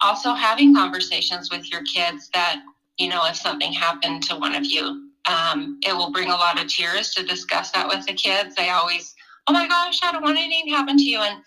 also, 0.00 0.34
having 0.34 0.74
conversations 0.74 1.50
with 1.50 1.70
your 1.70 1.82
kids 1.84 2.28
that 2.34 2.60
you 2.98 3.08
know 3.08 3.26
if 3.26 3.36
something 3.36 3.72
happened 3.72 4.22
to 4.24 4.36
one 4.36 4.54
of 4.54 4.64
you 4.64 5.06
um, 5.26 5.78
it 5.84 5.94
will 5.94 6.10
bring 6.10 6.30
a 6.30 6.36
lot 6.36 6.60
of 6.60 6.68
tears 6.68 7.12
to 7.14 7.24
discuss 7.24 7.70
that 7.72 7.88
with 7.88 8.06
the 8.06 8.14
kids. 8.14 8.54
They 8.54 8.70
always, 8.70 9.14
oh 9.46 9.52
my 9.52 9.66
gosh, 9.66 10.00
I 10.02 10.12
don't 10.12 10.22
want 10.22 10.38
anything 10.38 10.66
to 10.66 10.76
happen 10.76 10.96
to 10.96 11.02
you. 11.02 11.20
And 11.20 11.42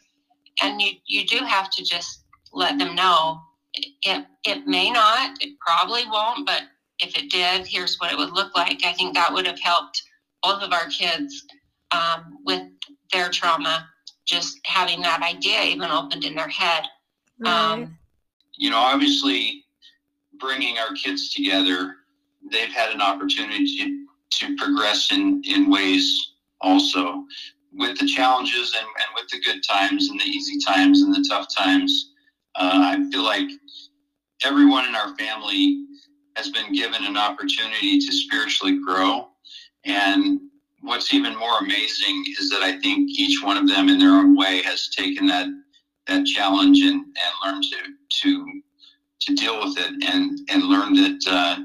and 0.62 0.82
you 0.82 0.92
you 1.06 1.26
do 1.26 1.38
have 1.46 1.70
to 1.72 1.84
just 1.84 2.24
let 2.54 2.78
them 2.78 2.96
know 2.96 3.42
it 3.76 4.26
it 4.46 4.66
may 4.66 4.90
not, 4.90 5.38
it 5.42 5.58
probably 5.60 6.04
won't, 6.10 6.46
but 6.46 6.64
if 7.00 7.18
it 7.18 7.30
did, 7.30 7.66
here's 7.66 7.98
what 7.98 8.12
it 8.12 8.18
would 8.18 8.32
look 8.32 8.56
like. 8.56 8.84
I 8.84 8.94
think 8.94 9.14
that 9.14 9.32
would 9.32 9.46
have 9.46 9.60
helped 9.60 10.02
both 10.42 10.62
of 10.62 10.74
our 10.74 10.88
kids 10.88 11.46
um, 11.92 12.40
with 12.46 12.64
their 13.12 13.30
trauma. 13.30 13.88
Just 14.26 14.60
having 14.66 15.02
that 15.02 15.24
idea 15.24 15.64
even 15.64 15.90
opened 15.90 16.24
in 16.24 16.36
their 16.36 16.48
head. 16.48 16.84
Right. 17.40 17.52
Um, 17.52 17.98
you 18.58 18.70
know, 18.70 18.78
obviously, 18.78 19.66
bringing 20.40 20.78
our 20.78 20.94
kids 20.94 21.34
together 21.34 21.96
they've 22.52 22.72
had 22.72 22.94
an 22.94 23.02
opportunity 23.02 23.66
to, 23.78 24.06
to 24.32 24.56
progress 24.56 25.12
in, 25.12 25.42
in 25.46 25.70
ways 25.70 26.34
also 26.62 27.24
with 27.80 27.98
the 27.98 28.06
challenges 28.06 28.76
and, 28.78 28.86
and 28.86 29.08
with 29.16 29.30
the 29.30 29.40
good 29.40 29.64
times 29.64 30.10
and 30.10 30.20
the 30.20 30.26
easy 30.26 30.60
times 30.66 31.02
and 31.02 31.14
the 31.14 31.26
tough 31.28 31.48
times. 31.58 32.12
Uh, 32.56 32.96
I 32.96 33.10
feel 33.10 33.24
like 33.24 33.50
everyone 34.44 34.86
in 34.86 34.96
our 34.96 35.16
family 35.18 35.86
has 36.36 36.50
been 36.50 36.74
given 36.74 37.06
an 37.06 37.18
opportunity 37.18 38.00
to 38.00 38.12
spiritually 38.12 38.80
grow. 38.86 39.30
And 39.86 40.40
what's 40.82 41.14
even 41.14 41.38
more 41.38 41.60
amazing 41.60 42.26
is 42.40 42.50
that 42.50 42.62
I 42.62 42.80
think 42.80 43.10
each 43.18 43.44
one 43.44 43.58
of 43.58 43.68
them 43.68 43.90
in 43.90 43.98
their 43.98 44.12
own 44.12 44.38
way 44.38 44.62
has 44.64 44.90
taken 44.90 45.26
that 45.28 45.48
that 46.08 46.26
challenge 46.26 46.80
and, 46.80 46.96
and 47.06 47.34
learned 47.46 47.64
to 47.64 47.78
to 48.22 48.62
to 49.22 49.36
deal 49.36 49.60
with 49.64 49.78
it 49.78 50.04
and 50.10 50.40
and 50.50 50.64
learn 50.64 50.94
that 50.96 51.20
uh, 51.28 51.58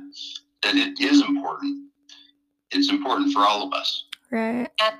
that 0.63 0.77
it 0.77 1.01
is 1.01 1.23
important. 1.23 1.89
It's 2.71 2.91
important 2.91 3.33
for 3.33 3.41
all 3.41 3.67
of 3.67 3.73
us. 3.73 4.05
Right. 4.31 4.69
And, 4.81 4.95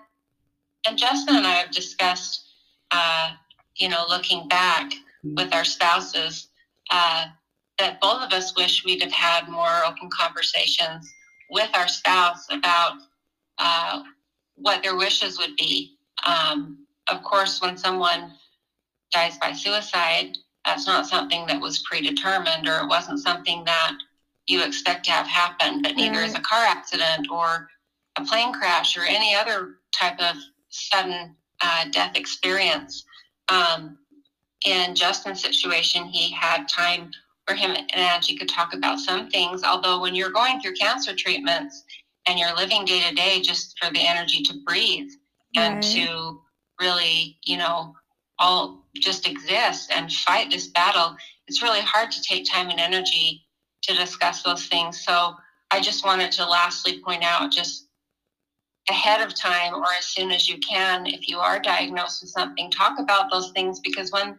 and 0.87 0.99
Justin 0.99 1.37
and 1.37 1.47
I 1.47 1.55
have 1.55 1.71
discussed, 1.71 2.47
uh, 2.91 3.31
you 3.77 3.89
know, 3.89 4.05
looking 4.09 4.49
back 4.49 4.93
with 5.23 5.55
our 5.55 5.65
spouses, 5.65 6.49
uh, 6.91 7.27
that 7.79 8.01
both 8.01 8.23
of 8.23 8.33
us 8.33 8.55
wish 8.57 8.85
we'd 8.85 9.03
have 9.03 9.13
had 9.13 9.49
more 9.49 9.85
open 9.87 10.09
conversations 10.11 11.13
with 11.51 11.71
our 11.75 11.89
spouse 11.89 12.47
about 12.51 12.93
uh, 13.59 14.03
what 14.57 14.83
their 14.83 14.97
wishes 14.97 15.39
would 15.39 15.57
be. 15.57 15.97
Um, 16.27 16.87
of 17.09 17.23
course, 17.23 17.61
when 17.61 17.77
someone 17.77 18.33
dies 19.13 19.39
by 19.39 19.53
suicide, 19.53 20.37
that's 20.65 20.87
not 20.87 21.07
something 21.07 21.47
that 21.47 21.61
was 21.61 21.81
predetermined 21.81 22.69
or 22.69 22.79
it 22.79 22.89
wasn't 22.89 23.21
something 23.21 23.65
that 23.65 23.97
you 24.47 24.63
expect 24.63 25.05
to 25.07 25.11
have 25.11 25.27
happen, 25.27 25.83
but 25.83 25.97
neither 25.97 26.19
right. 26.19 26.29
is 26.29 26.35
a 26.35 26.41
car 26.41 26.65
accident 26.65 27.29
or 27.31 27.69
a 28.17 28.25
plane 28.25 28.53
crash 28.53 28.97
or 28.97 29.03
any 29.03 29.35
other 29.35 29.77
type 29.93 30.19
of 30.21 30.37
sudden 30.75 31.35
uh, 31.61 31.85
death 31.91 32.17
experience. 32.17 33.05
Um, 33.49 33.99
in 34.65 34.95
Justin's 34.95 35.43
situation, 35.43 36.05
he 36.07 36.33
had 36.33 36.67
time 36.69 37.11
where 37.47 37.57
him 37.57 37.73
and 37.73 37.95
Angie 37.95 38.37
could 38.37 38.49
talk 38.49 38.75
about 38.75 38.99
some 38.99 39.29
things. 39.29 39.63
Although, 39.63 40.01
when 40.01 40.15
you're 40.15 40.31
going 40.31 40.61
through 40.61 40.75
cancer 40.75 41.15
treatments 41.15 41.85
and 42.27 42.39
you're 42.39 42.55
living 42.57 42.85
day 42.85 43.03
to 43.09 43.15
day 43.15 43.41
just 43.43 43.79
for 43.79 43.93
the 43.93 44.01
energy 44.01 44.43
to 44.43 44.55
breathe 44.65 45.11
right. 45.57 45.65
and 45.65 45.83
to 45.83 46.41
really, 46.81 47.39
you 47.45 47.59
know, 47.59 47.95
all 48.39 48.87
just 48.97 49.29
exist 49.29 49.93
and 49.95 50.11
fight 50.11 50.51
this 50.51 50.69
battle, 50.69 51.15
it's 51.47 51.63
really 51.63 51.81
hard 51.81 52.11
to 52.11 52.23
take 52.23 52.51
time 52.51 52.71
and 52.71 52.81
energy 52.81 53.43
to 53.83 53.95
discuss 53.95 54.43
those 54.43 54.67
things. 54.67 55.05
So 55.05 55.35
I 55.71 55.81
just 55.81 56.05
wanted 56.05 56.33
to 56.33 56.47
lastly 56.49 57.01
point 57.03 57.23
out 57.23 57.53
just 57.53 57.84
ahead 58.89 59.21
of 59.21 59.35
time 59.35 59.75
or 59.75 59.87
as 59.99 60.07
soon 60.07 60.31
as 60.31 60.49
you 60.49 60.59
can, 60.59 61.07
if 61.07 61.29
you 61.29 61.39
are 61.39 61.59
diagnosed 61.59 62.23
with 62.23 62.31
something, 62.31 62.71
talk 62.71 62.99
about 62.99 63.31
those 63.31 63.51
things 63.53 63.81
because 63.81 64.13
when 64.13 64.39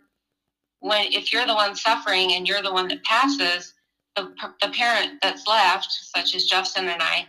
when 0.80 1.12
if 1.12 1.34
you're 1.34 1.48
the 1.48 1.56
one 1.56 1.76
suffering 1.76 2.34
and 2.34 2.48
you're 2.48 2.62
the 2.62 2.72
one 2.72 2.88
that 2.88 3.04
passes, 3.04 3.74
the, 4.16 4.32
the 4.62 4.70
parent 4.70 5.14
that's 5.22 5.48
left, 5.48 5.91
such 5.91 6.36
as 6.36 6.46
Justin 6.46 6.88
and 6.89 7.02
I, 7.02 7.26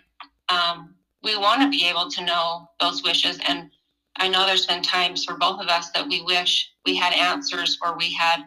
um, 0.49 0.95
we 1.23 1.37
want 1.37 1.63
to 1.63 1.71
be 1.71 1.87
able 1.87 2.11
to 2.11 2.25
know 2.25 2.69
those 2.81 3.03
wishes. 3.03 3.39
And 3.49 3.71
I 4.17 4.29
know 4.29 4.45
there's 4.45 4.67
been 4.67 4.83
times 4.83 5.25
for 5.25 5.37
both 5.37 5.61
of 5.61 5.69
us 5.69 5.91
that 5.91 6.07
we 6.07 6.23
wish 6.23 6.71
we 6.85 6.97
had 6.97 7.15
answers 7.15 7.79
or 7.83 7.97
we 7.97 8.13
had 8.13 8.45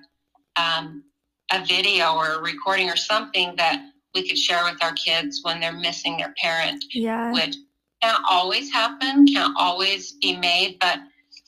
um, 0.58 1.04
a 1.52 1.66
video 1.66 2.14
or 2.14 2.34
a 2.34 2.42
recording 2.42 2.90
or 2.90 2.96
something 2.96 3.56
that 3.58 3.82
we 4.14 4.28
could 4.28 4.38
share 4.38 4.64
with 4.64 4.82
our 4.84 4.94
kids 4.94 5.42
when 5.44 5.60
they're 5.60 5.74
missing 5.74 6.18
their 6.18 6.34
parent 6.38 6.84
yeah. 6.92 7.32
would 7.32 7.56
can't 8.02 8.24
always 8.30 8.72
happen, 8.72 9.26
can't 9.28 9.56
always 9.58 10.14
be 10.14 10.38
made, 10.38 10.78
but 10.80 11.00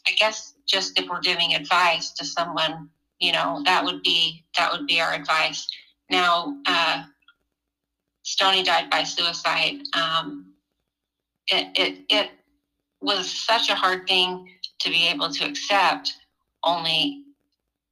I 0.07 0.11
guess 0.17 0.55
just 0.67 0.97
if 0.99 1.09
we're 1.09 1.21
giving 1.21 1.53
advice 1.53 2.11
to 2.13 2.25
someone, 2.25 2.89
you 3.19 3.31
know, 3.31 3.61
that 3.65 3.83
would 3.83 4.01
be 4.01 4.43
that 4.57 4.71
would 4.71 4.87
be 4.87 4.99
our 4.99 5.13
advice. 5.13 5.67
Now, 6.09 6.55
uh, 6.65 7.03
Stony 8.23 8.63
died 8.63 8.89
by 8.89 9.03
suicide. 9.03 9.81
Um, 9.93 10.53
it, 11.47 11.67
it 11.75 11.99
it 12.09 12.29
was 13.01 13.31
such 13.31 13.69
a 13.69 13.75
hard 13.75 14.07
thing 14.07 14.49
to 14.79 14.89
be 14.89 15.07
able 15.07 15.29
to 15.29 15.45
accept. 15.45 16.13
Only 16.63 17.23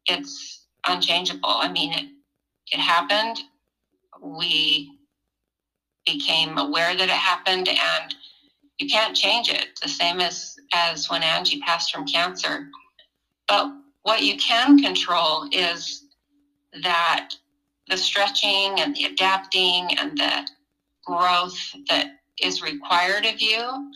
it's 0.08 0.66
unchangeable. 0.88 1.50
I 1.50 1.72
mean, 1.72 1.94
it 1.94 2.06
it 2.72 2.80
happened. 2.80 3.40
We 4.22 4.92
became 6.06 6.58
aware 6.58 6.96
that 6.96 7.04
it 7.04 7.10
happened, 7.10 7.70
and 7.70 8.16
you 8.80 8.88
can't 8.88 9.16
change 9.16 9.50
it. 9.50 9.68
The 9.82 9.90
same 9.90 10.20
as 10.20 10.56
as 10.74 11.10
when 11.10 11.22
Angie 11.22 11.60
passed 11.62 11.92
from 11.92 12.06
cancer. 12.08 12.70
But 13.48 13.72
what 14.04 14.24
you 14.24 14.38
can 14.38 14.80
control 14.80 15.48
is 15.52 16.06
that 16.82 17.30
the 17.88 17.98
stretching 17.98 18.80
and 18.80 18.96
the 18.96 19.06
adapting 19.06 19.98
and 19.98 20.18
the 20.18 20.48
growth 21.06 21.58
that 21.90 22.08
is 22.42 22.62
required 22.62 23.26
of 23.26 23.42
you, 23.42 23.92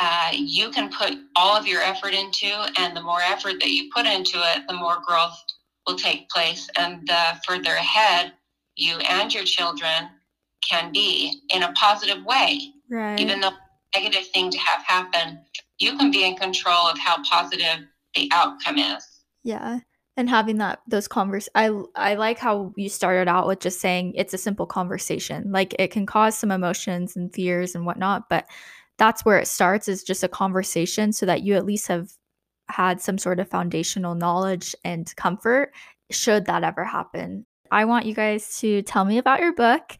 uh, 0.00 0.30
you 0.32 0.70
can 0.70 0.90
put 0.90 1.14
all 1.34 1.56
of 1.56 1.66
your 1.66 1.80
effort 1.80 2.14
into, 2.14 2.52
and 2.78 2.96
the 2.96 3.02
more 3.02 3.20
effort 3.22 3.54
that 3.60 3.70
you 3.70 3.90
put 3.94 4.06
into 4.06 4.38
it, 4.54 4.62
the 4.68 4.74
more 4.74 4.98
growth 5.06 5.36
will 5.86 5.96
take 5.96 6.28
place, 6.28 6.68
and 6.78 7.06
the 7.08 7.40
further 7.46 7.72
ahead 7.72 8.32
you 8.76 8.98
and 8.98 9.32
your 9.34 9.44
children 9.44 10.08
can 10.68 10.92
be 10.92 11.42
in 11.50 11.62
a 11.62 11.72
positive 11.72 12.24
way. 12.24 12.60
Right. 12.90 13.18
Even 13.18 13.40
though 13.40 13.52
negative 13.94 14.26
thing 14.28 14.50
to 14.50 14.58
have 14.58 14.82
happen, 14.84 15.40
you 15.78 15.96
can 15.96 16.10
be 16.10 16.24
in 16.24 16.36
control 16.36 16.88
of 16.88 16.98
how 16.98 17.22
positive 17.24 17.86
the 18.14 18.30
outcome 18.32 18.78
is. 18.78 19.06
Yeah. 19.42 19.80
And 20.16 20.28
having 20.28 20.58
that 20.58 20.80
those 20.86 21.08
convers 21.08 21.48
I 21.54 21.70
I 21.96 22.14
like 22.14 22.38
how 22.38 22.74
you 22.76 22.90
started 22.90 23.28
out 23.28 23.46
with 23.46 23.60
just 23.60 23.80
saying 23.80 24.12
it's 24.14 24.34
a 24.34 24.38
simple 24.38 24.66
conversation. 24.66 25.50
Like 25.50 25.74
it 25.78 25.90
can 25.90 26.04
cause 26.04 26.36
some 26.36 26.50
emotions 26.50 27.16
and 27.16 27.32
fears 27.32 27.74
and 27.74 27.86
whatnot, 27.86 28.28
but 28.28 28.46
that's 28.98 29.24
where 29.24 29.38
it 29.38 29.48
starts 29.48 29.88
is 29.88 30.02
just 30.02 30.22
a 30.22 30.28
conversation 30.28 31.12
so 31.12 31.24
that 31.26 31.42
you 31.42 31.54
at 31.54 31.64
least 31.64 31.88
have 31.88 32.10
had 32.68 33.00
some 33.00 33.18
sort 33.18 33.40
of 33.40 33.48
foundational 33.48 34.14
knowledge 34.14 34.76
and 34.84 35.14
comfort 35.16 35.72
should 36.10 36.44
that 36.44 36.62
ever 36.62 36.84
happen. 36.84 37.46
I 37.70 37.86
want 37.86 38.04
you 38.04 38.14
guys 38.14 38.58
to 38.60 38.82
tell 38.82 39.04
me 39.04 39.16
about 39.16 39.40
your 39.40 39.54
book. 39.54 39.96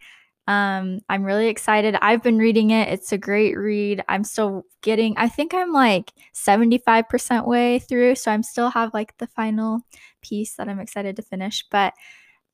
Um, 0.49 1.01
I'm 1.09 1.22
really 1.22 1.49
excited. 1.49 1.97
I've 2.03 2.22
been 2.22 2.38
reading 2.38 2.70
it. 2.70 2.88
It's 2.88 3.12
a 3.12 3.18
great 3.18 3.57
read. 3.57 4.03
I'm 4.09 4.24
still 4.24 4.64
getting, 4.82 5.14
I 5.16 5.28
think 5.28 5.55
I'm 5.55 5.72
like 5.72 6.12
75% 6.34 7.47
way 7.47 7.78
through. 7.78 8.16
So 8.16 8.30
I'm 8.30 8.43
still 8.43 8.70
have 8.70 8.93
like 8.93 9.16
the 9.18 9.28
final 9.28 9.82
piece 10.20 10.55
that 10.57 10.68
I'm 10.68 10.80
excited 10.80 11.16
to 11.16 11.22
finish. 11.22 11.64
But 11.70 11.95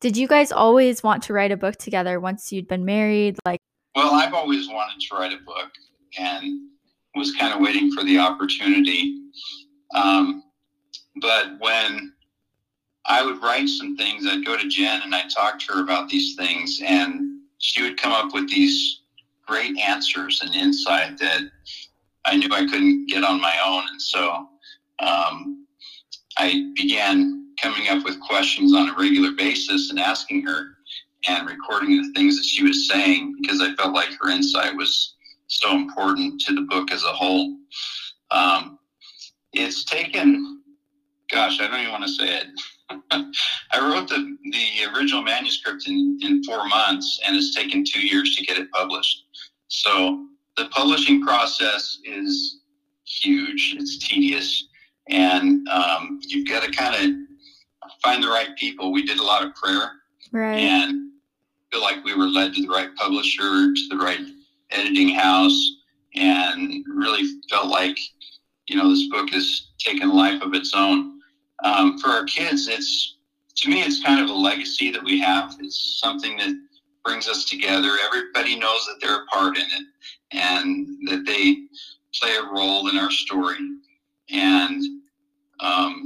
did 0.01 0.17
you 0.17 0.29
guys 0.29 0.53
always 0.53 1.03
want 1.03 1.23
to 1.25 1.33
write 1.33 1.51
a 1.51 1.57
book 1.57 1.77
together 1.77 2.21
once 2.21 2.53
you'd 2.53 2.69
been 2.69 2.85
married? 2.85 3.39
Like, 3.45 3.61
well, 3.95 4.15
I've 4.15 4.35
always 4.35 4.69
wanted 4.69 5.01
to 5.01 5.17
write 5.17 5.33
a 5.33 5.43
book 5.45 5.71
and 6.19 6.69
was 7.15 7.35
kind 7.35 7.55
of 7.55 7.61
waiting 7.61 7.91
for 7.91 8.05
the 8.05 8.19
opportunity. 8.19 9.19
Um, 9.95 10.45
but 11.21 11.59
when 11.59 12.13
I 13.07 13.25
would 13.25 13.43
write 13.43 13.69
some 13.69 13.97
things, 13.97 14.27
I'd 14.27 14.45
go 14.45 14.57
to 14.57 14.69
Jen 14.69 15.03
and 15.03 15.15
I'd 15.15 15.31
talk 15.31 15.59
to 15.61 15.73
her 15.73 15.83
about 15.83 16.09
these 16.09 16.37
things. 16.37 16.81
And 16.85 17.38
she 17.59 17.83
would 17.83 18.01
come 18.01 18.13
up 18.13 18.33
with 18.33 18.49
these 18.49 19.03
great 19.47 19.79
answers 19.79 20.41
and 20.43 20.55
insight 20.55 21.19
that 21.19 21.43
I 22.25 22.37
knew 22.37 22.49
I 22.53 22.67
couldn't 22.67 23.07
get 23.07 23.25
on 23.25 23.41
my 23.41 23.57
own. 23.65 23.85
And 23.91 24.01
so 24.01 24.49
um, 25.01 25.67
I 26.37 26.71
began 26.77 27.47
coming 27.61 27.89
up 27.89 28.05
with 28.05 28.21
questions 28.21 28.75
on 28.75 28.91
a 28.91 28.95
regular 28.97 29.33
basis 29.33 29.91
and 29.91 29.99
asking 29.99 30.43
her 30.47 30.77
and 31.27 31.49
recording 31.49 32.01
the 32.01 32.13
things 32.13 32.37
that 32.37 32.45
she 32.45 32.63
was 32.63 32.89
saying 32.89 33.37
because 33.41 33.61
I 33.61 33.75
felt 33.75 33.95
like 33.95 34.11
her 34.21 34.31
insight 34.31 34.77
was 34.77 35.15
so 35.49 35.75
important 35.75 36.41
to 36.43 36.55
the 36.55 36.63
book 36.63 36.93
as 36.93 37.03
a 37.03 37.13
whole. 37.13 37.57
Um, 38.31 38.79
it's 39.53 39.85
taken, 39.85 40.63
gosh, 41.31 41.61
I 41.61 41.67
don't 41.67 41.81
even 41.81 41.93
want 41.93 42.05
to 42.05 42.11
say 42.11 42.37
it. 42.37 42.47
I 43.11 43.81
wrote 43.81 44.09
the, 44.09 44.37
the 44.51 44.97
original 44.97 45.23
manuscript 45.23 45.87
in, 45.87 46.19
in 46.23 46.43
four 46.45 46.67
months, 46.69 47.21
and 47.27 47.37
it's 47.37 47.55
taken 47.55 47.85
two 47.85 48.01
years 48.01 48.35
to 48.37 48.45
get 48.45 48.59
it 48.59 48.71
published. 48.71 49.25
So 49.69 50.27
the 50.57 50.67
publishing 50.67 51.23
process 51.23 51.99
is 52.05 52.61
huge. 53.05 53.77
It's 53.79 53.99
tedious, 53.99 54.69
and 55.09 55.67
um, 55.69 56.21
you've 56.27 56.49
got 56.49 56.65
to 56.65 56.71
kind 56.71 56.95
of 56.95 57.91
find 58.03 58.23
the 58.23 58.29
right 58.29 58.57
people. 58.57 58.93
We 58.93 59.05
did 59.05 59.19
a 59.19 59.25
lot 59.25 59.45
of 59.45 59.55
prayer, 59.55 59.93
right. 60.33 60.59
and 60.59 61.13
feel 61.71 61.83
like 61.83 62.05
we 62.05 62.15
were 62.15 62.27
led 62.27 62.55
to 62.55 62.63
the 62.63 62.69
right 62.69 62.95
publisher, 62.97 63.73
to 63.75 63.89
the 63.91 63.97
right 63.97 64.21
editing 64.71 65.11
house, 65.11 65.77
and 66.15 66.85
really 66.89 67.25
felt 67.51 67.69
like 67.69 67.99
you 68.67 68.77
know 68.77 68.89
this 68.89 69.09
book 69.09 69.31
has 69.31 69.69
taken 69.79 70.11
life 70.11 70.41
of 70.43 70.55
its 70.55 70.73
own 70.75 71.18
um, 71.65 71.99
for 71.99 72.09
our 72.09 72.25
kids, 72.25 72.69
it's 72.69 73.17
to 73.57 73.71
me, 73.71 73.83
it's 73.83 74.03
kind 74.03 74.21
of 74.21 74.31
a 74.31 74.33
legacy 74.33 74.91
that 74.93 75.03
we 75.03 75.21
have. 75.21 75.57
It's 75.59 75.99
something 76.01 76.37
that 76.37 76.55
brings 77.05 77.29
us 77.29 77.45
together. 77.47 77.97
Everybody 78.05 78.57
knows 78.57 78.87
that 78.87 78.99
they're 79.01 79.23
a 79.23 79.27
part 79.27 79.57
in 79.57 79.65
it 79.65 79.85
and 80.33 80.87
that 81.09 81.25
they 81.27 81.57
play 82.21 82.37
a 82.37 82.55
role 82.55 82.89
in 82.89 82.99
our 82.99 83.11
story. 83.11 83.59
And 84.31 84.83
um, 85.61 86.03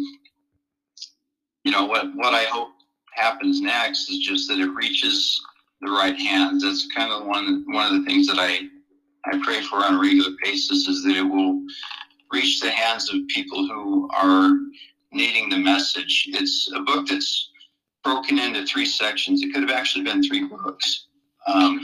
you 1.65 1.73
know 1.73 1.85
what 1.85 2.07
what 2.15 2.35
I 2.35 2.45
hope 2.45 2.71
happens 3.15 3.61
next 3.61 4.09
is 4.11 4.19
just 4.19 4.49
that 4.49 4.59
it 4.59 4.71
reaches 4.71 5.41
the 5.81 5.91
right 5.91 6.17
hands. 6.17 6.63
That's 6.63 6.89
kind 6.95 7.13
of 7.13 7.27
one 7.27 7.65
one 7.69 7.95
of 7.95 8.01
the 8.01 8.07
things 8.09 8.27
that 8.29 8.39
I 8.39 8.61
I 9.27 9.41
pray 9.45 9.61
for 9.63 9.77
on 9.77 9.95
a 9.95 10.01
regular 10.01 10.31
basis 10.43 10.89
is 10.89 11.05
that 11.05 11.17
it 11.17 11.23
will 11.23 11.63
reach 12.33 12.61
the 12.61 12.71
hands 12.71 13.13
of 13.13 13.27
people 13.29 13.67
who 13.67 14.09
are 14.15 14.57
needing 15.13 15.49
the 15.49 15.59
message. 15.59 16.29
It's 16.33 16.71
a 16.75 16.81
book 16.81 17.07
that's 17.07 17.51
broken 18.03 18.39
into 18.39 18.65
three 18.67 18.87
sections. 18.87 19.43
It 19.43 19.53
could 19.53 19.63
have 19.63 19.77
actually 19.77 20.05
been 20.05 20.23
three 20.23 20.45
books. 20.45 21.07
Um, 21.47 21.81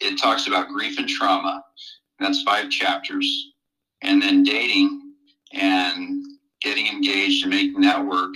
it 0.00 0.18
talks 0.18 0.46
about 0.46 0.68
grief 0.68 0.98
and 0.98 1.08
trauma. 1.08 1.64
That's 2.18 2.42
five 2.42 2.70
chapters. 2.70 3.52
And 4.02 4.20
then 4.20 4.42
dating 4.42 5.14
and 5.52 6.24
getting 6.60 6.86
engaged 6.86 7.44
and 7.44 7.50
making 7.50 7.80
that 7.82 8.04
work 8.04 8.34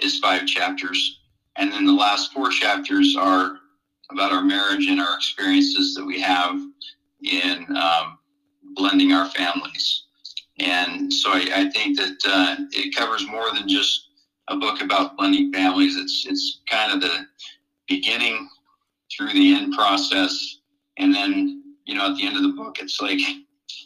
is 0.00 0.18
five 0.18 0.46
chapters. 0.46 1.20
And 1.56 1.72
then 1.72 1.84
the 1.84 1.92
last 1.92 2.32
four 2.32 2.50
chapters 2.50 3.16
are 3.18 3.58
about 4.10 4.32
our 4.32 4.42
marriage 4.42 4.86
and 4.86 5.00
our 5.00 5.16
experiences 5.16 5.94
that 5.94 6.04
we 6.04 6.20
have 6.20 6.60
in 7.22 7.66
um, 7.76 8.18
blending 8.74 9.12
our 9.12 9.26
families. 9.30 10.04
And 10.60 11.12
so 11.12 11.30
I, 11.30 11.48
I 11.54 11.70
think 11.70 11.96
that 11.98 12.18
uh, 12.26 12.56
it 12.72 12.94
covers 12.94 13.26
more 13.28 13.52
than 13.54 13.68
just 13.68 14.08
a 14.48 14.56
book 14.56 14.80
about 14.80 15.16
blending 15.16 15.52
families. 15.52 15.96
It's 15.96 16.26
it's 16.28 16.60
kind 16.68 16.92
of 16.92 17.00
the 17.00 17.26
beginning 17.86 18.48
through 19.16 19.32
the 19.32 19.54
end 19.54 19.74
process, 19.74 20.58
and 20.98 21.14
then 21.14 21.62
you 21.84 21.94
know 21.94 22.10
at 22.10 22.16
the 22.16 22.26
end 22.26 22.36
of 22.36 22.42
the 22.42 22.56
book, 22.56 22.78
it's 22.80 23.00
like 23.00 23.20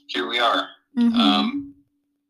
here 0.07 0.29
we 0.29 0.39
are. 0.39 0.69
Mm-hmm. 0.97 1.21
Um, 1.21 1.75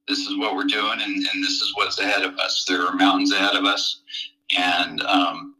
this 0.08 0.18
is 0.18 0.36
what 0.36 0.56
we're 0.56 0.64
doing, 0.64 1.00
and, 1.00 1.14
and 1.14 1.44
this 1.44 1.60
is 1.60 1.72
what's 1.74 1.98
ahead 1.98 2.22
of 2.22 2.36
us. 2.38 2.64
There 2.66 2.84
are 2.84 2.94
mountains 2.94 3.32
ahead 3.32 3.54
of 3.54 3.64
us, 3.64 4.02
and 4.56 5.00
um, 5.02 5.54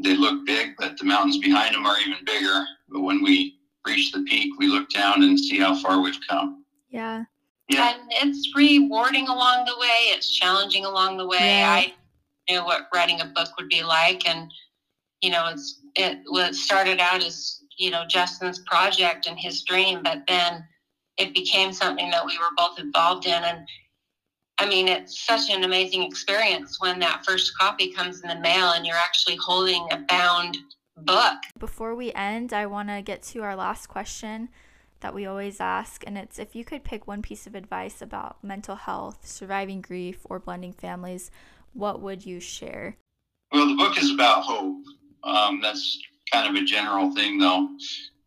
they 0.00 0.16
look 0.16 0.46
big, 0.46 0.74
but 0.78 0.96
the 0.98 1.04
mountains 1.04 1.38
behind 1.38 1.74
them 1.74 1.86
are 1.86 1.98
even 2.00 2.24
bigger. 2.24 2.64
But 2.88 3.02
when 3.02 3.22
we 3.22 3.58
reach 3.86 4.12
the 4.12 4.22
peak, 4.22 4.58
we 4.58 4.66
look 4.66 4.88
down 4.90 5.22
and 5.22 5.38
see 5.38 5.58
how 5.58 5.74
far 5.76 6.00
we've 6.00 6.18
come. 6.28 6.64
Yeah. 6.88 7.24
Yeah. 7.68 7.94
And 7.94 8.30
it's 8.30 8.50
rewarding 8.54 9.28
along 9.28 9.64
the 9.64 9.76
way. 9.80 10.12
It's 10.12 10.30
challenging 10.30 10.84
along 10.84 11.16
the 11.16 11.26
way. 11.26 11.38
Yeah. 11.40 11.70
I 11.70 11.94
knew 12.50 12.64
what 12.64 12.88
writing 12.94 13.20
a 13.20 13.26
book 13.26 13.48
would 13.58 13.68
be 13.68 13.82
like, 13.82 14.28
and 14.28 14.50
you 15.22 15.30
know, 15.30 15.48
it's 15.48 15.80
it 15.94 16.18
was 16.26 16.62
started 16.62 17.00
out 17.00 17.22
as 17.22 17.60
you 17.78 17.90
know 17.90 18.04
Justin's 18.06 18.58
project 18.60 19.26
and 19.26 19.38
his 19.38 19.62
dream, 19.62 20.02
but 20.02 20.22
then 20.28 20.64
it 21.16 21.32
became 21.32 21.72
something 21.72 22.10
that 22.10 22.26
we 22.26 22.36
were 22.38 22.54
both 22.56 22.78
involved 22.78 23.26
in, 23.26 23.42
and 23.42 23.66
I 24.58 24.66
mean, 24.66 24.86
it's 24.86 25.24
such 25.26 25.50
an 25.50 25.64
amazing 25.64 26.02
experience 26.02 26.80
when 26.80 27.00
that 27.00 27.24
first 27.24 27.56
copy 27.58 27.92
comes 27.92 28.20
in 28.20 28.28
the 28.28 28.38
mail 28.38 28.70
and 28.70 28.86
you're 28.86 28.96
actually 28.96 29.36
holding 29.36 29.86
a 29.90 29.98
bound 30.08 30.58
book. 30.96 31.38
Before 31.58 31.94
we 31.94 32.12
end, 32.12 32.52
I 32.52 32.66
want 32.66 32.88
to 32.88 33.02
get 33.02 33.22
to 33.24 33.42
our 33.42 33.56
last 33.56 33.88
question 33.88 34.48
that 35.04 35.12
we 35.12 35.26
always 35.26 35.60
ask, 35.60 36.02
and 36.06 36.16
it's 36.16 36.38
if 36.38 36.56
you 36.56 36.64
could 36.64 36.82
pick 36.82 37.06
one 37.06 37.20
piece 37.20 37.46
of 37.46 37.54
advice 37.54 38.00
about 38.00 38.42
mental 38.42 38.74
health, 38.74 39.18
surviving 39.26 39.82
grief, 39.82 40.20
or 40.24 40.38
blending 40.38 40.72
families, 40.72 41.30
what 41.74 42.00
would 42.00 42.24
you 42.24 42.40
share? 42.40 42.96
Well, 43.52 43.68
the 43.68 43.74
book 43.74 43.98
is 43.98 44.10
about 44.10 44.44
hope. 44.44 44.82
Um, 45.22 45.60
that's 45.60 45.98
kind 46.32 46.48
of 46.48 46.62
a 46.62 46.64
general 46.64 47.14
thing, 47.14 47.36
though. 47.36 47.68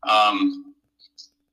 Um, 0.03 0.75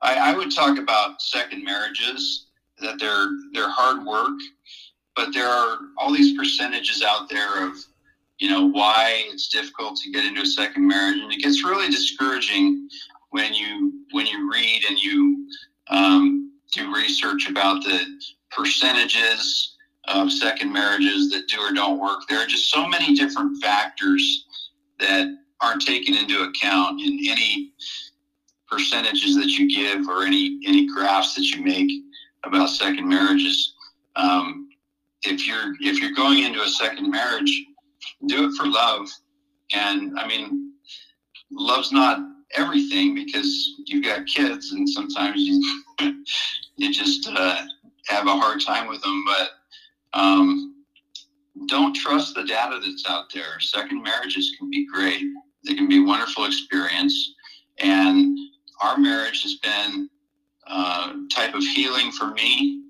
I, 0.02 0.32
I 0.32 0.36
would 0.36 0.54
talk 0.54 0.78
about 0.78 1.22
second 1.22 1.64
marriages 1.64 2.48
that 2.80 2.98
they're 3.00 3.28
they're 3.54 3.70
hard 3.70 4.04
work, 4.04 4.38
but 5.16 5.32
there 5.32 5.48
are 5.48 5.78
all 5.96 6.12
these 6.12 6.36
percentages 6.36 7.02
out 7.02 7.30
there 7.30 7.66
of 7.66 7.78
you 8.40 8.50
know 8.50 8.66
why 8.66 9.24
it's 9.28 9.48
difficult 9.48 9.96
to 10.00 10.10
get 10.10 10.26
into 10.26 10.42
a 10.42 10.46
second 10.46 10.86
marriage, 10.86 11.16
and 11.16 11.32
it 11.32 11.38
gets 11.38 11.64
really 11.64 11.88
discouraging 11.88 12.90
when 13.30 13.54
you 13.54 14.03
when 14.14 14.26
you 14.26 14.50
read 14.50 14.84
and 14.88 14.98
you 14.98 15.48
um, 15.88 16.52
do 16.72 16.94
research 16.94 17.48
about 17.50 17.82
the 17.82 18.00
percentages 18.50 19.76
of 20.06 20.30
second 20.30 20.72
marriages 20.72 21.30
that 21.30 21.48
do 21.48 21.60
or 21.60 21.72
don't 21.72 22.00
work. 22.00 22.20
There 22.28 22.38
are 22.38 22.46
just 22.46 22.70
so 22.70 22.86
many 22.86 23.14
different 23.14 23.60
factors 23.60 24.46
that 25.00 25.26
aren't 25.60 25.84
taken 25.84 26.14
into 26.14 26.42
account 26.42 27.00
in 27.00 27.18
any 27.28 27.72
percentages 28.70 29.34
that 29.36 29.48
you 29.48 29.68
give 29.68 30.08
or 30.08 30.24
any 30.24 30.60
any 30.66 30.86
graphs 30.86 31.34
that 31.34 31.44
you 31.44 31.62
make 31.64 31.90
about 32.44 32.68
second 32.68 33.08
marriages. 33.08 33.74
Um, 34.14 34.68
if 35.22 35.46
you're 35.46 35.74
if 35.80 36.00
you're 36.00 36.14
going 36.14 36.44
into 36.44 36.62
a 36.62 36.68
second 36.68 37.10
marriage, 37.10 37.64
do 38.26 38.46
it 38.46 38.52
for 38.56 38.68
love. 38.68 39.08
And 39.72 40.16
I 40.18 40.28
mean, 40.28 40.74
love's 41.50 41.90
not 41.90 42.18
everything 42.54 43.14
because 43.14 43.74
you've 43.86 44.04
got 44.04 44.26
kids, 44.26 44.72
and 44.72 44.88
sometimes 44.88 45.40
you 45.40 45.62
you 46.76 46.92
just 46.92 47.28
uh, 47.28 47.62
have 48.06 48.26
a 48.26 48.36
hard 48.36 48.60
time 48.60 48.88
with 48.88 49.02
them. 49.02 49.24
But 49.26 49.50
um, 50.18 50.84
don't 51.66 51.94
trust 51.94 52.34
the 52.34 52.44
data 52.44 52.78
that's 52.82 53.04
out 53.08 53.32
there. 53.32 53.60
Second 53.60 54.02
marriages 54.02 54.54
can 54.58 54.70
be 54.70 54.86
great; 54.86 55.22
they 55.64 55.74
can 55.74 55.88
be 55.88 55.98
a 55.98 56.04
wonderful 56.04 56.44
experience, 56.44 57.34
and 57.78 58.38
our 58.82 58.98
marriage 58.98 59.42
has 59.42 59.56
been 59.56 60.08
uh, 60.66 61.12
type 61.34 61.54
of 61.54 61.62
healing 61.62 62.10
for 62.12 62.32
me 62.32 62.84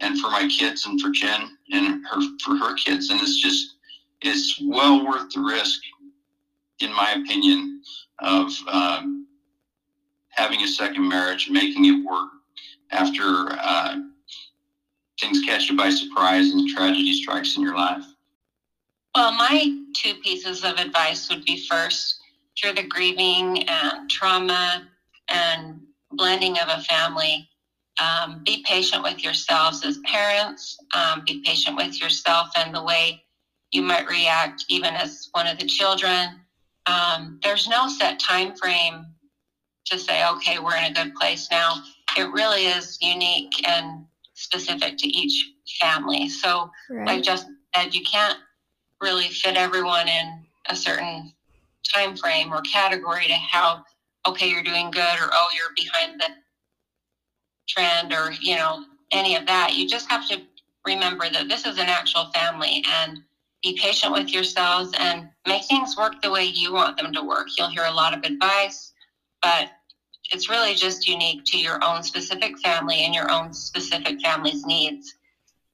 and 0.00 0.18
for 0.18 0.30
my 0.30 0.48
kids 0.48 0.86
and 0.86 1.00
for 1.00 1.10
Jen 1.10 1.56
and 1.72 2.04
her 2.06 2.20
for 2.44 2.56
her 2.56 2.74
kids, 2.74 3.10
and 3.10 3.20
it's 3.20 3.40
just 3.40 3.76
it's 4.22 4.60
well 4.62 5.06
worth 5.06 5.30
the 5.32 5.40
risk, 5.40 5.80
in 6.80 6.92
my 6.92 7.12
opinion, 7.12 7.82
of 8.22 8.52
um, 8.68 9.26
having 10.30 10.62
a 10.62 10.68
second 10.68 11.08
marriage, 11.08 11.48
making 11.50 11.84
it 11.84 12.04
work 12.04 12.30
after 12.90 13.48
uh, 13.52 13.96
things 15.20 15.42
catch 15.44 15.68
you 15.68 15.76
by 15.76 15.90
surprise 15.90 16.50
and 16.50 16.68
tragedy 16.68 17.12
strikes 17.12 17.56
in 17.56 17.62
your 17.62 17.76
life. 17.76 18.04
Well, 19.14 19.32
my 19.32 19.76
two 19.94 20.14
pieces 20.16 20.64
of 20.64 20.78
advice 20.78 21.28
would 21.28 21.44
be 21.44 21.66
first, 21.66 22.20
through 22.60 22.74
the 22.74 22.82
grieving 22.82 23.64
and 23.68 24.08
trauma 24.10 24.88
and 25.28 25.80
blending 26.12 26.58
of 26.58 26.68
a 26.68 26.82
family, 26.82 27.48
um, 28.00 28.42
be 28.44 28.62
patient 28.66 29.02
with 29.02 29.22
yourselves 29.22 29.84
as 29.84 29.98
parents, 30.04 30.78
um, 30.94 31.22
be 31.26 31.42
patient 31.44 31.76
with 31.76 32.00
yourself 32.00 32.48
and 32.56 32.74
the 32.74 32.82
way 32.82 33.22
you 33.72 33.82
might 33.82 34.08
react 34.08 34.64
even 34.68 34.94
as 34.94 35.28
one 35.32 35.46
of 35.46 35.58
the 35.58 35.66
children. 35.66 36.40
Um, 36.86 37.38
there's 37.42 37.68
no 37.68 37.88
set 37.88 38.18
time 38.18 38.56
frame 38.56 39.06
to 39.86 39.98
say, 39.98 40.26
okay, 40.26 40.58
we're 40.58 40.76
in 40.76 40.84
a 40.84 40.92
good 40.92 41.14
place 41.14 41.48
now. 41.50 41.82
It 42.16 42.30
really 42.32 42.66
is 42.66 42.98
unique 43.00 43.66
and 43.68 44.04
specific 44.34 44.96
to 44.98 45.06
each 45.06 45.52
family. 45.80 46.28
So, 46.28 46.70
right. 46.88 47.06
like 47.06 47.22
just 47.22 47.46
said, 47.74 47.94
you 47.94 48.02
can't 48.02 48.38
really 49.00 49.28
fit 49.28 49.56
everyone 49.56 50.08
in 50.08 50.44
a 50.68 50.76
certain 50.76 51.32
time 51.82 52.16
frame 52.16 52.52
or 52.52 52.60
category 52.62 53.26
to 53.26 53.34
how 53.34 53.82
okay 54.26 54.48
you're 54.48 54.62
doing 54.62 54.90
good 54.90 55.18
or 55.18 55.30
oh 55.32 55.46
you're 55.56 55.74
behind 55.74 56.20
the 56.20 56.26
trend 57.68 58.12
or 58.12 58.32
you 58.40 58.56
know 58.56 58.84
any 59.12 59.36
of 59.36 59.46
that 59.46 59.74
you 59.74 59.88
just 59.88 60.08
have 60.10 60.28
to 60.28 60.40
remember 60.86 61.28
that 61.30 61.48
this 61.48 61.64
is 61.64 61.78
an 61.78 61.88
actual 61.88 62.30
family 62.34 62.84
and 62.86 63.18
be 63.62 63.78
patient 63.80 64.12
with 64.12 64.32
yourselves 64.32 64.92
and 64.98 65.28
make 65.46 65.64
things 65.64 65.96
work 65.96 66.20
the 66.22 66.30
way 66.30 66.44
you 66.44 66.72
want 66.72 66.96
them 66.96 67.12
to 67.12 67.22
work 67.22 67.46
you'll 67.56 67.70
hear 67.70 67.84
a 67.84 67.92
lot 67.92 68.14
of 68.14 68.24
advice 68.24 68.92
but 69.42 69.68
it's 70.32 70.48
really 70.48 70.74
just 70.74 71.08
unique 71.08 71.40
to 71.44 71.58
your 71.58 71.82
own 71.82 72.02
specific 72.02 72.58
family 72.60 73.04
and 73.04 73.14
your 73.14 73.30
own 73.30 73.52
specific 73.52 74.20
family's 74.20 74.64
needs 74.64 75.14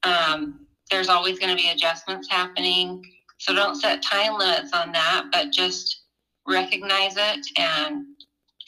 um, 0.03 0.65
there's 0.89 1.09
always 1.09 1.37
going 1.39 1.55
to 1.55 1.61
be 1.61 1.69
adjustments 1.69 2.27
happening 2.29 3.01
so 3.39 3.53
don't 3.53 3.75
set 3.75 4.01
time 4.01 4.37
limits 4.37 4.73
on 4.73 4.91
that 4.91 5.25
but 5.31 5.51
just 5.51 6.01
recognize 6.47 7.15
it 7.17 7.45
and 7.57 8.05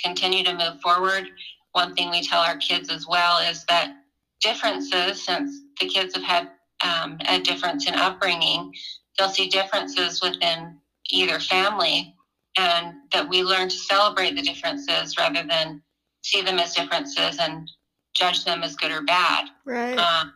continue 0.03 0.43
to 0.43 0.53
move 0.53 0.79
forward. 0.81 1.27
One 1.71 1.95
thing 1.95 2.09
we 2.09 2.21
tell 2.21 2.41
our 2.41 2.57
kids 2.57 2.89
as 2.89 3.07
well 3.07 3.37
is 3.37 3.65
that 3.65 3.95
differences, 4.41 5.25
since 5.25 5.61
the 5.79 5.87
kids 5.87 6.15
have 6.15 6.23
had 6.23 6.49
um, 6.83 7.17
a 7.27 7.39
difference 7.39 7.87
in 7.87 7.95
upbringing, 7.95 8.73
they'll 9.19 9.29
see 9.29 9.47
differences 9.47 10.21
within 10.21 10.77
either 11.11 11.39
family, 11.39 12.15
and 12.57 12.93
that 13.11 13.27
we 13.27 13.43
learn 13.43 13.69
to 13.69 13.75
celebrate 13.75 14.35
the 14.35 14.41
differences 14.41 15.17
rather 15.17 15.43
than 15.43 15.81
see 16.23 16.41
them 16.41 16.59
as 16.59 16.73
differences 16.73 17.37
and 17.39 17.69
judge 18.15 18.45
them 18.45 18.63
as 18.63 18.75
good 18.75 18.91
or 18.91 19.01
bad. 19.01 19.49
Right. 19.65 19.97
Um, 19.97 20.33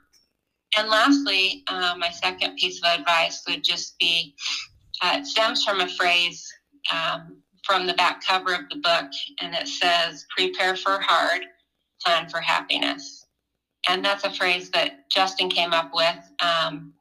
and 0.77 0.89
lastly, 0.89 1.63
uh, 1.67 1.95
my 1.97 2.09
second 2.09 2.57
piece 2.57 2.81
of 2.83 2.99
advice 2.99 3.43
would 3.47 3.63
just 3.63 3.97
be 3.99 4.35
uh, 5.01 5.17
it 5.19 5.25
stems 5.25 5.63
from 5.63 5.81
a 5.81 5.87
phrase 5.87 6.47
um, 6.91 7.37
from 7.63 7.87
the 7.87 7.93
back 7.93 8.23
cover 8.25 8.53
of 8.53 8.69
the 8.69 8.77
book, 8.77 9.09
and 9.41 9.53
it 9.53 9.67
says, 9.67 10.25
Prepare 10.35 10.75
for 10.75 10.99
hard, 10.99 11.41
plan 12.05 12.29
for 12.29 12.39
happiness. 12.39 13.25
And 13.89 14.03
that's 14.03 14.23
a 14.23 14.31
phrase 14.31 14.69
that 14.71 15.09
Justin 15.11 15.49
came 15.49 15.73
up 15.73 15.91
with 15.93 16.15
um, 16.41 16.93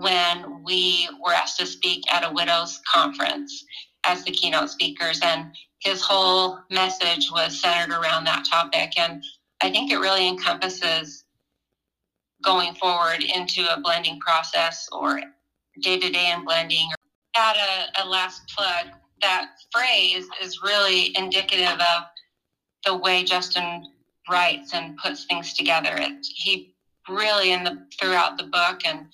when 0.00 0.62
we 0.64 1.08
were 1.24 1.32
asked 1.32 1.58
to 1.58 1.66
speak 1.66 2.10
at 2.12 2.28
a 2.28 2.32
widows 2.32 2.80
conference 2.92 3.64
as 4.04 4.24
the 4.24 4.30
keynote 4.30 4.70
speakers. 4.70 5.20
And 5.22 5.54
his 5.80 6.00
whole 6.02 6.58
message 6.70 7.30
was 7.30 7.60
centered 7.60 7.94
around 7.94 8.24
that 8.24 8.46
topic. 8.50 8.98
And 8.98 9.22
I 9.60 9.70
think 9.70 9.90
it 9.90 9.98
really 9.98 10.26
encompasses 10.26 11.24
going 12.42 12.74
forward 12.74 13.22
into 13.22 13.62
a 13.72 13.80
blending 13.80 14.18
process 14.20 14.88
or 14.92 15.20
day 15.82 15.98
to 15.98 16.10
day 16.10 16.32
in 16.34 16.44
blending. 16.44 16.88
Add 17.36 17.56
a, 17.56 18.02
a 18.02 18.08
last 18.08 18.48
plug 18.56 18.86
that 19.20 19.50
phrase 19.70 20.26
is 20.42 20.62
really 20.62 21.16
indicative 21.16 21.78
of 21.78 22.04
the 22.86 22.96
way 22.96 23.22
Justin 23.22 23.86
writes 24.30 24.72
and 24.72 24.96
puts 24.96 25.24
things 25.24 25.52
together. 25.52 25.94
It, 25.96 26.26
he 26.34 26.74
really, 27.08 27.52
in 27.52 27.64
the 27.64 27.86
throughout 28.00 28.38
the 28.38 28.44
book 28.44 28.80
and 28.84 29.06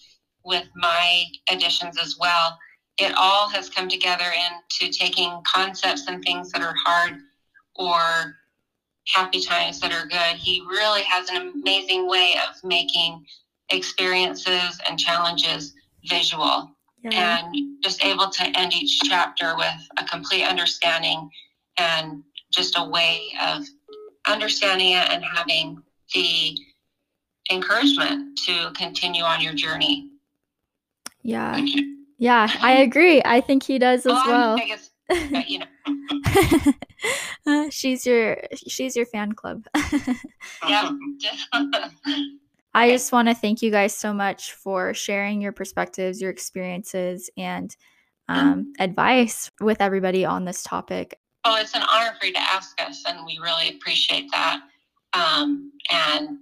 with 0.47 0.69
my 0.77 1.25
additions 1.51 1.99
as 1.99 2.17
well, 2.19 2.59
it 2.99 3.13
all 3.17 3.49
has 3.51 3.69
come 3.69 3.89
together 3.89 4.33
into 4.33 4.93
taking 4.93 5.43
concepts 5.53 6.07
and 6.09 6.25
things 6.25 6.51
that 6.53 6.63
are 6.63 6.75
hard 6.85 7.19
or 7.75 8.37
happy 9.07 9.41
times 9.41 9.81
that 9.81 9.93
are 9.93 10.07
good. 10.07 10.37
He 10.37 10.63
really 10.63 11.03
has 11.03 11.29
an 11.29 11.53
amazing 11.55 12.09
way 12.09 12.35
of 12.49 12.57
making 12.65 13.25
experiences 13.71 14.79
and 14.89 14.99
challenges 14.99 15.75
visual 16.09 16.71
yeah. 17.03 17.39
and 17.39 17.83
just 17.83 18.05
able 18.05 18.31
to 18.31 18.59
end 18.59 18.73
each 18.75 19.01
chapter 19.05 19.57
with 19.57 19.89
a 19.99 20.05
complete 20.05 20.45
understanding 20.45 21.29
and 21.79 22.23
just 22.53 22.79
a 22.79 22.85
way 22.85 23.21
of 23.43 23.63
understanding 24.27 24.93
it 24.93 25.11
and 25.11 25.25
having 25.25 25.83
the 26.15 26.57
encouragement 27.51 28.39
to 28.47 28.73
continue 28.75 29.23
on 29.23 29.41
your 29.41 29.55
journey. 29.55 30.11
Yeah. 31.27 31.61
Yeah, 32.19 32.49
I 32.61 32.77
agree. 32.79 33.21
I 33.25 33.41
think 33.41 33.63
he 33.63 33.79
does 33.79 34.07
as 34.07 34.13
well. 34.13 34.57
well. 34.57 35.45
you 35.47 35.59
know. 35.59 35.67
uh, 37.47 37.71
she's 37.71 38.07
your 38.07 38.39
she's 38.55 38.97
your 38.97 39.07
fan 39.07 39.33
club. 39.33 39.67
yeah. 40.67 40.91
I 42.75 42.91
just 42.91 43.13
want 43.13 43.29
to 43.29 43.35
thank 43.35 43.63
you 43.63 43.71
guys 43.71 43.95
so 43.95 44.13
much 44.13 44.53
for 44.53 44.95
sharing 44.95 45.41
your 45.41 45.53
perspectives, 45.53 46.21
your 46.21 46.31
experiences, 46.31 47.31
and 47.37 47.75
um, 48.29 48.73
advice 48.79 49.51
with 49.61 49.81
everybody 49.81 50.25
on 50.25 50.45
this 50.45 50.63
topic. 50.63 51.19
Oh, 51.45 51.57
it's 51.59 51.75
an 51.75 51.83
honor 51.91 52.15
for 52.21 52.27
you 52.27 52.33
to 52.33 52.41
ask 52.41 52.81
us, 52.81 53.03
and 53.07 53.25
we 53.25 53.39
really 53.43 53.77
appreciate 53.77 54.31
that. 54.33 54.61
Um, 55.15 55.73
and 55.91 56.39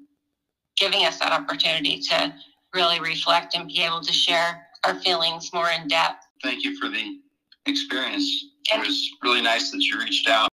giving 0.76 1.04
us 1.04 1.18
that 1.20 1.32
opportunity 1.32 2.00
to 2.00 2.34
really 2.74 3.00
reflect 3.00 3.54
and 3.54 3.68
be 3.68 3.82
able 3.82 4.00
to 4.00 4.12
share 4.12 4.63
our 4.86 4.94
feelings 5.00 5.52
more 5.52 5.70
in 5.70 5.88
depth. 5.88 6.24
Thank 6.42 6.64
you 6.64 6.78
for 6.78 6.88
the 6.88 7.18
experience. 7.66 8.46
It 8.72 8.78
was 8.78 9.10
really 9.22 9.42
nice 9.42 9.70
that 9.70 9.82
you 9.82 9.98
reached 9.98 10.28
out. 10.28 10.48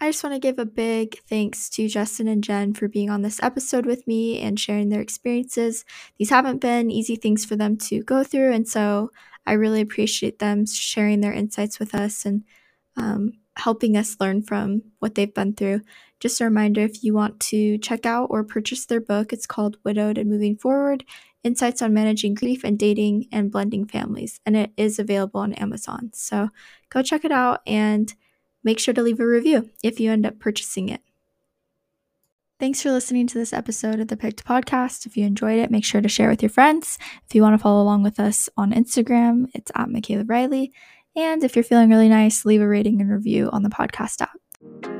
I 0.00 0.08
just 0.08 0.22
want 0.22 0.34
to 0.34 0.40
give 0.40 0.58
a 0.58 0.66
big 0.66 1.18
thanks 1.28 1.70
to 1.70 1.88
Justin 1.88 2.28
and 2.28 2.44
Jen 2.44 2.74
for 2.74 2.88
being 2.88 3.08
on 3.08 3.22
this 3.22 3.42
episode 3.42 3.86
with 3.86 4.06
me 4.06 4.40
and 4.40 4.58
sharing 4.58 4.88
their 4.88 5.00
experiences. 5.00 5.84
These 6.18 6.30
haven't 6.30 6.58
been 6.60 6.90
easy 6.90 7.16
things 7.16 7.44
for 7.44 7.56
them 7.56 7.76
to 7.78 8.02
go 8.02 8.22
through, 8.22 8.52
and 8.52 8.68
so 8.68 9.10
I 9.46 9.52
really 9.52 9.80
appreciate 9.80 10.40
them 10.40 10.66
sharing 10.66 11.20
their 11.20 11.32
insights 11.32 11.78
with 11.78 11.94
us 11.94 12.26
and 12.26 12.44
um, 12.96 13.32
helping 13.56 13.96
us 13.96 14.16
learn 14.20 14.42
from 14.42 14.82
what 14.98 15.14
they've 15.14 15.34
been 15.34 15.54
through. 15.54 15.80
Just 16.20 16.40
a 16.40 16.44
reminder 16.44 16.80
if 16.80 17.04
you 17.04 17.14
want 17.14 17.40
to 17.40 17.78
check 17.78 18.06
out 18.06 18.28
or 18.30 18.44
purchase 18.44 18.86
their 18.86 19.00
book, 19.00 19.32
it's 19.32 19.46
called 19.46 19.76
Widowed 19.84 20.18
and 20.18 20.30
Moving 20.30 20.56
Forward 20.56 21.04
Insights 21.44 21.82
on 21.82 21.92
Managing 21.92 22.34
Grief 22.34 22.64
and 22.64 22.78
Dating 22.78 23.26
and 23.30 23.52
Blending 23.52 23.86
Families, 23.86 24.40
and 24.46 24.56
it 24.56 24.72
is 24.78 24.98
available 24.98 25.40
on 25.40 25.52
Amazon. 25.52 26.10
So 26.14 26.48
go 26.88 27.02
check 27.02 27.22
it 27.22 27.32
out 27.32 27.60
and 27.66 28.14
make 28.64 28.78
sure 28.78 28.94
to 28.94 29.02
leave 29.02 29.20
a 29.20 29.26
review 29.26 29.70
if 29.82 30.00
you 30.00 30.10
end 30.10 30.24
up 30.24 30.38
purchasing 30.38 30.88
it. 30.88 31.02
Thanks 32.58 32.80
for 32.80 32.92
listening 32.92 33.26
to 33.26 33.36
this 33.36 33.52
episode 33.52 34.00
of 34.00 34.08
the 34.08 34.16
Picked 34.16 34.46
Podcast. 34.46 35.04
If 35.04 35.18
you 35.18 35.26
enjoyed 35.26 35.58
it, 35.58 35.70
make 35.70 35.84
sure 35.84 36.00
to 36.00 36.08
share 36.08 36.30
with 36.30 36.42
your 36.42 36.48
friends. 36.48 36.98
If 37.26 37.34
you 37.34 37.42
want 37.42 37.52
to 37.52 37.62
follow 37.62 37.82
along 37.82 38.04
with 38.04 38.18
us 38.18 38.48
on 38.56 38.72
Instagram, 38.72 39.48
it's 39.54 39.70
at 39.74 39.90
Michaela 39.90 40.24
Riley. 40.24 40.72
And 41.16 41.44
if 41.44 41.54
you're 41.56 41.62
feeling 41.62 41.90
really 41.90 42.08
nice, 42.08 42.44
leave 42.44 42.60
a 42.60 42.68
rating 42.68 43.00
and 43.00 43.10
review 43.10 43.50
on 43.52 43.62
the 43.62 43.68
podcast 43.68 44.20
app. 44.20 44.93